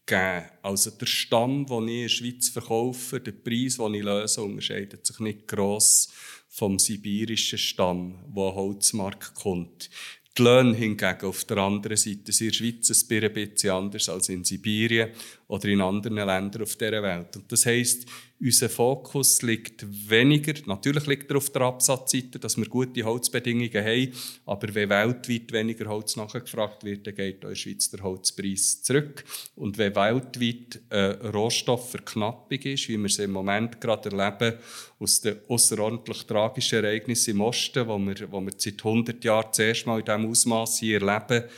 gegeben. 0.10 0.46
Also 0.62 0.92
der 0.92 1.06
Stamm, 1.06 1.66
den 1.66 1.88
ich 1.88 1.96
in 1.96 2.02
der 2.02 2.10
Schweiz 2.10 2.50
verkaufe, 2.50 3.20
der 3.20 3.32
Preis, 3.32 3.78
den 3.78 3.94
ich 3.94 4.04
löse, 4.04 4.42
unterscheidet 4.42 5.06
sich 5.06 5.20
nicht 5.20 5.48
gross 5.48 6.10
vom 6.50 6.80
sibirischen 6.80 7.60
Stamm, 7.60 8.20
der 8.36 8.44
an 8.44 8.56
Holzmarkt 8.56 9.36
kommt. 9.36 9.90
Die 10.38 10.44
Löhne 10.44 10.76
hingegen 10.76 11.26
auf 11.26 11.44
der 11.46 11.58
anderen 11.58 11.98
Seite 11.98 12.32
sind 12.32 12.48
in 12.48 12.52
der 12.52 12.54
Schweiz 12.54 13.10
ein 13.12 13.34
bisschen 13.34 13.72
anders 13.72 14.10
als 14.10 14.30
in 14.30 14.44
Sibirien 14.44 15.10
oder 15.50 15.68
in 15.68 15.82
anderen 15.82 16.18
Ländern 16.18 16.62
auf 16.62 16.76
dieser 16.76 17.02
Welt. 17.02 17.36
Und 17.36 17.52
das 17.52 17.66
heisst, 17.66 18.08
unser 18.40 18.70
Fokus 18.70 19.42
liegt 19.42 19.84
weniger, 20.10 20.54
natürlich 20.68 21.08
liegt 21.08 21.30
er 21.30 21.38
auf 21.38 21.50
der 21.50 21.64
Absatzseite, 21.64 22.40
dass 22.40 22.56
wir 22.56 22.68
gute 22.68 23.04
Holzbedingungen 23.04 23.84
haben, 23.84 24.14
aber 24.46 24.74
wenn 24.74 24.90
weltweit 24.90 25.52
weniger 25.52 25.90
Holz 25.90 26.16
nachgefragt 26.16 26.84
wird, 26.86 27.06
dann 27.06 27.16
geht 27.16 27.44
auch 27.44 27.50
in 27.50 27.50
der 27.50 27.56
Schweiz 27.56 27.90
der 27.90 28.04
Holzpreis 28.04 28.84
zurück. 28.84 29.26
Und 29.56 29.78
wenn 29.78 29.96
weltweit 29.96 30.80
eine 30.90 31.32
Rohstoffverknappung 31.34 32.60
ist, 32.60 32.88
wie 32.88 32.98
wir 32.98 33.10
sie 33.10 33.24
im 33.24 33.32
Moment 33.32 33.82
gerade 33.82 34.16
erleben, 34.16 34.58
aus 35.00 35.20
den 35.20 35.38
außerordentlich 35.48 36.26
tragischen 36.26 36.84
Ereignissen 36.84 37.32
im 37.32 37.42
Osten, 37.42 37.88
wo 37.88 37.98
wir, 37.98 38.32
wo 38.32 38.40
wir 38.40 38.54
seit 38.56 38.86
100 38.86 39.22
Jahren 39.24 39.52
zuerst 39.52 39.88
mal 39.88 40.00
in 40.00 40.06
diesem 40.06 40.30
Ausmaß 40.30 40.80
hier 40.80 41.02
erleben, 41.02 41.50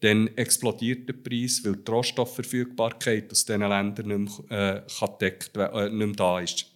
dann 0.00 0.28
explodiert 0.36 1.08
der 1.08 1.14
Preis, 1.14 1.62
weil 1.64 1.76
die 1.76 1.90
Rohstoffverfügbarkeit 1.90 3.30
aus 3.30 3.44
diesen 3.44 3.60
Ländern 3.60 4.22
nicht 4.24 4.50
mehr, 4.50 4.84
äh, 4.86 5.08
deckt, 5.20 5.56
äh, 5.56 5.88
nicht 5.90 6.06
mehr 6.06 6.16
da 6.16 6.40
ist. 6.40 6.66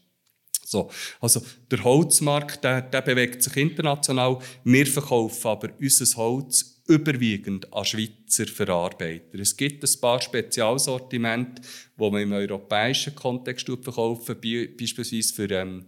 So, 0.64 0.90
also 1.20 1.42
der 1.70 1.84
Holzmarkt 1.84 2.64
der, 2.64 2.82
der 2.82 3.02
bewegt 3.02 3.42
sich 3.42 3.56
international. 3.56 4.38
Wir 4.64 4.86
verkaufen 4.86 5.46
aber 5.46 5.68
unser 5.78 6.16
Holz 6.16 6.82
überwiegend 6.86 7.72
an 7.72 7.84
Schweizer 7.84 8.46
Verarbeiter. 8.46 9.38
Es 9.38 9.56
gibt 9.56 9.84
ein 9.84 10.00
paar 10.00 10.20
Spezialsortimente, 10.20 11.62
die 11.62 12.10
man 12.10 12.22
im 12.22 12.32
europäischen 12.32 13.14
Kontext 13.14 13.66
verkaufen, 13.66 14.36
beispielsweise 14.40 15.34
für 15.34 15.50
ähm, 15.50 15.84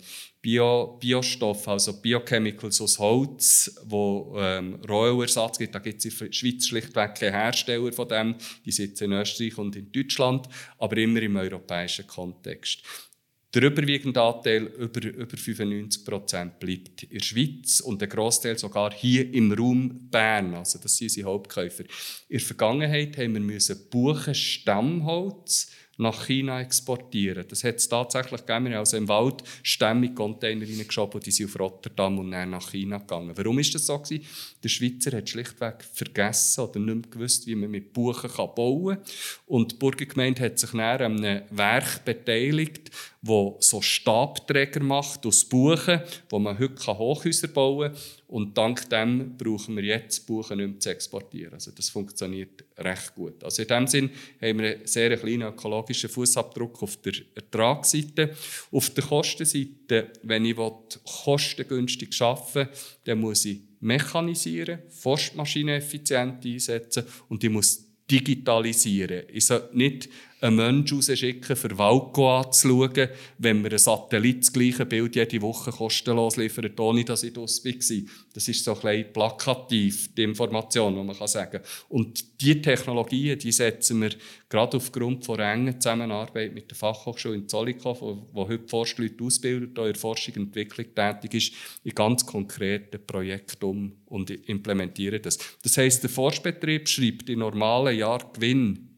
Bio, 0.47 0.97
Biostoff, 1.01 1.67
also 1.67 2.01
Biochemicals 2.01 2.81
aus 2.81 3.01
Holz, 3.01 3.81
wo 3.85 4.37
ähm, 4.39 4.77
Rohölersatz 4.89 5.59
gibt. 5.59 5.75
Da 5.75 5.81
gibt 5.81 5.99
es 5.99 6.05
in 6.05 6.29
der 6.29 6.33
Schweiz 6.33 6.69
schlichtweg 6.69 7.17
keine 7.17 7.33
Hersteller 7.33 7.91
von 7.91 8.07
dem. 8.07 8.37
Die 8.65 8.71
sitzen 8.71 9.11
in 9.11 9.15
Österreich 9.15 9.59
und 9.59 9.75
in 9.75 9.91
Deutschland, 9.91 10.47
aber 10.79 10.99
immer 10.99 11.21
im 11.21 11.35
europäischen 11.35 12.07
Kontext. 12.07 12.85
Der 13.55 13.65
überwiegende 13.65 14.23
Anteil, 14.23 14.67
über, 14.79 15.03
über 15.03 15.37
95 15.37 16.05
Prozent, 16.05 16.61
bleibt 16.61 17.03
in 17.03 17.19
der 17.19 17.25
Schweiz 17.25 17.81
und 17.81 18.01
der 18.01 18.07
Großteil 18.07 18.57
sogar 18.57 18.93
hier 18.93 19.29
im 19.35 19.51
Raum 19.51 20.09
Bern. 20.11 20.55
Also 20.55 20.79
das 20.79 20.97
sind 20.97 21.07
unsere 21.07 21.29
Hauptkäufer. 21.29 21.83
In 22.29 22.39
der 22.39 22.47
Vergangenheit 22.47 23.19
haben 23.19 23.35
wir 23.35 23.41
müssen 23.41 23.91
Buchen 23.91 24.35
Stammholz 24.37 25.73
nach 25.99 26.27
China 26.27 26.61
exportieren. 26.61 27.47
Das 27.49 27.65
hat 27.65 27.77
es 27.77 27.89
tatsächlich 27.89 28.45
gegeben. 28.45 28.67
Wir 28.67 28.73
haben 28.73 28.81
also 28.81 28.97
im 28.97 29.09
Wald 29.09 29.43
stämmig 29.63 30.15
Container 30.15 30.67
reingeschoben 30.67 31.21
die 31.21 31.31
sind 31.31 31.47
auf 31.47 31.59
Rotterdam 31.59 32.19
und 32.19 32.31
dann 32.31 32.51
nach 32.51 32.71
China 32.71 32.99
gegangen. 32.99 33.33
Warum 33.35 33.59
ist 33.59 33.75
das 33.75 33.87
so 33.87 33.99
gewesen? 33.99 34.25
Der 34.63 34.69
Schweizer 34.69 35.17
hat 35.17 35.29
schlichtweg 35.29 35.85
vergessen 35.93 36.61
oder 36.61 36.81
nicht 36.81 36.95
mehr 36.95 37.11
gewusst, 37.11 37.47
wie 37.47 37.55
man 37.55 37.71
mit 37.71 37.93
Buchen 37.93 38.31
bauen 38.55 38.97
kann. 38.97 39.05
Und 39.47 39.73
die 39.73 39.77
Burgergemeinde 39.77 40.43
hat 40.43 40.59
sich 40.59 40.71
dann 40.71 40.81
an 40.81 41.25
einem 41.25 41.43
Werk 41.51 42.05
beteiligt, 42.05 42.91
wo 43.23 43.57
so 43.61 43.81
Stabträger 43.81 44.81
macht 44.81 45.27
aus 45.27 45.45
Buchen, 45.45 46.01
wo 46.29 46.39
man 46.39 46.59
heute 46.59 46.87
Hochhäuser 46.87 47.49
bauen 47.49 47.93
kann. 47.93 48.01
Und 48.29 48.59
dank 48.59 48.91
dem 48.91 49.37
brauchen 49.37 49.77
wir 49.77 49.85
jetzt 49.85 50.27
Buchen 50.27 50.59
nicht 50.59 50.69
mehr 50.69 50.81
zu 50.81 50.91
exportieren. 50.91 51.55
Also 51.55 51.71
das 51.71 51.89
funktioniert 51.89 52.65
recht 52.77 53.15
gut. 53.15 53.45
Also 53.45 53.63
in 53.63 53.69
dem 53.69 53.87
Sinn 53.87 54.11
haben 54.43 54.59
wir 54.59 54.77
einen 54.77 54.87
sehr 54.87 55.17
kleinen 55.17 55.49
ökologischen 55.49 56.11
Fußabdruck 56.11 56.83
auf 56.83 56.97
der 56.97 57.15
Ertragsseite. 57.35 58.35
Auf 58.73 58.91
der 58.91 59.05
Kostenseite, 59.05 60.13
wenn 60.23 60.45
ich 60.45 60.57
kostengünstig 61.05 62.21
arbeiten 62.21 62.55
will, 62.55 62.69
dann 63.05 63.21
muss 63.21 63.45
ich 63.45 63.61
mechanisieren, 63.81 64.81
Forstmaschinen 64.89 65.77
effizient 65.77 66.45
einsetzen 66.45 67.05
und 67.29 67.45
ich 67.45 67.51
muss 67.51 67.87
digitalisieren. 68.11 69.25
Ich 69.33 69.47
sollte 69.47 69.77
nicht 69.77 70.09
einen 70.41 70.57
Menschen 70.57 70.99
rausschicken, 70.99 71.57
für 71.57 71.79
Walco 71.79 72.39
anzuschauen, 72.39 73.09
wenn 73.39 73.63
mir 73.63 73.73
ein 73.73 73.79
Satellit 73.79 74.41
das 74.41 74.53
gleiche 74.53 74.85
Bild 74.85 75.17
jede 75.17 75.41
Woche 75.41 75.71
kostenlos 75.71 76.37
liefert, 76.37 76.79
ohne 76.79 77.05
dass 77.05 77.23
ich 77.23 77.33
das 77.33 77.65
war. 77.65 77.73
Das 78.35 78.49
ist 78.49 78.65
so 78.65 78.75
ein 78.75 78.81
bisschen 78.81 79.13
plakativ, 79.13 80.15
die 80.15 80.25
Information, 80.25 80.95
die 80.95 81.03
man 81.03 81.27
sagen 81.27 81.53
kann. 81.53 81.63
Und 81.89 82.41
diese 82.41 82.61
Technologien, 82.61 83.39
die 83.39 83.53
setzen 83.53 84.03
wir 84.03 84.11
gerade 84.49 84.77
aufgrund 84.77 85.25
von 85.25 85.41
engen 85.41 85.81
Zusammenarbeit 85.81 86.53
mit 86.55 86.71
der 86.71 86.77
Fachhochschule 86.77 87.37
in 87.37 87.49
Zollikow, 87.49 87.99
wo, 88.33 88.47
heute 88.49 88.69
Forstleute 88.69 89.25
ausbildet, 89.25 89.79
in 89.79 89.85
der 89.85 89.95
Forschung 89.95 90.35
und 90.37 90.43
Entwicklung 90.49 90.87
tätig 90.95 91.35
ist, 91.35 91.53
in 91.83 91.95
ganz 91.95 92.27
konkreten 92.27 93.05
Projekten 93.07 93.65
um 93.65 93.93
und 94.07 94.31
implementieren 94.31 95.23
das. 95.23 95.39
Das 95.63 95.79
heisst, 95.79 96.03
der 96.03 96.11
Forstbetrieb 96.11 96.89
schreibt 96.89 97.31
in 97.31 97.39
normalen 97.39 97.99
Jahren 97.99 98.33
Gewinn 98.35 98.96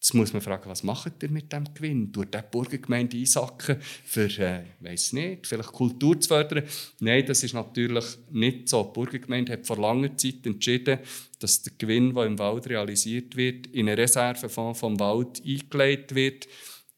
Jetzt 0.00 0.14
muss 0.14 0.32
man 0.32 0.40
fragen, 0.40 0.70
was 0.70 0.82
macht 0.82 1.22
ihr 1.22 1.30
mit 1.30 1.52
dem 1.52 1.74
Gewinn? 1.74 2.10
Tut 2.10 2.32
der 2.32 2.40
Burgergemeinde 2.40 3.18
einsacken, 3.18 3.76
für, 3.82 4.30
äh, 4.38 4.64
weiß 4.80 5.12
nicht, 5.12 5.46
vielleicht 5.46 5.72
Kultur 5.72 6.18
zu 6.18 6.28
fördern? 6.28 6.64
Nein, 7.00 7.26
das 7.26 7.42
ist 7.42 7.52
natürlich 7.52 8.06
nicht 8.30 8.70
so. 8.70 8.82
Die 8.82 8.94
Burgergemeinde 8.94 9.52
hat 9.52 9.66
vor 9.66 9.76
langer 9.76 10.16
Zeit 10.16 10.46
entschieden, 10.46 11.00
dass 11.38 11.62
der 11.62 11.74
Gewinn, 11.76 12.14
der 12.14 12.24
im 12.24 12.38
Wald 12.38 12.66
realisiert 12.70 13.36
wird, 13.36 13.66
in 13.66 13.90
einen 13.90 13.98
Reservefonds 13.98 14.80
vom 14.80 14.98
Wald 14.98 15.42
eingelegt 15.46 16.14
wird, 16.14 16.48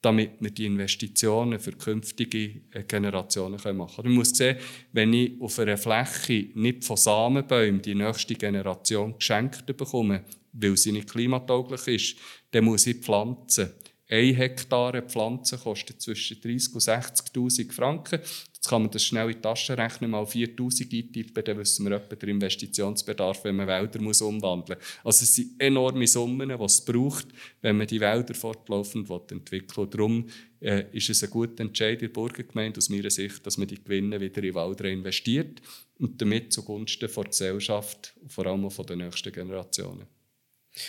damit 0.01 0.33
wir 0.39 0.51
die 0.51 0.67
Investitionen 0.67 1.59
für 1.59 1.73
künftige 1.73 2.61
äh, 2.71 2.85
Generationen 2.87 3.59
machen 3.77 3.97
können. 3.97 4.09
Man 4.11 4.13
muss 4.13 4.31
sehen, 4.31 4.59
wenn 4.93 5.13
ich 5.13 5.41
auf 5.41 5.59
einer 5.59 5.77
Fläche 5.77 6.51
nicht 6.55 6.85
von 6.85 6.97
Samenbäumen 6.97 7.83
die 7.83 7.97
nächste 7.97 8.37
Generation 8.37 9.17
geschenkt 9.17 9.67
bekomme, 9.77 10.25
weil 10.53 10.77
sie 10.77 10.93
nicht 10.93 11.11
klimatauglich 11.11 11.87
ist, 11.89 12.17
dann 12.53 12.65
muss 12.65 12.87
ich 12.87 12.99
pflanzen. 12.99 13.71
Ein 14.13 14.35
Hektar 14.35 15.01
Pflanzen 15.01 15.59
kostet 15.59 16.03
zwischen 16.03 16.37
30.000 16.37 16.75
und 16.75 16.83
60.000 16.83 17.73
Franken. 17.73 18.21
Jetzt 18.55 18.69
kann 18.69 18.83
man 18.83 18.91
das 18.91 19.05
schnell 19.05 19.29
in 19.29 19.37
die 19.37 19.41
Tasche 19.41 19.79
rechnen, 19.79 20.11
mal 20.11 20.25
4.000 20.25 20.95
eintippen, 20.95 21.43
dann 21.43 21.57
wissen 21.57 21.87
wir 21.87 21.97
etwa 21.97 22.15
den 22.15 22.29
Investitionsbedarf, 22.29 23.43
wenn 23.45 23.57
man 23.57 23.67
Wälder 23.67 24.03
muss 24.03 24.21
umwandeln 24.21 24.79
muss. 24.79 24.99
Also 25.03 25.23
es 25.23 25.35
sind 25.35 25.59
enorme 25.59 26.07
Summen, 26.07 26.51
die 26.51 26.63
es 26.63 26.85
braucht, 26.85 27.29
wenn 27.63 27.79
man 27.79 27.87
die 27.87 28.01
Wälder 28.01 28.35
fortlaufend 28.35 29.09
entwickeln 29.09 29.77
will. 29.79 29.87
Darum 29.87 30.29
äh, 30.61 30.85
ist 30.93 31.09
es 31.09 31.25
ein 31.25 31.31
guter 31.31 31.63
Entscheid 31.63 32.03
in 32.03 32.09
der 32.09 32.13
Burgergemeinde 32.13 32.79
aus 32.79 32.91
meiner 32.91 33.11
Sicht, 33.11 33.47
dass 33.47 33.57
man 33.57 33.67
die 33.67 33.83
Gewinne 33.83 34.21
wieder 34.21 34.45
in 34.45 34.55
Wälder 34.55 34.85
investiert 34.85 35.63
und 35.99 36.21
damit 36.21 36.53
zugunsten 36.53 37.09
der 37.13 37.25
Gesellschaft, 37.25 38.13
vor 38.29 38.47
allem 38.47 38.67
auch 38.67 38.73
von 38.73 38.85
den 38.85 38.99
nächsten 38.99 39.33
Generationen. 39.33 40.07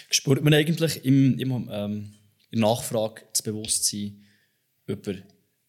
Spürt 0.10 0.44
man 0.44 0.54
eigentlich 0.54 1.04
im, 1.06 1.38
im, 1.40 1.70
ähm, 1.72 2.14
in 2.52 2.60
der 2.60 2.70
Nachfrage 2.70 3.24
das 3.32 3.42
Bewusstsein 3.42 4.24
über 4.86 5.16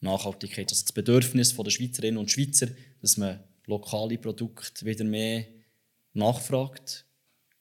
Nachhaltigkeit, 0.00 0.70
also 0.70 0.84
das 0.84 0.92
Bedürfnis 0.92 1.56
der 1.56 1.70
Schweizerinnen 1.70 2.18
und 2.18 2.30
Schweizer, 2.30 2.68
dass 3.00 3.16
man 3.16 3.40
lokale 3.66 4.18
Produkte 4.18 4.84
wieder 4.84 5.04
mehr 5.04 5.46
nachfragt? 6.12 7.06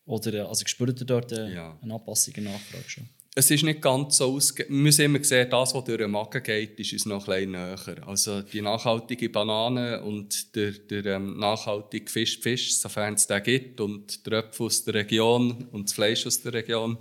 Oder 0.05 0.49
also 0.49 0.65
spürt 0.67 0.99
ihr 0.99 1.05
dort 1.05 1.31
eine, 1.33 1.53
ja. 1.53 1.79
eine 1.81 1.93
Anpassung 1.93 2.33
in 2.35 2.43
der 2.43 2.53
Nachfrage 2.53 2.89
schon? 2.89 3.09
Es 3.35 3.49
ist 3.49 3.63
nicht 3.63 3.81
ganz 3.81 4.17
so 4.17 4.35
ausge... 4.35 4.65
Wir 4.69 4.75
müssen 4.75 5.05
immer 5.05 5.23
sehen, 5.23 5.49
das, 5.49 5.73
was 5.73 5.83
durch 5.83 5.97
den 5.97 6.11
Magen 6.11 6.43
geht, 6.43 6.79
ist 6.79 6.93
uns 6.93 7.05
noch 7.05 7.27
ein 7.27 7.33
bisschen 7.33 7.51
näher. 7.51 8.07
Also 8.07 8.41
die 8.41 8.61
nachhaltige 8.61 9.29
Banane 9.29 10.01
und 10.01 10.55
der, 10.55 10.71
der 10.71 11.05
ähm, 11.15 11.37
nachhaltige 11.37 12.11
Fisch, 12.11 12.39
Fisch, 12.39 12.75
sofern 12.75 13.15
es 13.15 13.25
den 13.25 13.41
gibt, 13.41 13.81
und 13.81 14.25
der 14.27 14.39
Äpfel 14.39 14.67
aus 14.67 14.83
der 14.83 14.93
Region 14.93 15.67
und 15.71 15.89
das 15.89 15.93
Fleisch 15.93 16.27
aus 16.27 16.41
der 16.41 16.53
Region, 16.53 16.97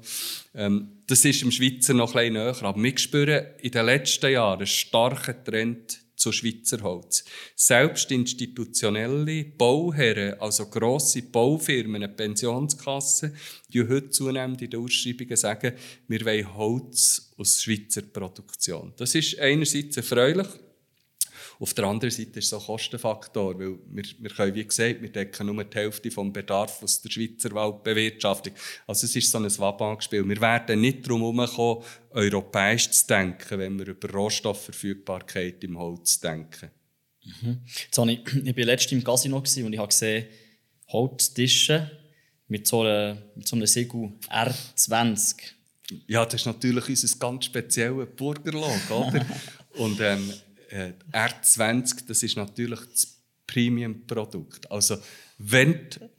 ähm, 0.55 1.03
das 1.07 1.25
ist 1.25 1.43
im 1.43 1.51
Schweizer 1.51 1.93
noch 1.93 2.15
ein 2.15 2.33
bisschen 2.33 2.33
näher. 2.35 2.57
Aber 2.63 2.83
wir 2.83 2.99
spüren 2.99 3.47
in 3.61 3.71
den 3.71 3.85
letzten 3.85 4.33
Jahren 4.33 4.59
einen 4.59 4.67
starken 4.67 5.45
Trend 5.45 6.02
zu 6.23 6.31
Schweizer 6.31 6.81
Holz. 6.83 7.25
Selbst 7.57 8.11
institutionelle 8.13 9.45
Bauherren, 9.45 10.41
also 10.41 10.67
grosse 10.67 11.23
Baufirmen, 11.23 12.15
Pensionskassen, 12.17 13.35
die 13.73 13.81
heute 13.83 14.11
zunehmend 14.11 14.63
in 14.63 14.71
den 14.71 14.81
Ausschreibungen 14.81 15.37
sagen, 15.37 15.73
wir 16.07 16.25
wollen 16.25 16.55
Holz 16.57 17.33
aus 17.37 17.61
Schweizer 17.61 18.03
Produktion. 18.03 18.93
Das 18.97 19.15
ist 19.17 19.39
einerseits 19.41 19.97
erfreulich, 19.97 20.47
auf 21.63 21.75
der 21.75 21.85
anderen 21.85 22.11
Seite 22.11 22.41
ist 22.41 22.47
es 22.47 22.55
ein 22.55 22.59
Kostenfaktor, 22.59 23.57
weil 23.57 23.79
wir, 23.87 24.03
wir 24.19 24.31
können, 24.31 24.53
wie 24.53 24.65
gesagt, 24.65 25.01
wir 25.01 25.13
decken 25.13 25.47
nur 25.47 25.63
die 25.63 25.77
Hälfte 25.77 26.11
vom 26.11 26.33
Bedarf 26.33 26.83
aus 26.83 27.01
der 27.01 27.11
Schweizer 27.11 27.53
Waldbewirtschaftung. 27.53 28.53
Also 28.85 29.07
es 29.07 29.15
ist 29.15 29.31
so 29.31 29.39
ein 29.39 29.45
Wabanspiel. 29.45 30.29
Wir 30.29 30.41
werden 30.41 30.81
nicht 30.81 31.07
darum 31.07 31.23
herumkommen, 31.23 31.85
europäisch 32.11 32.91
zu 32.91 33.07
denken, 33.07 33.61
wenn 33.61 33.79
wir 33.79 33.87
über 33.87 34.11
Rohstoffverfügbarkeit 34.11 35.63
im 35.63 35.79
Holz 35.79 36.19
denken. 36.19 36.71
Mhm. 37.25 37.61
Jetzt 37.65 37.97
habe 37.97 38.11
ich, 38.11 38.21
ich 38.27 38.57
war 38.57 38.65
letztens 38.65 38.93
im 38.93 39.05
Casino 39.05 39.37
und 39.37 39.73
ich 39.73 39.79
habe 39.79 39.89
gesehen, 39.89 40.27
Holztische 40.89 41.93
mit 42.49 42.67
so, 42.67 42.81
einer, 42.81 43.23
mit 43.37 43.47
so 43.47 43.55
einem 43.55 43.67
Segel 43.67 44.15
R20. 44.29 45.37
Ja, 46.09 46.25
das 46.25 46.35
ist 46.35 46.47
natürlich 46.47 46.89
unser 46.89 47.19
ganz 47.19 47.45
spezielles 47.45 48.09
Burgerlog, 48.17 48.91
oder? 48.91 49.25
und 49.79 50.01
ähm, 50.01 50.33
äh, 50.73 50.93
R20, 51.13 52.07
das 52.07 52.23
ist 52.23 52.37
natürlich 52.37 52.81
das 52.81 53.19
Premium-Produkt. 53.47 54.71
Also, 54.71 54.97
wenn 55.39 55.89
du 55.91 56.11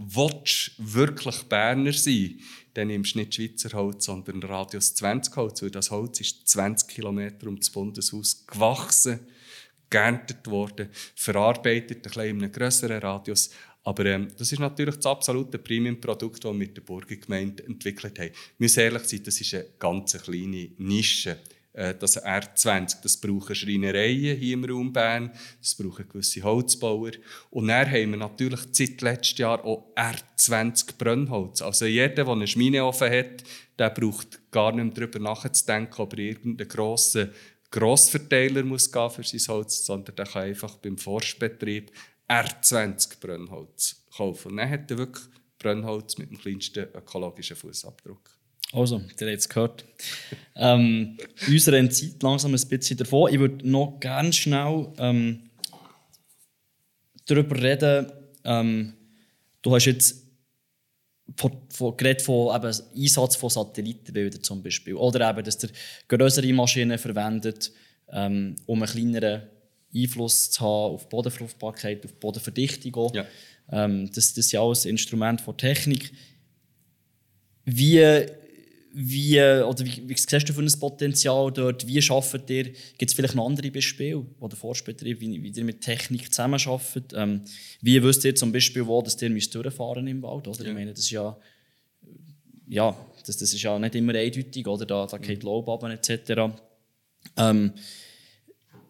wirklich 0.78 1.44
Berner 1.44 1.94
sein 1.94 2.40
dann 2.74 2.88
nimmst 2.88 3.16
du 3.16 3.20
nicht 3.20 3.36
Schweizer 3.36 3.70
Holz, 3.78 4.06
sondern 4.06 4.42
Radius 4.42 4.96
20 4.96 5.36
Holz, 5.36 5.62
weil 5.62 5.72
das 5.72 5.92
Holz 5.92 6.20
ist 6.22 6.48
20 6.48 6.88
Kilometer 6.88 7.48
um 7.48 7.58
das 7.58 7.70
Bundeshaus 7.70 8.46
gewachsen, 8.48 9.20
geerntet 9.90 10.48
worden, 10.48 10.90
verarbeitet, 11.16 11.98
ein 11.98 12.02
bisschen 12.02 12.24
in 12.24 12.44
einem 12.44 12.52
grösseren 12.52 13.00
Radius. 13.00 13.52
Aber 13.84 14.06
ähm, 14.06 14.30
das 14.38 14.52
ist 14.52 14.60
natürlich 14.60 14.96
das 14.96 15.06
absolute 15.06 15.60
Premium-Produkt, 15.60 16.44
das 16.44 16.50
wir 16.50 16.58
mit 16.58 16.76
der 16.78 16.82
Burgergemeinde 16.82 17.66
entwickelt 17.66 18.18
haben. 18.18 18.30
Wir 18.30 18.34
müssen 18.58 18.80
ehrlich 18.80 19.04
sein, 19.04 19.24
das 19.24 19.40
ist 19.40 19.54
eine 19.54 19.66
ganz 19.78 20.14
kleine 20.14 20.72
Nische. 20.78 21.38
Äh, 21.74 21.96
das 21.96 22.24
R20. 22.24 23.02
Das 23.02 23.18
brauchen 23.18 23.56
Schreinereien 23.56 24.38
hier 24.38 24.54
im 24.54 24.66
Raum 24.66 24.94
Bern, 24.94 25.32
das 25.60 25.76
brauchen 25.76 26.08
gewisse 26.08 26.44
Holzbauer. 26.44 27.12
Und 27.50 27.68
dann 27.68 27.90
haben 27.90 28.12
wir 28.12 28.18
natürlich 28.18 28.62
seit 28.72 29.02
letztem 29.02 29.44
Jahr 29.44 29.66
auch 29.66 29.92
R20 29.96 30.98
Brennholz. 30.98 31.62
Also 31.62 31.86
jeder, 31.86 32.10
der 32.10 32.28
eine 32.28 32.48
Schmine 32.48 32.86
offen 32.86 33.12
hat, 33.12 33.44
der 33.80 33.90
braucht 33.90 34.52
gar 34.52 34.72
nicht 34.72 34.86
mehr 34.86 35.08
darüber 35.08 35.20
nachzudenken, 35.20 36.02
ob 36.02 36.14
er 36.14 36.20
irgendeinen 36.20 36.70
grossen 36.70 37.32
Grossverteiler 37.72 38.62
muss 38.62 38.92
gehen 38.92 39.10
für 39.10 39.24
sein 39.24 39.56
Holz, 39.56 39.84
sondern 39.84 40.16
der 40.16 40.28
kann 40.28 40.44
einfach 40.44 40.76
beim 40.76 40.96
Forstbetrieb 40.96 41.92
R20 42.30 43.20
Brennholz 43.20 44.06
kaufen. 44.16 44.52
Und 44.52 44.58
dann 44.58 44.70
hat 44.70 44.92
er 44.92 45.00
wirklich 45.00 45.26
Brennholz 45.58 46.20
mit 46.20 46.30
dem 46.30 46.38
kleinsten 46.38 46.88
ökologischen 46.94 47.56
Fußabdruck. 47.56 48.30
Also, 48.74 48.98
ihr 48.98 49.28
habt 49.28 49.40
es 49.40 49.48
gehört. 49.48 49.86
ähm, 50.56 51.18
unsere 51.48 51.90
Zeit 51.90 52.24
langsam 52.24 52.56
ein 52.56 52.68
bisschen 52.70 52.98
davon. 52.98 53.32
Ich 53.32 53.40
würde 53.40 53.70
noch 53.70 54.00
ganz 54.00 54.38
schnell 54.38 54.88
ähm, 54.98 55.52
darüber 57.28 57.62
reden. 57.62 58.12
Ähm, 58.44 58.94
du 59.62 59.76
hast 59.76 59.86
jetzt 59.86 60.24
von, 61.38 61.52
von, 61.70 61.96
geredet 61.96 62.24
von 62.24 62.56
eben 62.56 62.74
Einsatz 62.96 63.36
von 63.36 63.50
Satellitenbildern 63.52 64.42
zum 64.42 64.64
Beispiel. 64.64 64.96
Oder 64.96 65.30
eben, 65.30 65.44
dass 65.44 65.64
ihr 65.64 65.70
größere 66.08 66.52
Maschinen 66.52 66.98
verwendet, 66.98 67.72
ähm, 68.12 68.56
um 68.66 68.82
einen 68.82 68.92
kleineren 68.92 69.44
Einfluss 69.96 70.50
zu 70.50 70.62
haben 70.62 70.96
auf 70.96 71.10
Bodenfruchtbarkeit, 71.10 72.04
auf 72.06 72.14
Bodenverdichtung. 72.16 73.12
Ja. 73.14 73.26
Ähm, 73.72 74.08
das, 74.08 74.34
das 74.34 74.46
ist 74.46 74.52
ja 74.52 74.64
alles 74.64 74.86
Instrument 74.86 75.42
von 75.42 75.56
Technik. 75.56 76.12
Wie 77.66 78.26
wie, 78.96 79.40
oder 79.42 79.86
wie, 79.86 80.08
wie 80.08 80.16
siehst 80.16 80.48
du 80.48 80.54
für 80.54 80.62
ein 80.62 80.80
Potenzial 80.80 81.52
dort? 81.52 81.88
Wie 81.88 82.00
arbeitet 82.10 82.50
ihr? 82.50 82.64
Gibt 82.98 83.10
es 83.10 83.14
vielleicht 83.14 83.34
noch 83.34 83.48
andere 83.48 83.72
Beispiele, 83.72 84.24
wo 84.40 84.48
der 84.48 84.58
Forstbetrieb, 84.58 85.20
wie, 85.20 85.42
wie 85.42 85.50
ihr 85.50 85.64
mit 85.64 85.82
Technik 85.82 86.32
zusammenarbeitet? 86.32 87.12
Ähm, 87.16 87.42
wie 87.82 88.02
wisst 88.04 88.24
ihr 88.24 88.36
zum 88.36 88.52
Beispiel, 88.52 88.86
wo 88.86 89.02
dass 89.02 89.20
ihr 89.22 89.32
müsst 89.32 89.54
durchfahren 89.56 90.06
im 90.06 90.22
Wald? 90.22 90.48
Oder? 90.48 90.64
Ja. 90.64 90.70
Ich 90.70 90.74
meine, 90.76 90.92
das 90.92 91.00
ist 91.00 91.10
ja, 91.10 91.36
ja, 92.68 92.96
das, 93.26 93.38
das 93.38 93.54
ist 93.54 93.64
ja 93.64 93.80
nicht 93.80 93.96
immer 93.96 94.14
eindeutig, 94.14 94.68
oder? 94.68 94.86
Da, 94.86 95.08
da 95.08 95.18
geht 95.18 95.40
mhm. 95.40 95.50
Lob 95.50 95.70
ab 95.70 95.84
etc. 95.84 96.54
Ähm, 97.36 97.74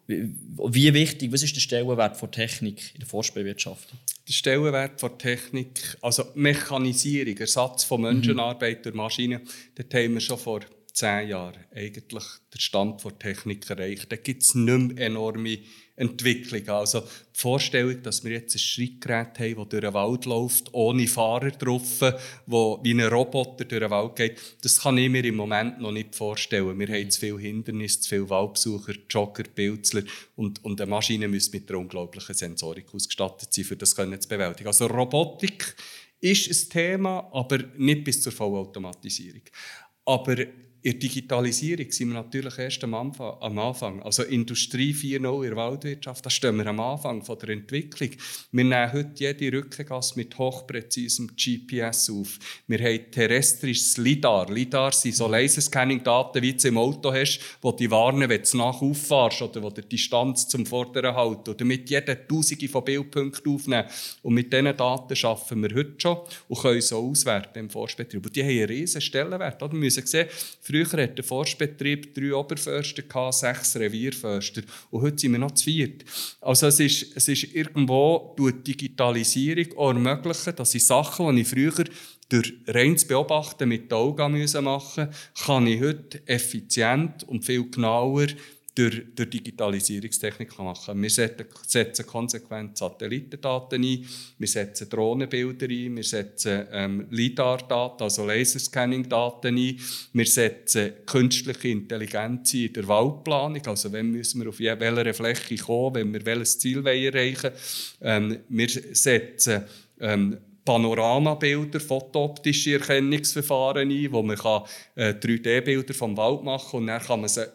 wie 0.06 0.92
wichtig, 0.94 1.32
was 1.32 1.42
ist 1.42 1.56
der 1.56 1.60
Stellenwert 1.60 2.16
von 2.16 2.30
Technik 2.30 2.92
in 2.94 3.00
der 3.00 3.08
Forstbewirtschaftung? 3.08 3.98
Der 4.28 4.32
Stellenwert 4.32 5.00
von 5.00 5.18
Technik, 5.18 5.96
also 6.02 6.24
Mechanisierung, 6.34 7.36
Ersatz 7.38 7.84
von 7.84 8.02
Menschenarbeit 8.02 8.78
mhm. 8.78 8.82
durch 8.82 8.94
Maschinen, 8.94 9.40
dort 9.74 9.94
haben 9.94 10.14
wir 10.14 10.20
schon 10.20 10.38
vor 10.38 10.60
zehn 10.92 11.28
Jahren 11.28 11.64
eigentlich 11.74 12.24
den 12.52 12.60
Stand 12.60 13.02
der 13.04 13.18
Technik 13.18 13.68
erreicht. 13.68 14.12
Da 14.12 14.16
gibt 14.16 14.42
es 14.42 14.54
nicht 14.54 14.94
mehr 14.94 15.06
enorme 15.06 15.58
Entwicklung. 15.96 16.68
Also 16.68 17.00
die 17.00 17.06
Vorstellung, 17.40 18.02
dass 18.02 18.24
wir 18.24 18.32
jetzt 18.32 18.56
ein 18.56 18.58
Schrittgerät 18.58 19.38
haben, 19.38 19.56
das 19.56 19.68
durch 19.68 19.80
den 19.82 19.94
Wald 19.94 20.24
läuft, 20.24 20.72
ohne 20.72 21.06
Fahrer 21.06 21.50
drauf, 21.52 22.00
wo 22.46 22.80
wie 22.82 22.94
ein 22.94 23.00
Roboter 23.00 23.64
durch 23.64 23.80
den 23.80 23.90
Wald 23.90 24.16
geht, 24.16 24.40
das 24.62 24.80
kann 24.80 24.98
ich 24.98 25.08
mir 25.08 25.24
im 25.24 25.36
Moment 25.36 25.80
noch 25.80 25.92
nicht 25.92 26.16
vorstellen. 26.16 26.78
Wir 26.78 26.88
haben 26.88 27.10
zu 27.10 27.20
viele 27.20 27.38
Hindernisse, 27.38 28.00
zu 28.00 28.08
viele 28.08 28.30
Waldbesucher, 28.30 28.94
Jogger, 29.08 29.44
Pilzler 29.44 30.02
und, 30.36 30.64
und 30.64 30.80
eine 30.80 30.90
Maschine 30.90 31.28
muss 31.28 31.52
mit 31.52 31.70
einer 31.70 31.78
unglaublichen 31.78 32.34
Sensorik 32.34 32.92
ausgestattet 32.92 33.52
sein, 33.52 33.66
um 33.70 33.78
das 33.78 33.94
zu 33.94 34.28
bewältigen. 34.28 34.66
Also 34.66 34.86
Robotik 34.86 35.76
ist 36.20 36.50
ein 36.50 36.70
Thema, 36.70 37.30
aber 37.32 37.58
nicht 37.76 38.02
bis 38.02 38.22
zur 38.22 38.32
Vollautomatisierung. 38.32 39.42
Aber 40.06 40.36
in 40.84 40.90
der 40.90 41.00
Digitalisierung 41.00 41.90
sind 41.90 42.08
wir 42.08 42.14
natürlich 42.14 42.58
erst 42.58 42.84
am 42.84 42.92
Anfang. 42.92 44.02
Also 44.02 44.22
Industrie 44.22 44.92
4.0 44.92 45.16
in 45.16 45.48
der 45.48 45.56
Waldwirtschaft, 45.56 46.26
da 46.26 46.28
stehen 46.28 46.58
wir 46.58 46.66
am 46.66 46.78
Anfang 46.78 47.24
von 47.24 47.38
der 47.38 47.48
Entwicklung. 47.48 48.10
Wir 48.52 48.64
nehmen 48.64 48.92
heute 48.92 49.14
jede 49.14 49.56
Rückengasse 49.56 50.12
mit 50.16 50.36
hochpräzisem 50.36 51.30
GPS 51.34 52.10
auf. 52.10 52.38
Wir 52.66 52.80
haben 52.80 53.10
terrestrisches 53.10 53.96
LIDAR. 53.96 54.52
LIDAR 54.52 54.92
sind 54.92 55.14
so 55.14 55.26
Laserscanning-Daten, 55.26 56.42
wie 56.42 56.52
du 56.52 56.68
im 56.68 56.76
Auto 56.76 57.14
hast, 57.14 57.40
die 57.64 57.76
dich 57.76 57.90
warnen, 57.90 58.28
wenn 58.28 58.42
du 58.42 58.56
nach 58.58 58.82
auffährst 58.82 59.40
oder 59.40 59.62
wo 59.62 59.70
die 59.70 59.88
Distanz 59.88 60.48
zum 60.48 60.66
Vorderen 60.66 61.16
halten. 61.16 61.48
Und 61.48 61.60
damit 61.62 61.88
jeder 61.88 62.28
Tausende 62.28 62.68
von 62.68 62.84
Bildpunkten 62.84 63.54
aufnehmen. 63.54 63.88
Und 64.20 64.34
mit 64.34 64.52
diesen 64.52 64.76
Daten 64.76 65.16
arbeiten 65.24 65.62
wir 65.62 65.74
heute 65.76 65.94
schon 65.96 66.18
und 66.46 66.60
können 66.60 66.82
so 66.82 66.98
auswerten 66.98 67.58
im 67.60 67.70
Forstbetrieb. 67.70 68.26
Und 68.26 68.36
die 68.36 68.42
haben 68.42 68.50
einen 68.50 68.64
riesen 68.64 69.00
Stellenwert. 69.00 69.62
Wir 69.62 69.68
müssen 69.70 70.06
sehen, 70.06 70.28
Früher 70.74 70.86
hatte 70.86 71.14
der 71.14 71.24
Forstbetrieb 71.24 72.14
drei 72.14 72.34
Oberförster, 72.34 73.04
sechs 73.30 73.76
Revierförster. 73.76 74.62
Und 74.90 75.02
heute 75.02 75.18
sind 75.18 75.30
wir 75.30 75.38
noch 75.38 75.52
zu 75.52 75.66
viert. 75.66 76.04
Also 76.40 76.66
es 76.66 76.80
ist, 76.80 77.16
es 77.16 77.28
ist 77.28 77.54
irgendwo 77.54 78.34
durch 78.36 78.60
Digitalisierung 78.64 79.78
auch 79.78 79.90
ermöglichen, 79.90 80.56
dass 80.56 80.74
ich 80.74 80.84
Sachen, 80.84 81.36
die 81.36 81.42
ich 81.42 81.48
früher 81.48 81.84
durch 82.28 82.54
reines 82.66 83.06
Beobachten 83.06 83.68
mit 83.68 83.92
den 83.92 83.96
Augen 83.96 84.32
machen 84.32 84.64
musste, 84.64 85.10
kann 85.44 85.68
ich 85.68 85.80
heute 85.80 86.26
effizient 86.26 87.22
und 87.22 87.44
viel 87.44 87.70
genauer 87.70 88.26
durch, 88.74 89.02
durch 89.14 89.30
Digitalisierungstechnik 89.30 90.58
machen 90.58 91.00
Wir 91.00 91.10
setzen 91.10 92.06
konsequent 92.06 92.76
Satellitendaten 92.76 93.82
ein, 93.82 94.04
wir 94.38 94.48
setzen 94.48 94.88
Drohnenbilder 94.88 95.66
ein, 95.66 95.96
wir 95.96 96.02
setzen 96.02 96.66
ähm, 96.72 97.06
LIDAR-Daten, 97.10 98.02
also 98.02 98.26
Laserscanning-Daten 98.26 99.56
ein, 99.56 99.80
wir 100.12 100.26
setzen 100.26 100.92
künstliche 101.06 101.68
Intelligenz 101.68 102.54
in 102.54 102.72
der 102.72 102.88
Waldplanung, 102.88 103.64
also 103.66 103.92
wenn 103.92 104.10
müssen 104.10 104.42
wir 104.42 104.48
auf 104.48 104.58
welcher 104.58 105.14
Fläche 105.14 105.56
kommen, 105.56 105.94
wenn 105.94 106.12
wir 106.12 106.26
welches 106.26 106.58
Ziel 106.58 106.84
erreichen 106.84 107.52
wollen. 108.02 108.32
Ähm, 108.32 108.38
wir 108.48 108.68
setzen 108.68 109.62
ähm, 110.00 110.36
Panoramabilder, 110.64 111.78
fotooptische 111.78 112.74
Erkennungsverfahren 112.74 113.90
ein, 113.90 114.12
wo 114.12 114.22
man 114.22 114.36
äh, 114.96 115.10
3D-Bilder 115.10 115.94
vom 115.94 116.16
Wald 116.16 116.42
machen 116.42 116.70
kann 116.70 116.80
und 116.80 116.86
dann 116.86 117.02
kann 117.02 117.20
man 117.20 117.28
sie 117.28 117.46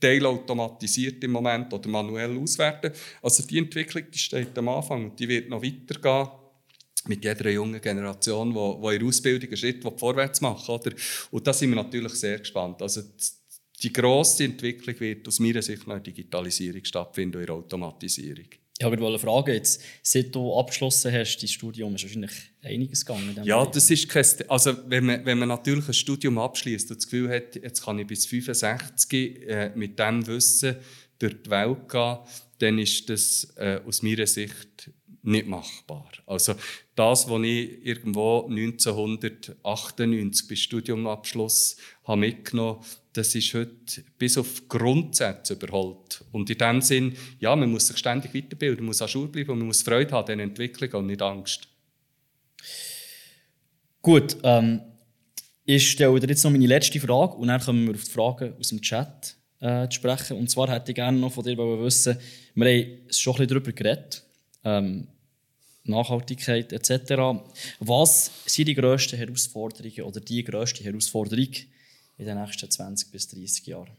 teilautomatisiert 0.00 1.22
im 1.24 1.32
Moment 1.32 1.72
oder 1.72 1.88
manuell 1.88 2.36
auswerten. 2.38 2.92
Also 3.22 3.42
die 3.46 3.58
Entwicklung 3.58 4.04
die 4.12 4.18
steht 4.18 4.56
am 4.56 4.68
Anfang 4.68 5.10
und 5.10 5.20
die 5.20 5.28
wird 5.28 5.48
noch 5.48 5.62
weitergehen. 5.62 6.28
mit 7.06 7.24
jeder 7.24 7.50
jungen 7.50 7.80
Generation, 7.80 8.52
die, 8.52 8.92
in 8.94 8.98
der 8.98 9.08
Ausbildung 9.08 9.48
einen 9.48 9.56
Schritt 9.56 9.82
vorwärts 9.82 10.40
machen 10.40 10.74
oder? 10.74 10.92
Und 11.30 11.46
da 11.46 11.52
sind 11.52 11.70
wir 11.70 11.76
natürlich 11.76 12.12
sehr 12.14 12.38
gespannt. 12.38 12.82
Also 12.82 13.02
die 13.82 13.92
grosse 13.92 14.44
Entwicklung 14.44 14.98
wird 15.00 15.26
aus 15.26 15.38
meiner 15.38 15.62
Sicht 15.62 15.86
noch 15.86 15.96
in 15.96 16.02
der 16.02 16.12
Digitalisierung 16.12 16.84
stattfinden 16.84 17.36
und 17.36 17.42
in 17.42 17.46
der 17.46 17.54
Automatisierung. 17.54 18.46
Ich 18.80 18.86
wollte 18.86 19.18
fragen, 19.18 19.54
jetzt, 19.54 19.82
seit 20.02 20.32
du 20.32 20.54
abgeschlossen 20.56 21.12
hast, 21.12 21.38
dein 21.38 21.48
Studium, 21.48 21.96
ist 21.96 22.04
wahrscheinlich 22.04 22.30
einiges 22.62 23.04
gegangen. 23.04 23.40
Ja, 23.42 23.66
das 23.66 23.90
ist 23.90 24.08
kein, 24.08 24.24
also 24.46 24.72
wenn 24.86 25.04
man, 25.04 25.26
wenn 25.26 25.38
man 25.38 25.48
natürlich 25.48 25.88
ein 25.88 25.94
Studium 25.94 26.38
abschließt 26.38 26.88
und 26.90 26.98
das 26.98 27.06
Gefühl 27.06 27.28
hat, 27.28 27.56
jetzt 27.56 27.82
kann 27.82 27.98
ich 27.98 28.06
bis 28.06 28.26
65 28.26 29.48
äh, 29.48 29.72
mit 29.74 29.98
dem 29.98 30.24
Wissen 30.28 30.76
durch 31.18 31.42
die 31.42 31.50
Welt 31.50 31.88
gehen, 31.88 32.18
dann 32.60 32.78
ist 32.78 33.10
das 33.10 33.52
äh, 33.56 33.80
aus 33.84 34.02
meiner 34.02 34.28
Sicht 34.28 34.92
nicht 35.22 35.48
machbar. 35.48 36.10
Also 36.26 36.54
das, 36.94 37.28
was 37.28 37.42
ich 37.42 37.84
irgendwo 37.84 38.46
1998 38.48 40.46
bis 40.46 40.60
Studiumabschluss 40.60 41.76
habe 42.04 42.20
mitgenommen 42.20 42.78
habe, 42.78 42.86
das 43.18 43.34
ist 43.34 43.52
heute 43.52 44.02
bis 44.16 44.38
auf 44.38 44.68
Grundsätze 44.68 45.54
überholt. 45.54 46.24
Und 46.30 46.48
in 46.48 46.58
dem 46.58 46.80
Sinn, 46.80 47.16
ja, 47.40 47.54
man 47.56 47.70
muss 47.70 47.88
sich 47.88 47.98
ständig 47.98 48.32
weiterbilden, 48.32 48.84
man 48.84 48.86
muss 48.86 49.02
an 49.02 49.08
Schule 49.08 49.28
bleiben 49.28 49.50
und 49.50 49.58
man 49.58 49.66
muss 49.66 49.82
Freude 49.82 50.12
haben 50.12 50.32
an 50.32 50.40
Entwicklung 50.40 50.92
und 50.92 51.06
nicht 51.06 51.20
Angst. 51.20 51.68
Gut, 54.00 54.36
ähm, 54.44 54.80
ich 55.64 55.90
stelle 55.90 56.18
dir 56.20 56.28
jetzt 56.28 56.44
noch 56.44 56.50
meine 56.52 56.66
letzte 56.66 57.00
Frage 57.00 57.34
und 57.34 57.48
dann 57.48 57.60
kommen 57.60 57.86
wir 57.88 57.94
auf 57.94 58.04
die 58.04 58.10
Fragen 58.10 58.54
aus 58.58 58.68
dem 58.68 58.80
Chat 58.80 59.36
äh, 59.60 59.88
zu 59.88 59.96
sprechen. 59.96 60.36
Und 60.36 60.48
zwar 60.48 60.70
hätte 60.70 60.92
ich 60.92 60.94
gerne 60.94 61.18
noch 61.18 61.32
von 61.32 61.44
dir 61.44 61.58
wissen, 61.58 62.16
wir 62.54 62.66
haben 62.66 62.98
schon 63.10 63.34
ein 63.34 63.38
bisschen 63.38 63.48
darüber 63.48 63.72
geredet, 63.72 64.22
ähm, 64.64 65.08
Nachhaltigkeit 65.84 66.72
etc. 66.72 67.40
Was 67.80 68.30
sind 68.46 68.68
die 68.68 68.74
grössten 68.74 69.16
Herausforderungen 69.16 70.02
oder 70.02 70.20
die 70.20 70.44
grösste 70.44 70.84
Herausforderung 70.84 71.48
in 72.18 72.26
den 72.26 72.40
nächsten 72.40 72.70
20 72.70 73.10
bis 73.10 73.28
30 73.28 73.66
Jahren? 73.66 73.96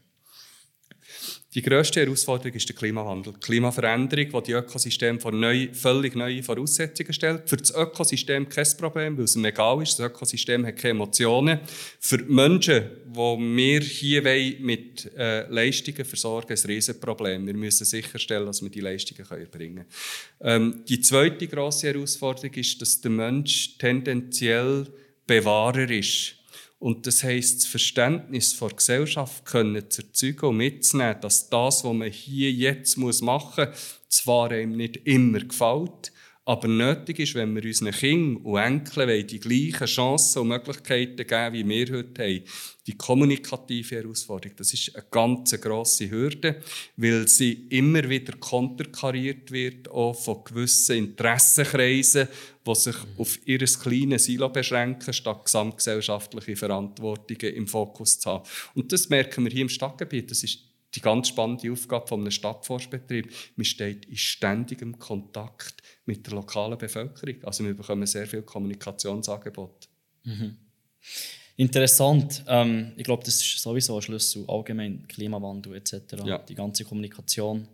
Die 1.54 1.62
grösste 1.62 2.00
Herausforderung 2.00 2.54
ist 2.54 2.68
der 2.68 2.76
Klimawandel. 2.76 3.32
Die 3.32 3.40
Klimaveränderung, 3.40 4.30
die 4.30 4.46
die 4.46 4.52
Ökosysteme 4.52 5.18
vor 5.18 5.32
neu, 5.32 5.68
völlig 5.72 6.14
neue 6.14 6.42
Voraussetzungen 6.42 7.12
stellt. 7.12 7.48
Für 7.48 7.56
das 7.56 7.74
Ökosystem 7.74 8.48
kein 8.48 8.66
Problem, 8.78 9.16
weil 9.16 9.24
es 9.24 9.34
ihm 9.34 9.44
egal 9.44 9.82
ist. 9.82 9.98
Das 9.98 10.06
Ökosystem 10.06 10.64
hat 10.64 10.76
keine 10.76 10.92
Emotionen. 10.92 11.58
Für 11.98 12.18
die 12.18 12.32
Menschen, 12.32 12.84
die 13.04 13.16
wir 13.16 13.80
hier 13.80 14.22
mit 14.60 15.12
äh, 15.16 15.48
Leistungen 15.48 16.04
versorgen, 16.04 16.52
ist 16.52 16.64
ein 16.64 16.70
Riesenproblem. 16.70 17.44
Wir 17.46 17.54
müssen 17.54 17.84
sicherstellen, 17.84 18.46
dass 18.46 18.62
wir 18.62 18.70
die 18.70 18.80
Leistungen 18.80 19.28
erbringen 19.28 19.86
können. 20.38 20.72
Ähm, 20.72 20.84
die 20.88 21.00
zweite 21.00 21.48
grosse 21.48 21.88
Herausforderung 21.88 22.54
ist, 22.54 22.80
dass 22.80 23.00
der 23.00 23.10
Mensch 23.10 23.76
tendenziell 23.78 24.86
Bewahrer 25.26 25.90
ist 25.90 26.39
und 26.80 27.06
das 27.06 27.22
heisst, 27.22 27.58
das 27.58 27.66
Verständnis 27.66 28.58
der 28.58 28.70
Gesellschaft 28.70 29.44
können 29.44 29.88
zu 29.90 30.02
erzeugen 30.02 30.46
und 30.46 30.56
mitzunehmen, 30.56 31.20
dass 31.20 31.48
das, 31.50 31.84
was 31.84 31.92
man 31.92 32.10
hier 32.10 32.50
jetzt 32.50 32.96
machen 32.96 33.66
muss, 33.68 34.00
zwar 34.08 34.50
einem 34.50 34.76
nicht 34.76 34.96
immer 35.04 35.40
gefällt, 35.40 36.10
aber 36.50 36.66
nötig 36.66 37.20
ist, 37.20 37.36
wenn 37.36 37.54
wir 37.54 37.62
unseren 37.62 37.92
Kindern 37.92 38.42
und 38.42 38.58
Enkeln 38.58 39.24
die 39.24 39.38
gleichen 39.38 39.86
Chancen 39.86 40.40
und 40.40 40.48
Möglichkeiten 40.48 41.24
geben, 41.24 41.52
wie 41.52 41.68
wir 41.68 41.96
heute 41.96 42.22
haben. 42.24 42.42
Die 42.88 42.96
kommunikative 42.96 43.94
Herausforderung, 43.94 44.56
das 44.56 44.74
ist 44.74 44.96
eine 44.96 45.04
ganz 45.12 45.52
grosse 45.60 46.10
Hürde, 46.10 46.60
weil 46.96 47.28
sie 47.28 47.68
immer 47.68 48.08
wieder 48.08 48.36
konterkariert 48.38 49.52
wird, 49.52 49.88
auch 49.92 50.14
von 50.14 50.42
gewissen 50.42 50.96
Interessenkreisen, 50.96 52.26
die 52.66 52.74
sich 52.74 52.96
auf 53.16 53.38
ihr 53.46 53.58
kleines 53.60 54.24
Silo 54.24 54.48
beschränken, 54.48 55.12
statt 55.12 55.44
gesamtgesellschaftliche 55.44 56.56
Verantwortungen 56.56 57.54
im 57.54 57.68
Fokus 57.68 58.18
zu 58.18 58.28
haben. 58.28 58.48
Und 58.74 58.92
das 58.92 59.08
merken 59.08 59.44
wir 59.44 59.52
hier 59.52 59.62
im 59.62 59.68
Stadtgebiet. 59.68 60.32
Das 60.32 60.42
ist 60.42 60.64
die 60.94 61.00
ganz 61.00 61.28
spannende 61.28 61.70
Aufgabe 61.70 62.14
eines 62.14 62.34
Stadtforstbetriebs. 62.34 63.52
Man 63.56 63.64
steht 63.64 64.06
in 64.06 64.16
ständigem 64.16 64.98
Kontakt 64.98 65.82
mit 66.10 66.26
der 66.26 66.34
lokalen 66.34 66.76
Bevölkerung. 66.76 67.36
Also 67.44 67.64
wir 67.64 67.74
bekommen 67.74 68.06
sehr 68.06 68.26
viel 68.26 68.42
Kommunikationsangebote. 68.42 69.88
Mhm. 70.24 70.56
Interessant. 71.56 72.42
Ähm, 72.48 72.92
ich 72.96 73.04
glaube, 73.04 73.22
das 73.24 73.36
ist 73.36 73.60
sowieso 73.60 73.96
ein 73.96 74.02
Schlüssel 74.02 74.44
allgemein 74.48 75.06
Klimawandel 75.06 75.76
etc. 75.76 75.94
Ja. 76.24 76.38
Die 76.38 76.54
ganze 76.54 76.84
Kommunikation. 76.84 77.68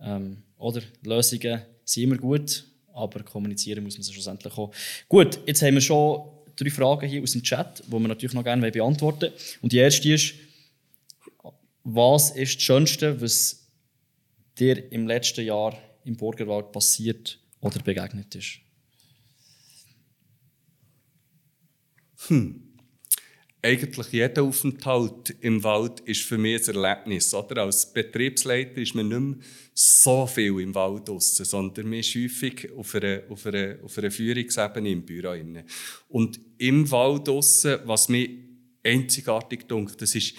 Ähm, 0.00 0.42
oder 0.58 0.82
Lösungen 1.02 1.62
sind 1.84 2.02
immer 2.04 2.16
gut, 2.16 2.64
aber 2.92 3.22
kommunizieren 3.24 3.82
muss 3.82 3.96
man 3.96 4.02
sie 4.04 4.12
schlussendlich 4.12 4.56
auch. 4.56 4.72
Gut, 5.08 5.40
jetzt 5.46 5.62
haben 5.62 5.74
wir 5.74 5.80
schon 5.80 6.22
drei 6.54 6.70
Fragen 6.70 7.08
hier 7.08 7.22
aus 7.22 7.32
dem 7.32 7.42
Chat, 7.42 7.82
die 7.86 7.92
wir 7.92 8.08
natürlich 8.08 8.34
noch 8.34 8.44
gerne 8.44 8.70
beantworten 8.70 9.22
wollen. 9.22 9.32
Und 9.62 9.72
die 9.72 9.78
erste 9.78 10.12
ist, 10.12 10.34
was 11.82 12.30
ist 12.30 12.56
das 12.56 12.62
Schönste, 12.62 13.20
was 13.20 13.66
dir 14.58 14.92
im 14.92 15.08
letzten 15.08 15.44
Jahr 15.44 15.76
im 16.04 16.16
Burgerwald 16.16 16.70
passiert 16.72 17.38
oder 17.64 17.80
begegnet 17.80 18.34
ist? 18.34 18.58
Hm. 22.28 22.60
Eigentlich 23.62 24.08
jeder 24.08 24.42
Aufenthalt 24.42 25.34
im 25.40 25.64
Wald 25.64 26.00
ist 26.00 26.22
für 26.22 26.36
mich 26.36 26.68
ein 26.68 26.74
Erlebnis. 26.74 27.32
Oder? 27.32 27.62
Als 27.62 27.90
Betriebsleiter 27.90 28.76
ist 28.76 28.94
man 28.94 29.08
nicht 29.08 29.18
mehr 29.18 29.36
so 29.72 30.26
viel 30.26 30.60
im 30.60 30.74
Wald 30.74 31.08
draussen, 31.08 31.46
sondern 31.46 31.88
man 31.88 32.00
ist 32.00 32.14
häufig 32.14 32.70
auf 32.72 32.94
einer, 32.94 33.22
auf 33.30 33.46
einer, 33.46 33.76
auf 33.82 33.96
einer 33.96 34.10
Führungsebene 34.10 34.90
im 34.90 35.06
Büro. 35.06 35.34
Und 36.08 36.38
im 36.58 36.90
Wald 36.90 37.26
draussen, 37.26 37.78
was 37.84 38.10
mir 38.10 38.28
einzigartig 38.82 39.66
dunkt, 39.66 40.02
das 40.02 40.14
ist 40.14 40.34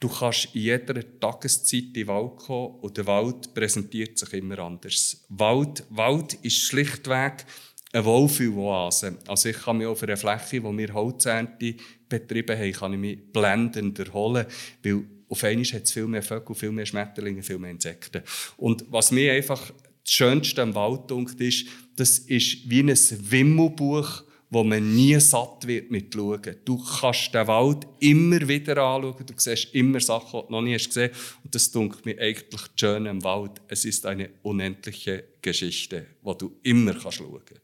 Du 0.00 0.08
kannst 0.08 0.54
in 0.54 0.62
jeder 0.62 1.20
Tageszeit 1.20 1.82
in 1.82 1.92
den 1.92 2.06
Wald 2.06 2.36
kommen 2.36 2.80
und 2.80 2.96
der 2.96 3.06
Wald 3.06 3.52
präsentiert 3.52 4.18
sich 4.18 4.32
immer 4.32 4.58
anders. 4.58 5.24
Wald, 5.28 5.84
Wald 5.90 6.34
ist 6.42 6.56
schlichtweg 6.56 7.44
eine 7.92 8.04
Wohlfühloase. 8.04 9.18
Also 9.26 9.50
ich 9.50 9.58
kann 9.58 9.76
mich 9.76 9.86
auf 9.86 10.02
einer 10.02 10.16
Fläche, 10.16 10.62
wo 10.62 10.76
wir 10.76 10.94
Holzernte 10.94 11.74
betrieben 12.08 12.58
haben, 12.58 12.72
kann 12.72 12.92
ich 12.94 12.98
mich 12.98 13.32
blendend 13.32 13.98
erholen, 13.98 14.46
weil 14.82 15.04
auf 15.28 15.44
einmal 15.44 15.64
hat 15.64 15.82
es 15.82 15.92
viel 15.92 16.06
mehr 16.06 16.22
Vögel, 16.22 16.56
viel 16.56 16.72
mehr 16.72 16.86
Schmetterlinge, 16.86 17.42
viel 17.42 17.58
mehr 17.58 17.70
Insekten. 17.70 18.22
Und 18.56 18.84
was 18.88 19.12
mir 19.12 19.32
einfach 19.32 19.70
das 20.02 20.12
Schönste 20.12 20.62
am 20.62 20.74
Wald 20.74 21.10
ist, 21.40 21.66
das 21.96 22.18
ist 22.20 22.68
wie 22.70 22.80
ein 22.80 22.88
Wimmelbuch, 22.88 24.24
wo 24.50 24.64
man 24.64 24.94
nie 24.94 25.18
satt 25.20 25.66
wird 25.66 25.90
mit 25.90 26.12
schauen. 26.12 26.56
Du 26.64 26.76
kannst 26.76 27.32
den 27.32 27.46
Wald 27.46 27.86
immer 28.00 28.46
wieder 28.48 28.76
anschauen, 28.78 29.24
du 29.24 29.34
siehst 29.36 29.72
immer 29.74 30.00
Sachen, 30.00 30.40
die 30.40 30.46
du 30.46 30.52
noch 30.52 30.62
nie 30.62 30.74
hast 30.74 30.88
gesehen 30.88 31.12
Und 31.44 31.54
das 31.54 31.70
dunkelt 31.70 32.04
mir 32.04 32.18
eigentlich 32.18 32.62
schön 32.74 33.06
im 33.06 33.22
Wald. 33.22 33.60
Es 33.68 33.84
ist 33.84 34.04
eine 34.06 34.30
unendliche 34.42 35.24
Geschichte, 35.40 36.06
die 36.26 36.38
du 36.38 36.56
immer 36.64 36.94
kannst 36.94 37.18
schauen 37.18 37.40
kannst. 37.44 37.62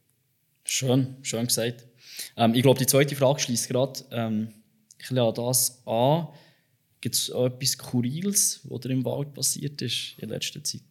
Schön, 0.63 1.17
schön 1.21 1.47
gesagt. 1.47 1.85
Ähm, 2.35 2.53
ich 2.53 2.61
glaube, 2.61 2.79
die 2.79 2.87
zweite 2.87 3.15
Frage 3.15 3.39
schließt 3.39 3.69
gerade 3.69 3.99
ähm, 4.11 4.53
ich 4.99 5.11
an 5.11 5.33
das 5.33 5.85
an. 5.85 6.27
Gibt 6.99 7.15
es 7.15 7.29
etwas 7.29 7.69
Skurriles, 7.69 8.61
was 8.63 8.81
dir 8.81 8.89
im 8.89 9.05
Wald 9.05 9.33
passiert 9.33 9.81
ist 9.81 10.15
in 10.17 10.29
letzter 10.29 10.63
Zeit? 10.63 10.81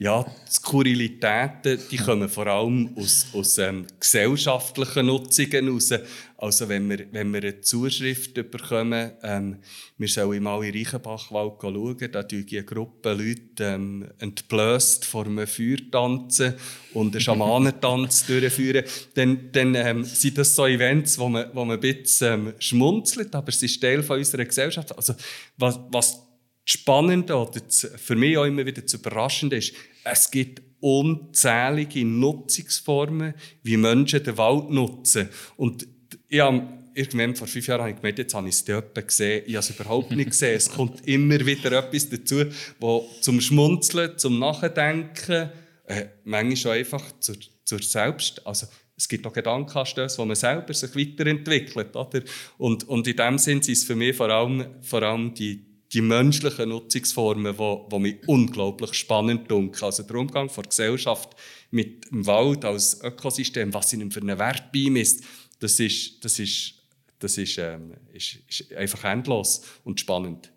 Ja, 0.00 0.22
die 0.22 0.50
Skurrilitäten 0.50 1.78
die 1.90 1.98
kommen 1.98 2.26
vor 2.30 2.46
allem 2.46 2.88
aus, 2.96 3.26
aus 3.34 3.58
ähm, 3.58 3.84
gesellschaftlichen 4.00 5.04
Nutzungen 5.04 5.66
heraus. 5.66 5.92
Also 6.38 6.70
wenn 6.70 6.88
wir, 6.88 7.04
wenn 7.12 7.30
wir 7.34 7.42
eine 7.42 7.60
Zuschrift 7.60 8.32
bekommen, 8.32 9.10
ähm, 9.22 9.58
wir 9.98 10.08
sollen 10.08 10.42
mal 10.42 10.64
in 10.64 10.72
Reichenbachwald 10.74 11.60
schauen, 11.60 12.12
da 12.12 12.22
tun 12.22 12.46
eine 12.50 12.64
Gruppe 12.64 13.12
Leute 13.12 13.74
ähm, 13.74 14.08
entblößt 14.18 15.04
vor 15.04 15.26
einem 15.26 15.46
Feuer 15.46 15.76
tanzen 15.92 16.54
und 16.94 17.14
einen 17.14 17.20
Schamanentanz 17.20 18.24
durchführen, 18.26 18.86
dann, 19.12 19.52
dann 19.52 19.74
ähm, 19.74 20.04
sind 20.04 20.38
das 20.38 20.56
so 20.56 20.64
Events, 20.64 21.18
wo 21.18 21.28
man, 21.28 21.50
wo 21.52 21.62
man 21.66 21.76
ein 21.76 21.80
bisschen 21.80 22.46
ähm, 22.46 22.54
schmunzelt, 22.58 23.34
aber 23.34 23.50
es 23.50 23.62
ist 23.62 23.78
Teil 23.78 24.02
von 24.02 24.16
unserer 24.16 24.46
Gesellschaft. 24.46 24.96
Also 24.96 25.12
was, 25.58 25.78
was 25.90 26.29
Spannende 26.64 27.36
oder 27.36 27.60
für 27.96 28.16
mich 28.16 28.36
auch 28.36 28.44
immer 28.44 28.64
wieder 28.64 28.86
zu 28.86 28.98
überraschend 28.98 29.52
ist, 29.52 29.74
es 30.04 30.30
gibt 30.30 30.62
unzählige 30.80 32.04
Nutzungsformen, 32.04 33.34
wie 33.62 33.76
Menschen 33.76 34.22
den 34.22 34.36
Wald 34.38 34.70
nutzen. 34.70 35.28
Und 35.56 35.86
ich 36.28 36.40
habe 36.40 36.62
irgendwann 36.94 37.36
vor 37.36 37.46
fünf 37.46 37.66
Jahren 37.66 37.82
habe 37.82 37.90
ich 37.90 37.96
gemerkt, 37.96 38.18
jetzt 38.18 38.34
habe 38.34 38.48
ich 38.48 38.54
es 38.54 38.64
dort 38.64 38.94
gesehen. 38.94 39.44
Ich 39.46 39.54
habe 39.54 39.64
es 39.64 39.70
überhaupt 39.70 40.10
nicht 40.12 40.30
gesehen. 40.30 40.56
Es 40.56 40.70
kommt 40.70 41.06
immer 41.06 41.44
wieder 41.44 41.72
etwas 41.72 42.08
dazu, 42.08 42.44
wo 42.78 43.08
zum 43.20 43.40
Schmunzeln, 43.40 44.16
zum 44.18 44.38
Nachdenken, 44.38 45.50
äh, 45.86 46.06
manchmal 46.24 46.74
auch 46.74 46.78
einfach 46.78 47.04
zur, 47.20 47.36
zur 47.64 47.82
Selbst, 47.82 48.46
also 48.46 48.66
es 48.96 49.08
gibt 49.08 49.26
auch 49.26 49.32
Gedankenanstöße, 49.32 50.18
wo 50.18 50.26
man 50.26 50.36
selber 50.36 50.74
sich 50.74 50.94
weiterentwickelt. 50.94 51.96
Oder? 51.96 52.20
Und, 52.58 52.86
und 52.86 53.08
in 53.08 53.16
dem 53.16 53.38
Sinn 53.38 53.62
sind 53.62 53.72
es 53.72 53.84
für 53.84 53.96
mich 53.96 54.14
vor 54.14 54.28
allem, 54.28 54.66
vor 54.82 55.02
allem 55.02 55.32
die 55.32 55.69
die 55.92 56.00
menschlichen 56.00 56.68
Nutzungsformen, 56.68 57.56
die, 57.56 57.76
die 57.90 57.98
mich 57.98 58.28
unglaublich 58.28 58.94
spannend 58.94 59.50
dunkeln. 59.50 59.84
Also 59.84 60.02
der 60.02 60.16
Umgang 60.16 60.48
der 60.54 60.64
Gesellschaft 60.64 61.30
mit 61.70 62.10
dem 62.10 62.26
Wald 62.26 62.64
als 62.64 63.02
Ökosystem, 63.02 63.74
was 63.74 63.92
ihnen 63.92 64.10
für 64.10 64.20
einen 64.20 64.38
Wert 64.38 64.70
beimisst, 64.72 65.24
das 65.58 65.78
ist, 65.80 66.24
das 66.24 66.38
ist, 66.38 66.74
das 67.18 67.36
ist, 67.36 67.58
ähm, 67.58 67.94
ist, 68.12 68.38
ist 68.48 68.72
einfach 68.72 69.04
endlos 69.04 69.62
und 69.84 70.00
spannend. 70.00 70.50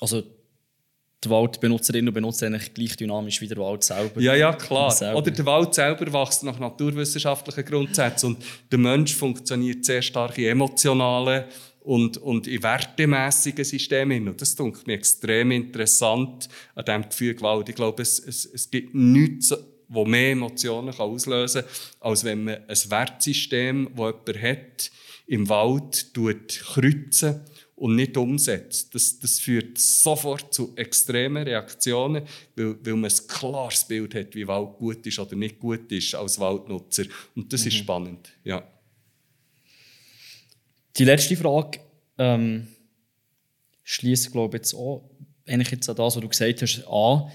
Also 0.00 0.22
die 1.22 1.28
Waldbenutzerinnen 1.28 2.08
und 2.08 2.14
Benutzer 2.14 2.46
eigentlich 2.46 2.72
gleich 2.72 2.96
dynamisch 2.96 3.40
wie 3.42 3.48
der 3.48 3.58
Wald 3.58 3.84
selber. 3.84 4.20
Ja, 4.20 4.34
ja, 4.34 4.54
klar. 4.54 4.94
Oder 5.14 5.30
der 5.30 5.44
Wald 5.44 5.74
selber 5.74 6.10
wächst 6.12 6.42
nach 6.44 6.58
naturwissenschaftlichen 6.58 7.64
Grundsätzen 7.66 8.26
und 8.34 8.44
der 8.72 8.78
Mensch 8.78 9.14
funktioniert 9.14 9.84
sehr 9.84 10.00
stark 10.00 10.38
in 10.38 10.46
emotionalen 10.46 11.44
und, 11.80 12.18
und 12.18 12.46
in 12.46 12.62
wertemässigen 12.62 13.64
Systemen. 13.64 14.28
Und 14.28 14.40
das 14.40 14.54
finde 14.54 14.78
ich 14.86 14.88
extrem 14.92 15.50
interessant 15.50 16.48
an 16.74 16.84
diesem 16.84 17.08
Gefühl 17.08 17.34
Gewalt. 17.34 17.68
Ich 17.68 17.74
glaube, 17.74 18.02
es, 18.02 18.18
es, 18.18 18.44
es 18.44 18.70
gibt 18.70 18.94
nichts, 18.94 19.48
das 19.48 20.06
mehr 20.06 20.32
Emotionen 20.32 20.94
kann 20.94 21.10
auslösen 21.10 21.62
kann, 21.62 21.70
als 22.10 22.24
wenn 22.24 22.44
man 22.44 22.56
ein 22.68 22.90
Wertsystem, 22.90 23.90
das 23.96 24.14
jemand 24.26 24.42
hat, 24.42 24.90
im 25.26 25.48
Wald 25.48 26.12
kreuzen 26.14 27.40
und 27.76 27.96
nicht 27.96 28.16
umsetzt. 28.16 28.94
Das, 28.94 29.18
das 29.18 29.40
führt 29.40 29.78
sofort 29.78 30.52
zu 30.52 30.72
extremen 30.76 31.44
Reaktionen, 31.44 32.24
weil, 32.54 32.76
weil 32.84 32.96
man 32.96 33.10
ein 33.10 33.26
klares 33.26 33.86
Bild 33.86 34.14
hat, 34.14 34.34
wie 34.34 34.46
Wald 34.46 34.76
gut 34.76 35.06
ist 35.06 35.18
oder 35.18 35.34
nicht 35.34 35.58
gut 35.58 35.90
ist 35.90 36.14
als 36.14 36.38
Waldnutzer. 36.38 37.04
Und 37.34 37.52
das 37.52 37.62
mhm. 37.62 37.68
ist 37.68 37.74
spannend, 37.74 38.28
ja. 38.44 38.62
Die 40.96 41.04
letzte 41.04 41.36
Frage 41.36 41.80
ähm, 42.18 42.68
schließt, 43.84 44.32
glaube 44.32 44.56
ich, 44.56 44.60
jetzt 44.60 44.74
auch 44.74 45.08
eigentlich 45.46 45.70
jetzt 45.70 45.88
an 45.88 45.96
das, 45.96 46.16
was 46.16 46.22
du 46.22 46.28
gesagt 46.28 46.62
hast, 46.62 46.86
an. 46.86 47.30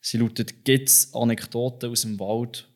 Sie 0.00 0.16
lautet, 0.18 0.64
gibt 0.64 0.88
es 0.88 1.12
Anekdoten 1.14 1.90
aus 1.90 2.02
dem 2.02 2.18
Wald, 2.18 2.66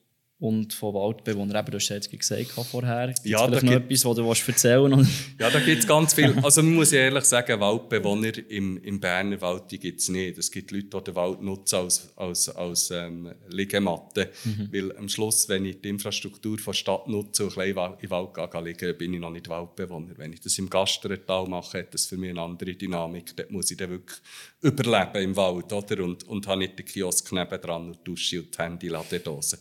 und 0.40 0.74
von 0.74 0.94
Waldbewohnern. 0.94 1.56
Eben, 1.56 1.70
du 1.70 1.78
hast 1.78 1.88
jetzt 1.88 2.10
gesagt 2.10 2.50
vorher. 2.50 3.06
Gibt's 3.06 3.24
ja, 3.24 3.46
vielleicht 3.46 3.62
noch 3.62 3.72
gibt... 3.72 3.84
etwas, 3.84 4.04
was 4.04 4.16
du 4.16 4.50
erzählen 4.50 4.96
willst? 4.96 5.10
ja, 5.38 5.48
da 5.48 5.60
gibt 5.60 5.78
es 5.78 5.86
ganz 5.86 6.12
viel. 6.12 6.34
Also 6.42 6.62
man 6.62 6.74
muss 6.74 6.92
ehrlich 6.92 7.24
sagen, 7.24 7.60
Waldbewohner 7.60 8.32
im, 8.48 8.76
im 8.78 8.98
Berner 8.98 9.40
Wald 9.40 9.68
gibt 9.68 10.00
es 10.00 10.08
nicht. 10.08 10.36
Es 10.36 10.50
gibt 10.50 10.72
Leute, 10.72 10.88
die 10.88 11.04
den 11.04 11.14
Wald 11.14 11.40
nutzen 11.40 11.76
als, 11.76 12.12
als, 12.16 12.48
als 12.48 12.90
ähm, 12.90 13.32
Liegematte. 13.48 14.30
Mhm. 14.44 14.68
Weil 14.72 14.96
am 14.96 15.08
Schluss, 15.08 15.48
wenn 15.48 15.66
ich 15.66 15.80
die 15.80 15.88
Infrastruktur 15.90 16.56
der 16.56 16.72
Stadt 16.72 17.06
nutze 17.06 17.44
und 17.44 17.56
in 17.56 17.74
den 17.74 17.76
Wald 18.10 18.34
gehe, 18.34 18.62
liegen, 18.62 18.98
bin 18.98 19.14
ich 19.14 19.20
noch 19.20 19.30
nicht 19.30 19.48
Waldbewohner. 19.48 20.14
Wenn 20.16 20.32
ich 20.32 20.40
das 20.40 20.58
im 20.58 20.68
Gasterntal 20.68 21.46
mache, 21.46 21.78
hat 21.78 21.94
das 21.94 22.06
für 22.06 22.16
mich 22.16 22.30
eine 22.30 22.42
andere 22.42 22.74
Dynamik. 22.74 23.36
Dort 23.36 23.52
muss 23.52 23.70
ich 23.70 23.76
dann 23.76 23.90
wirklich 23.90 24.18
überleben 24.62 25.22
im 25.22 25.36
Wald. 25.36 25.72
Oder? 25.72 26.02
Und, 26.02 26.24
und 26.24 26.46
habe 26.48 26.58
nicht 26.58 26.76
den 26.76 26.86
Kiosk 26.86 27.32
nebendran 27.32 27.86
und 27.86 27.98
Dusche 28.06 28.40
und 28.40 28.52
die 28.52 28.62
Handy-Ladedose. 28.62 29.58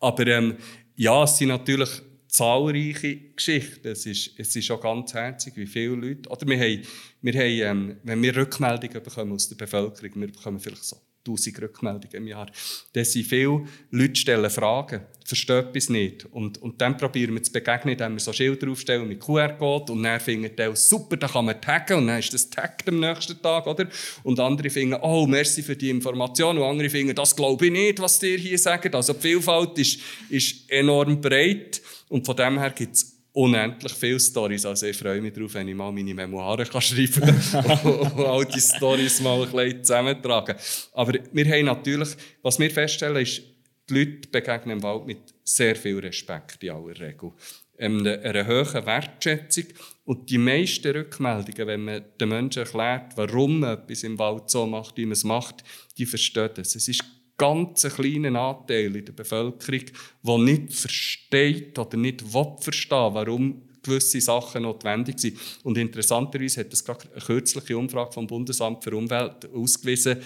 Aber 0.00 0.26
ähm, 0.26 0.56
ja, 0.96 1.24
es 1.24 1.38
sind 1.38 1.48
natürlich 1.48 1.90
zahlreiche 2.28 3.16
Geschichten. 3.36 3.88
Es 3.88 4.06
ist, 4.06 4.38
es 4.38 4.56
ist 4.56 4.70
auch 4.70 4.80
ganz 4.80 5.14
herzig, 5.14 5.56
wie 5.56 5.66
viele 5.66 5.94
Leute. 5.94 6.28
Oder 6.28 6.46
wir 6.46 6.58
haben, 6.58 6.82
wir 7.22 7.32
haben 7.34 7.90
ähm, 7.90 7.96
wenn 8.02 8.22
wir 8.22 8.36
Rückmeldungen 8.36 9.02
bekommen 9.02 9.32
aus 9.32 9.48
der 9.48 9.56
Bevölkerung, 9.56 10.20
wir 10.20 10.32
bekommen 10.32 10.58
vielleicht 10.58 10.84
so 10.84 10.96
1000 11.26 11.62
Rückmeldungen 11.62 12.14
im 12.14 12.26
Jahr. 12.26 12.46
Dann 12.92 13.04
sind 13.04 13.26
viele 13.26 13.64
Leute 13.90 14.16
stellen 14.16 14.50
Fragen, 14.50 15.00
verstehen 15.24 15.66
etwas 15.66 15.88
nicht. 15.88 16.26
Und, 16.26 16.60
und 16.60 16.80
dann 16.80 16.96
probieren 16.96 17.34
wir 17.34 17.42
zu 17.42 17.52
begegnen, 17.52 17.92
indem 17.92 18.12
wir 18.12 18.20
so 18.20 18.32
Schilder 18.32 18.70
aufstellen 18.70 19.08
mit 19.08 19.20
QR-Code 19.20 19.92
und 19.92 20.02
dann 20.02 20.20
finden 20.20 20.54
die 20.54 20.76
super, 20.76 21.16
da 21.16 21.28
kann 21.28 21.46
man 21.46 21.60
taggen 21.60 21.98
und 21.98 22.06
dann 22.08 22.18
ist 22.18 22.34
das 22.34 22.50
tagged 22.50 22.88
am 22.88 23.00
nächsten 23.00 23.40
Tag, 23.40 23.66
oder? 23.66 23.88
Und 24.22 24.38
andere 24.38 24.68
finden, 24.68 24.98
oh, 25.00 25.26
merci 25.26 25.62
für 25.62 25.76
die 25.76 25.90
Information 25.90 26.58
und 26.58 26.64
andere 26.64 26.90
finden, 26.90 27.14
das 27.14 27.34
glaube 27.34 27.66
ich 27.66 27.72
nicht, 27.72 28.00
was 28.00 28.18
dir 28.18 28.36
hier 28.36 28.58
sagt. 28.58 28.94
Also 28.94 29.14
die 29.14 29.20
Vielfalt 29.20 29.78
ist, 29.78 30.00
ist 30.28 30.70
enorm 30.70 31.20
breit 31.20 31.80
und 32.08 32.26
von 32.26 32.36
dem 32.36 32.58
her 32.58 32.70
gibt 32.70 32.96
es 32.96 33.13
unendlich 33.34 33.92
viele 33.92 34.20
Stories. 34.20 34.64
Also 34.64 34.86
ich 34.86 34.96
freue 34.96 35.20
mich 35.20 35.32
darauf, 35.32 35.54
wenn 35.54 35.68
ich 35.68 35.74
mal 35.74 35.92
meine 35.92 36.14
Memoiren 36.14 36.66
kann 36.68 36.80
schreiben 36.80 37.34
kann 37.50 37.80
und 37.84 38.24
all 38.24 38.44
die 38.46 38.60
Stories 38.60 39.20
mal 39.20 39.42
ein 39.42 39.50
bisschen 39.50 39.84
zusammentragen. 39.84 40.56
Aber 40.92 41.14
wir 41.32 41.46
haben 41.46 41.64
natürlich, 41.66 42.10
was 42.42 42.58
wir 42.58 42.70
feststellen, 42.70 43.22
ist, 43.22 43.42
die 43.90 43.94
Leute 43.94 44.28
begegnen 44.28 44.78
im 44.78 44.82
Wald 44.82 45.06
mit 45.06 45.34
sehr 45.42 45.76
viel 45.76 45.98
Respekt 45.98 46.62
in 46.62 46.70
aller 46.70 46.98
Regel. 46.98 47.32
Ähm, 47.76 48.06
einer 48.06 48.46
hohen 48.46 48.86
Wertschätzung. 48.86 49.64
Und 50.04 50.30
die 50.30 50.38
meisten 50.38 50.92
Rückmeldungen, 50.92 51.66
wenn 51.66 51.84
man 51.84 52.04
den 52.20 52.28
Menschen 52.28 52.62
erklärt, 52.62 53.16
warum 53.16 53.60
man 53.60 53.78
etwas 53.78 54.04
im 54.04 54.18
Wald 54.18 54.48
so 54.48 54.64
macht, 54.64 54.96
wie 54.96 55.06
man 55.06 55.12
es 55.12 55.24
macht, 55.24 55.64
die 55.98 56.06
verstehen 56.06 56.50
es. 56.58 56.76
Es 56.76 56.86
ist 56.86 57.04
ganz 57.36 57.82
kleinen 57.82 58.36
Anteil 58.36 58.94
in 58.96 59.04
der 59.04 59.12
Bevölkerung, 59.12 59.84
der 60.22 60.38
nicht 60.38 60.72
versteht 60.72 61.78
oder 61.78 61.96
nicht 61.96 62.22
verstehen 62.22 63.14
warum 63.14 63.62
gewisse 63.82 64.20
Sachen 64.20 64.62
notwendig 64.62 65.18
sind. 65.18 65.38
Und 65.62 65.76
interessanterweise 65.76 66.60
hat 66.60 66.72
es 66.72 66.84
gerade 66.84 67.10
eine 67.12 67.20
kürzliche 67.20 67.76
Umfrage 67.76 68.12
vom 68.12 68.26
Bundesamt 68.26 68.82
für 68.82 68.96
Umwelt 68.96 69.48
ausgewiesen, 69.52 70.22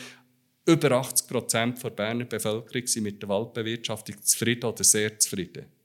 über 0.64 0.92
80 0.92 1.26
Prozent 1.26 1.82
der 1.82 1.90
Berner 1.90 2.26
Bevölkerung 2.26 2.86
sind 2.86 3.02
mit 3.02 3.22
der 3.22 3.28
Waldbewirtschaftung 3.30 4.22
zufrieden 4.22 4.66
oder 4.66 4.84
sehr 4.84 5.18
zufrieden. 5.18 5.77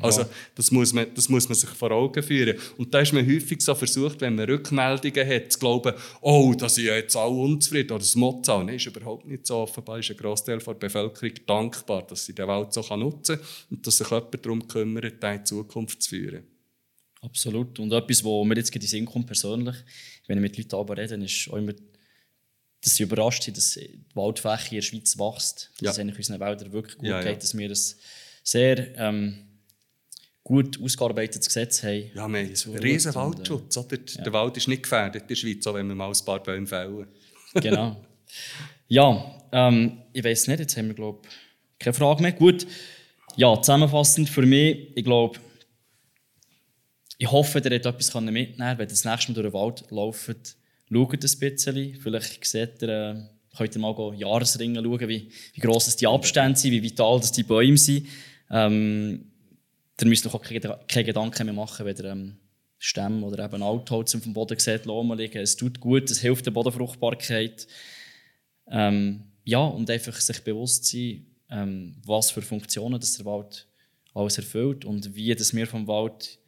Also, 0.00 0.24
das 0.54 0.70
muss, 0.70 0.92
man, 0.92 1.06
das 1.14 1.28
muss 1.28 1.48
man 1.48 1.56
sich 1.56 1.70
vor 1.70 1.90
Augen 1.90 2.22
führen. 2.22 2.58
Und 2.76 2.92
da 2.94 3.00
ist 3.00 3.12
man 3.12 3.26
häufig 3.26 3.60
so 3.60 3.74
versucht, 3.74 4.20
wenn 4.20 4.34
man 4.36 4.48
Rückmeldungen 4.48 5.28
hat, 5.28 5.52
zu 5.52 5.58
glauben, 5.58 5.94
oh, 6.20 6.54
da 6.56 6.68
sind 6.68 6.86
ja 6.86 6.96
jetzt 6.96 7.16
alle 7.16 7.34
unzufrieden 7.34 7.92
oder 7.92 8.00
das 8.00 8.14
Motto. 8.14 8.62
Nein, 8.62 8.76
ist 8.76 8.86
überhaupt 8.86 9.26
nicht 9.26 9.46
so. 9.46 9.58
Offenbar 9.58 9.98
ist 9.98 10.10
ein 10.10 10.16
Großteil 10.16 10.58
der 10.58 10.74
Bevölkerung 10.74 11.34
dankbar, 11.46 12.06
dass 12.06 12.24
sie 12.24 12.34
den 12.34 12.46
Wald 12.46 12.72
so 12.72 12.82
nutzen 12.96 13.36
kann 13.36 13.46
und 13.70 13.86
dass 13.86 13.96
sich 13.96 14.08
jemand 14.08 14.44
darum 14.44 14.68
kümmert, 14.68 15.22
den 15.22 15.36
in 15.38 15.46
Zukunft 15.46 16.02
zu 16.02 16.10
führen. 16.10 16.44
Absolut. 17.20 17.78
Und 17.80 17.92
etwas, 17.92 18.24
was 18.24 18.46
mir 18.46 18.56
jetzt 18.56 18.74
in 18.74 18.80
den 18.80 18.88
Sinn 18.88 19.04
kommt, 19.04 19.26
persönlich, 19.26 19.76
wenn 20.26 20.38
ich 20.38 20.42
mit 20.42 20.56
Leuten 20.56 20.68
darüber 20.68 20.96
rede, 20.96 21.16
ist 21.16 21.48
auch 21.50 21.56
immer, 21.56 21.72
dass 22.80 22.94
sie 22.94 23.02
überrascht 23.02 23.42
sind, 23.42 23.56
dass 23.56 23.72
die 23.72 24.04
Waldfläche 24.14 24.70
in 24.70 24.76
der 24.76 24.82
Schweiz 24.82 25.18
wächst. 25.18 25.70
Dass 25.78 25.80
ja. 25.80 25.90
es 25.90 25.98
eigentlich 25.98 26.18
unseren 26.18 26.40
Wäldern 26.40 26.72
wirklich 26.72 26.96
gut 26.96 27.08
ja, 27.08 27.20
geht, 27.20 27.32
ja. 27.32 27.38
dass 27.38 27.56
wir 27.58 27.68
das 27.68 27.96
sehr... 28.44 28.96
Ähm, 28.96 29.47
gut 30.48 30.82
ausgearbeitetes 30.82 31.46
Gesetz 31.46 31.82
haben. 31.82 32.10
Ja, 32.14 32.14
wir 32.14 32.22
haben 32.22 32.34
einen 32.34 32.78
riesen 32.78 33.14
Waldschutz. 33.14 33.76
Und, 33.76 33.92
äh, 33.92 33.98
ja. 34.16 34.22
Der 34.22 34.32
Wald 34.32 34.56
ist 34.56 34.66
nicht 34.66 34.82
gefährdet 34.82 35.22
in 35.22 35.28
der 35.28 35.34
Schweiz, 35.34 35.66
auch 35.66 35.74
wenn 35.74 35.86
wir 35.86 35.94
mal 35.94 36.08
ein 36.08 36.24
paar 36.24 36.42
Bäume 36.42 36.66
fällen. 36.66 37.06
genau. 37.54 38.02
Ja, 38.88 39.42
ähm, 39.52 39.98
ich 40.14 40.24
weiß 40.24 40.48
nicht, 40.48 40.60
jetzt 40.60 40.76
haben 40.78 40.88
wir, 40.88 40.94
glaube 40.94 41.28
keine 41.78 41.92
Frage 41.94 42.22
mehr. 42.22 42.32
Gut, 42.32 42.66
ja, 43.36 43.60
zusammenfassend 43.60 44.30
für 44.30 44.42
mich, 44.42 44.88
ich 44.96 45.04
glaube, 45.04 45.38
ich 47.18 47.30
hoffe, 47.30 47.58
ihr 47.58 47.70
habt 47.70 47.86
etwas 47.86 48.14
mitnehmen 48.14 48.56
können. 48.56 48.78
Wenn 48.78 48.86
ihr 48.86 48.86
das 48.86 49.04
nächste 49.04 49.32
Mal 49.32 49.34
durch 49.34 49.46
den 49.48 49.52
Wald 49.52 49.84
lauft, 49.90 50.26
schaut 50.90 51.12
ein 51.12 51.20
bisschen. 51.20 52.00
Vielleicht 52.00 52.44
seht 52.46 52.82
ihr, 52.82 52.88
äh, 52.88 53.56
könnt 53.56 53.76
ihr 53.76 53.80
mal 53.80 54.14
Jahresringe 54.16 54.82
schauen, 54.82 55.08
wie, 55.08 55.30
wie 55.52 55.60
gross 55.60 55.94
die 55.94 56.06
Abstände 56.06 56.58
sind, 56.58 56.72
wie 56.72 56.82
vital 56.82 57.20
die 57.20 57.42
Bäume 57.42 57.76
sind. 57.76 58.06
Ähm, 58.50 59.27
dann 59.98 60.08
müsst 60.08 60.24
ihr 60.24 60.34
auch 60.34 60.42
keine, 60.42 60.60
keine 60.88 61.04
Gedanken 61.04 61.46
mehr 61.46 61.54
machen, 61.54 61.84
wenn 61.84 61.96
ihr 61.96 62.04
ähm, 62.04 62.36
Stämme 62.78 63.26
oder 63.26 63.44
eben 63.44 63.62
Altholz 63.62 64.14
auf 64.14 64.22
dem 64.22 64.32
Boden 64.32 64.58
seht, 64.58 64.86
liegen. 64.86 65.38
Es 65.38 65.56
tut 65.56 65.80
gut, 65.80 66.10
es 66.10 66.20
hilft 66.20 66.46
der 66.46 66.52
Bodenfruchtbarkeit. 66.52 67.66
Ähm, 68.68 69.24
ja, 69.44 69.58
und 69.58 69.90
einfach 69.90 70.14
sich 70.20 70.40
bewusst 70.42 70.86
sein, 70.86 71.26
ähm, 71.50 71.96
was 72.04 72.30
für 72.30 72.42
Funktionen 72.42 73.00
das 73.00 73.16
der 73.16 73.26
Wald 73.26 73.66
alles 74.14 74.38
erfüllt 74.38 74.84
und 74.84 75.14
wie 75.14 75.34
das 75.34 75.54
wir 75.54 75.66
vom 75.66 75.86
Wald 75.86 76.38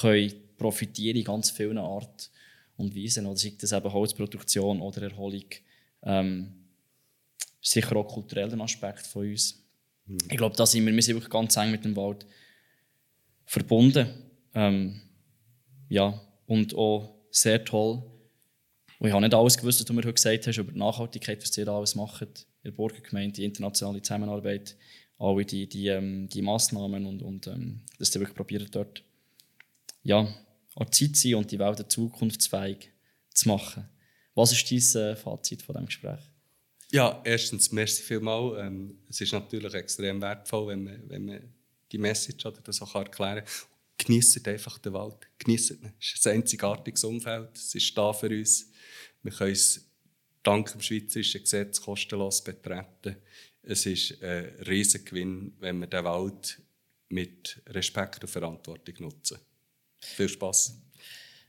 können 0.00 0.32
profitieren 0.58 1.16
in 1.16 1.24
ganz 1.24 1.50
vielen 1.50 1.78
Arten 1.78 2.28
und 2.76 2.94
Weisen. 2.94 3.26
Oder 3.26 3.36
sei 3.36 3.54
das 3.58 3.72
eben 3.72 3.92
Holzproduktion 3.92 4.82
oder 4.82 5.02
Erholung. 5.02 5.46
Ähm, 6.02 6.52
sicher 7.62 7.96
auch 7.96 8.08
kulturellen 8.08 8.60
Aspekt 8.60 9.06
von 9.06 9.26
uns. 9.26 9.62
Mhm. 10.06 10.18
Ich 10.30 10.36
glaube, 10.36 10.56
da 10.56 10.66
sind 10.66 10.84
wir, 10.84 10.94
wir 10.94 11.02
sind 11.02 11.16
wirklich 11.16 11.32
ganz 11.32 11.56
eng 11.56 11.70
mit 11.70 11.84
dem 11.84 11.96
Wald 11.96 12.26
verbunden. 13.50 14.06
Ähm, 14.54 15.00
ja, 15.88 16.20
und 16.46 16.72
auch 16.76 17.16
sehr 17.32 17.64
toll. 17.64 18.00
Und 19.00 19.08
ich 19.08 19.12
habe 19.12 19.24
nicht 19.24 19.34
alles 19.34 19.58
gewusst, 19.58 19.80
was 19.80 19.86
du 19.86 19.92
mir 19.92 20.02
heute 20.02 20.14
gesagt 20.14 20.46
hast 20.46 20.56
über 20.56 20.70
die 20.70 20.78
Nachhaltigkeit, 20.78 21.42
was 21.42 21.58
ihr 21.58 21.66
alles 21.66 21.96
macht. 21.96 22.46
In 22.62 22.70
der 22.70 22.70
Burgergemeinde, 22.70 23.32
die 23.32 23.44
internationale 23.44 24.02
Zusammenarbeit, 24.02 24.76
alle 25.18 25.44
die, 25.44 25.68
die, 25.68 25.88
ähm, 25.88 26.28
die 26.28 26.42
Massnahmen 26.42 27.06
und, 27.06 27.22
und 27.22 27.48
ähm, 27.48 27.80
dass 27.98 28.14
ihr 28.14 28.20
wirklich 28.20 28.36
probiert 28.36 28.72
dort 28.72 29.02
ja, 30.04 30.28
an 30.76 30.92
Zeit 30.92 31.16
sein 31.16 31.34
und 31.34 31.50
die 31.50 31.58
Welt 31.58 31.90
zukunftsfähig 31.90 32.92
zu 33.34 33.48
machen. 33.48 33.88
Was 34.34 34.52
ist 34.52 34.70
dein 34.70 35.02
äh, 35.02 35.16
Fazit 35.16 35.62
von 35.62 35.74
diesem 35.74 35.86
Gespräch? 35.86 36.20
Ja, 36.92 37.20
erstens, 37.24 37.72
merci 37.72 38.02
vielmals. 38.02 38.60
Ähm, 38.60 39.00
es 39.08 39.20
ist 39.20 39.32
natürlich 39.32 39.74
extrem 39.74 40.22
wertvoll, 40.22 40.68
wenn 40.68 40.84
man, 40.84 41.02
wenn 41.08 41.24
man 41.24 41.54
die 41.92 41.98
Message 41.98 42.44
oder 42.46 42.60
das 42.62 42.80
auch 42.82 42.94
erklären 42.94 43.44
kann. 43.44 43.54
Genießt 43.98 44.48
einfach 44.48 44.78
den 44.78 44.94
Wald. 44.94 45.28
Genießt 45.38 45.72
ihn. 45.72 45.92
Es 46.00 46.14
ist 46.14 46.26
ein 46.26 46.36
einzigartiges 46.36 47.04
Umfeld. 47.04 47.50
Es 47.54 47.74
ist 47.74 47.96
da 47.96 48.12
für 48.12 48.28
uns. 48.28 48.70
Wir 49.22 49.32
können 49.32 49.52
es 49.52 49.86
dank 50.42 50.72
dem 50.72 50.80
schweizerischen 50.80 51.42
Gesetz 51.42 51.80
kostenlos 51.80 52.42
betreten. 52.42 53.16
Es 53.62 53.84
ist 53.84 54.22
ein 54.22 54.46
Riesengewinn, 54.66 55.52
wenn 55.60 55.80
wir 55.80 55.86
den 55.86 56.04
Wald 56.04 56.60
mit 57.10 57.60
Respekt 57.66 58.22
und 58.22 58.30
Verantwortung 58.30 58.94
nutzen. 59.00 59.38
Viel 60.00 60.28
Spaß. 60.28 60.78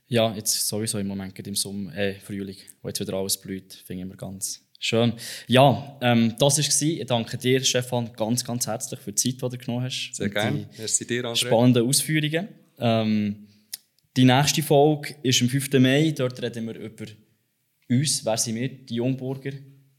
Ja, 0.08 0.34
jetzt 0.34 0.68
sowieso 0.68 0.98
im 0.98 1.06
Moment 1.06 1.38
im 1.38 1.54
Sommer, 1.54 1.94
äh, 1.96 2.20
Frühling, 2.20 2.56
wo 2.82 2.88
jetzt 2.88 3.00
wieder 3.00 3.14
alles 3.14 3.40
blüht, 3.40 3.72
finde 3.72 4.02
ich 4.02 4.08
immer 4.08 4.16
ganz 4.16 4.62
schön. 4.82 5.14
Ja, 5.46 5.96
ähm, 6.00 6.34
das 6.38 6.58
war 6.58 6.64
es. 6.64 6.82
Ich 6.82 7.06
danke 7.06 7.38
dir, 7.38 7.62
Stefan, 7.64 8.12
ganz, 8.12 8.44
ganz 8.44 8.66
herzlich 8.66 9.00
für 9.00 9.12
die 9.12 9.36
Zeit, 9.38 9.42
die 9.52 9.56
du 9.56 9.64
genommen 9.64 9.84
hast. 9.84 10.12
Sehr 10.14 10.28
gerne. 10.28 10.68
Merci 10.76 11.06
dir, 11.06 11.24
André. 11.24 11.36
Spannende 11.36 11.82
Ausführungen. 11.82 12.48
Ähm, 12.78 13.48
die 14.16 14.24
nächste 14.24 14.62
Folge 14.62 15.14
ist 15.22 15.40
am 15.40 15.48
5. 15.48 15.72
Mai. 15.78 16.12
Dort 16.16 16.42
reden 16.42 16.66
wir 16.66 16.76
über 16.76 17.06
uns. 17.88 18.24
Wer 18.24 18.36
sind 18.36 18.56
wir? 18.56 18.68
Die 18.68 18.96
Jungburger 18.96 19.52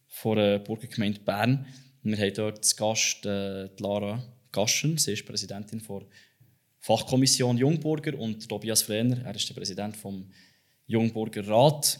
von 0.07 0.37
der 0.37 0.59
Burgergemeinde 0.59 1.21
Bern. 1.21 1.65
Wir 2.03 2.17
haben 2.17 2.33
dort 2.35 2.65
zu 2.65 2.75
Gast 2.75 3.25
äh, 3.25 3.69
Lara 3.79 4.23
Gaschen. 4.51 4.97
Sie 4.97 5.13
ist 5.13 5.25
Präsidentin 5.25 5.81
der 5.87 6.01
Fachkommission 6.79 7.57
Jungburger 7.57 8.19
und 8.19 8.47
Tobias 8.47 8.81
Frehner. 8.81 9.23
Er 9.23 9.35
ist 9.35 9.47
der 9.47 9.55
Präsident 9.55 9.95
vom 9.95 10.29
Jungburger 10.85 11.47
Rat. 11.47 11.99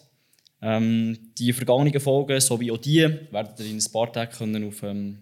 Ähm, 0.65 1.17
die 1.37 1.51
vergangenen 1.51 1.99
Folgen 1.99 2.39
sowie 2.39 2.71
auch 2.71 2.77
die 2.77 3.01
werdet 3.31 3.59
ihr 3.59 3.65
in 3.65 3.77
ein 3.77 3.91
paar 3.91 4.13
Tagen 4.13 4.63
auf 4.65 4.81
ähm, 4.83 5.17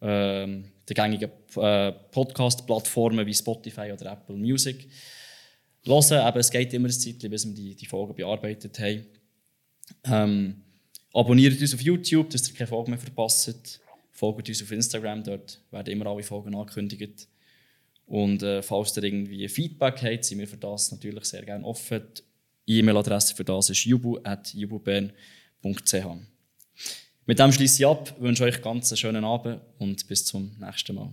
äh, 0.00 0.46
den 0.46 0.94
gängigen 0.94 1.30
äh, 1.56 1.92
Podcast-Plattformen 2.10 3.26
wie 3.26 3.32
Spotify 3.32 3.92
oder 3.92 4.12
Apple 4.12 4.36
Music 4.36 4.88
hören. 5.86 6.18
Aber 6.18 6.40
es 6.40 6.50
geht 6.50 6.74
immer 6.74 6.88
ein 6.88 6.92
Zeit, 6.92 7.18
bis 7.30 7.46
wir 7.46 7.54
die, 7.54 7.74
die 7.74 7.86
Folgen 7.86 8.14
bearbeitet 8.14 8.78
haben. 8.78 9.06
Ähm, 10.04 10.62
abonniert 11.14 11.58
uns 11.58 11.72
auf 11.72 11.80
YouTube, 11.80 12.28
dass 12.28 12.46
ihr 12.50 12.54
keine 12.54 12.68
Folge 12.68 12.90
mehr 12.90 13.00
verpasst. 13.00 13.80
Folgt 14.10 14.50
uns 14.50 14.62
auf 14.62 14.70
Instagram, 14.70 15.24
dort 15.24 15.62
werden 15.70 15.92
immer 15.92 16.06
alle 16.08 16.22
Folgen 16.22 16.54
angekündigt. 16.54 17.26
Und 18.04 18.42
äh, 18.42 18.60
falls 18.60 18.94
ihr 18.98 19.04
irgendwie 19.04 19.48
Feedback 19.48 20.02
habt, 20.02 20.26
sind 20.26 20.38
wir 20.38 20.46
für 20.46 20.58
das 20.58 20.92
natürlich 20.92 21.24
sehr 21.24 21.42
gerne 21.42 21.64
offen. 21.64 22.02
E-Mail-Adresse 22.66 23.34
für 23.34 23.44
das 23.44 23.70
ist 23.70 23.84
jubu.jububern.ch. 23.84 26.06
Mit 27.26 27.38
dem 27.38 27.52
schließe 27.52 27.82
ich 27.82 27.86
ab, 27.86 28.20
wünsche 28.20 28.44
euch 28.44 28.62
ganz 28.62 28.90
einen 28.90 28.96
schönen 28.96 29.24
Abend 29.24 29.60
und 29.78 30.08
bis 30.08 30.24
zum 30.24 30.56
nächsten 30.58 30.96
Mal. 30.96 31.12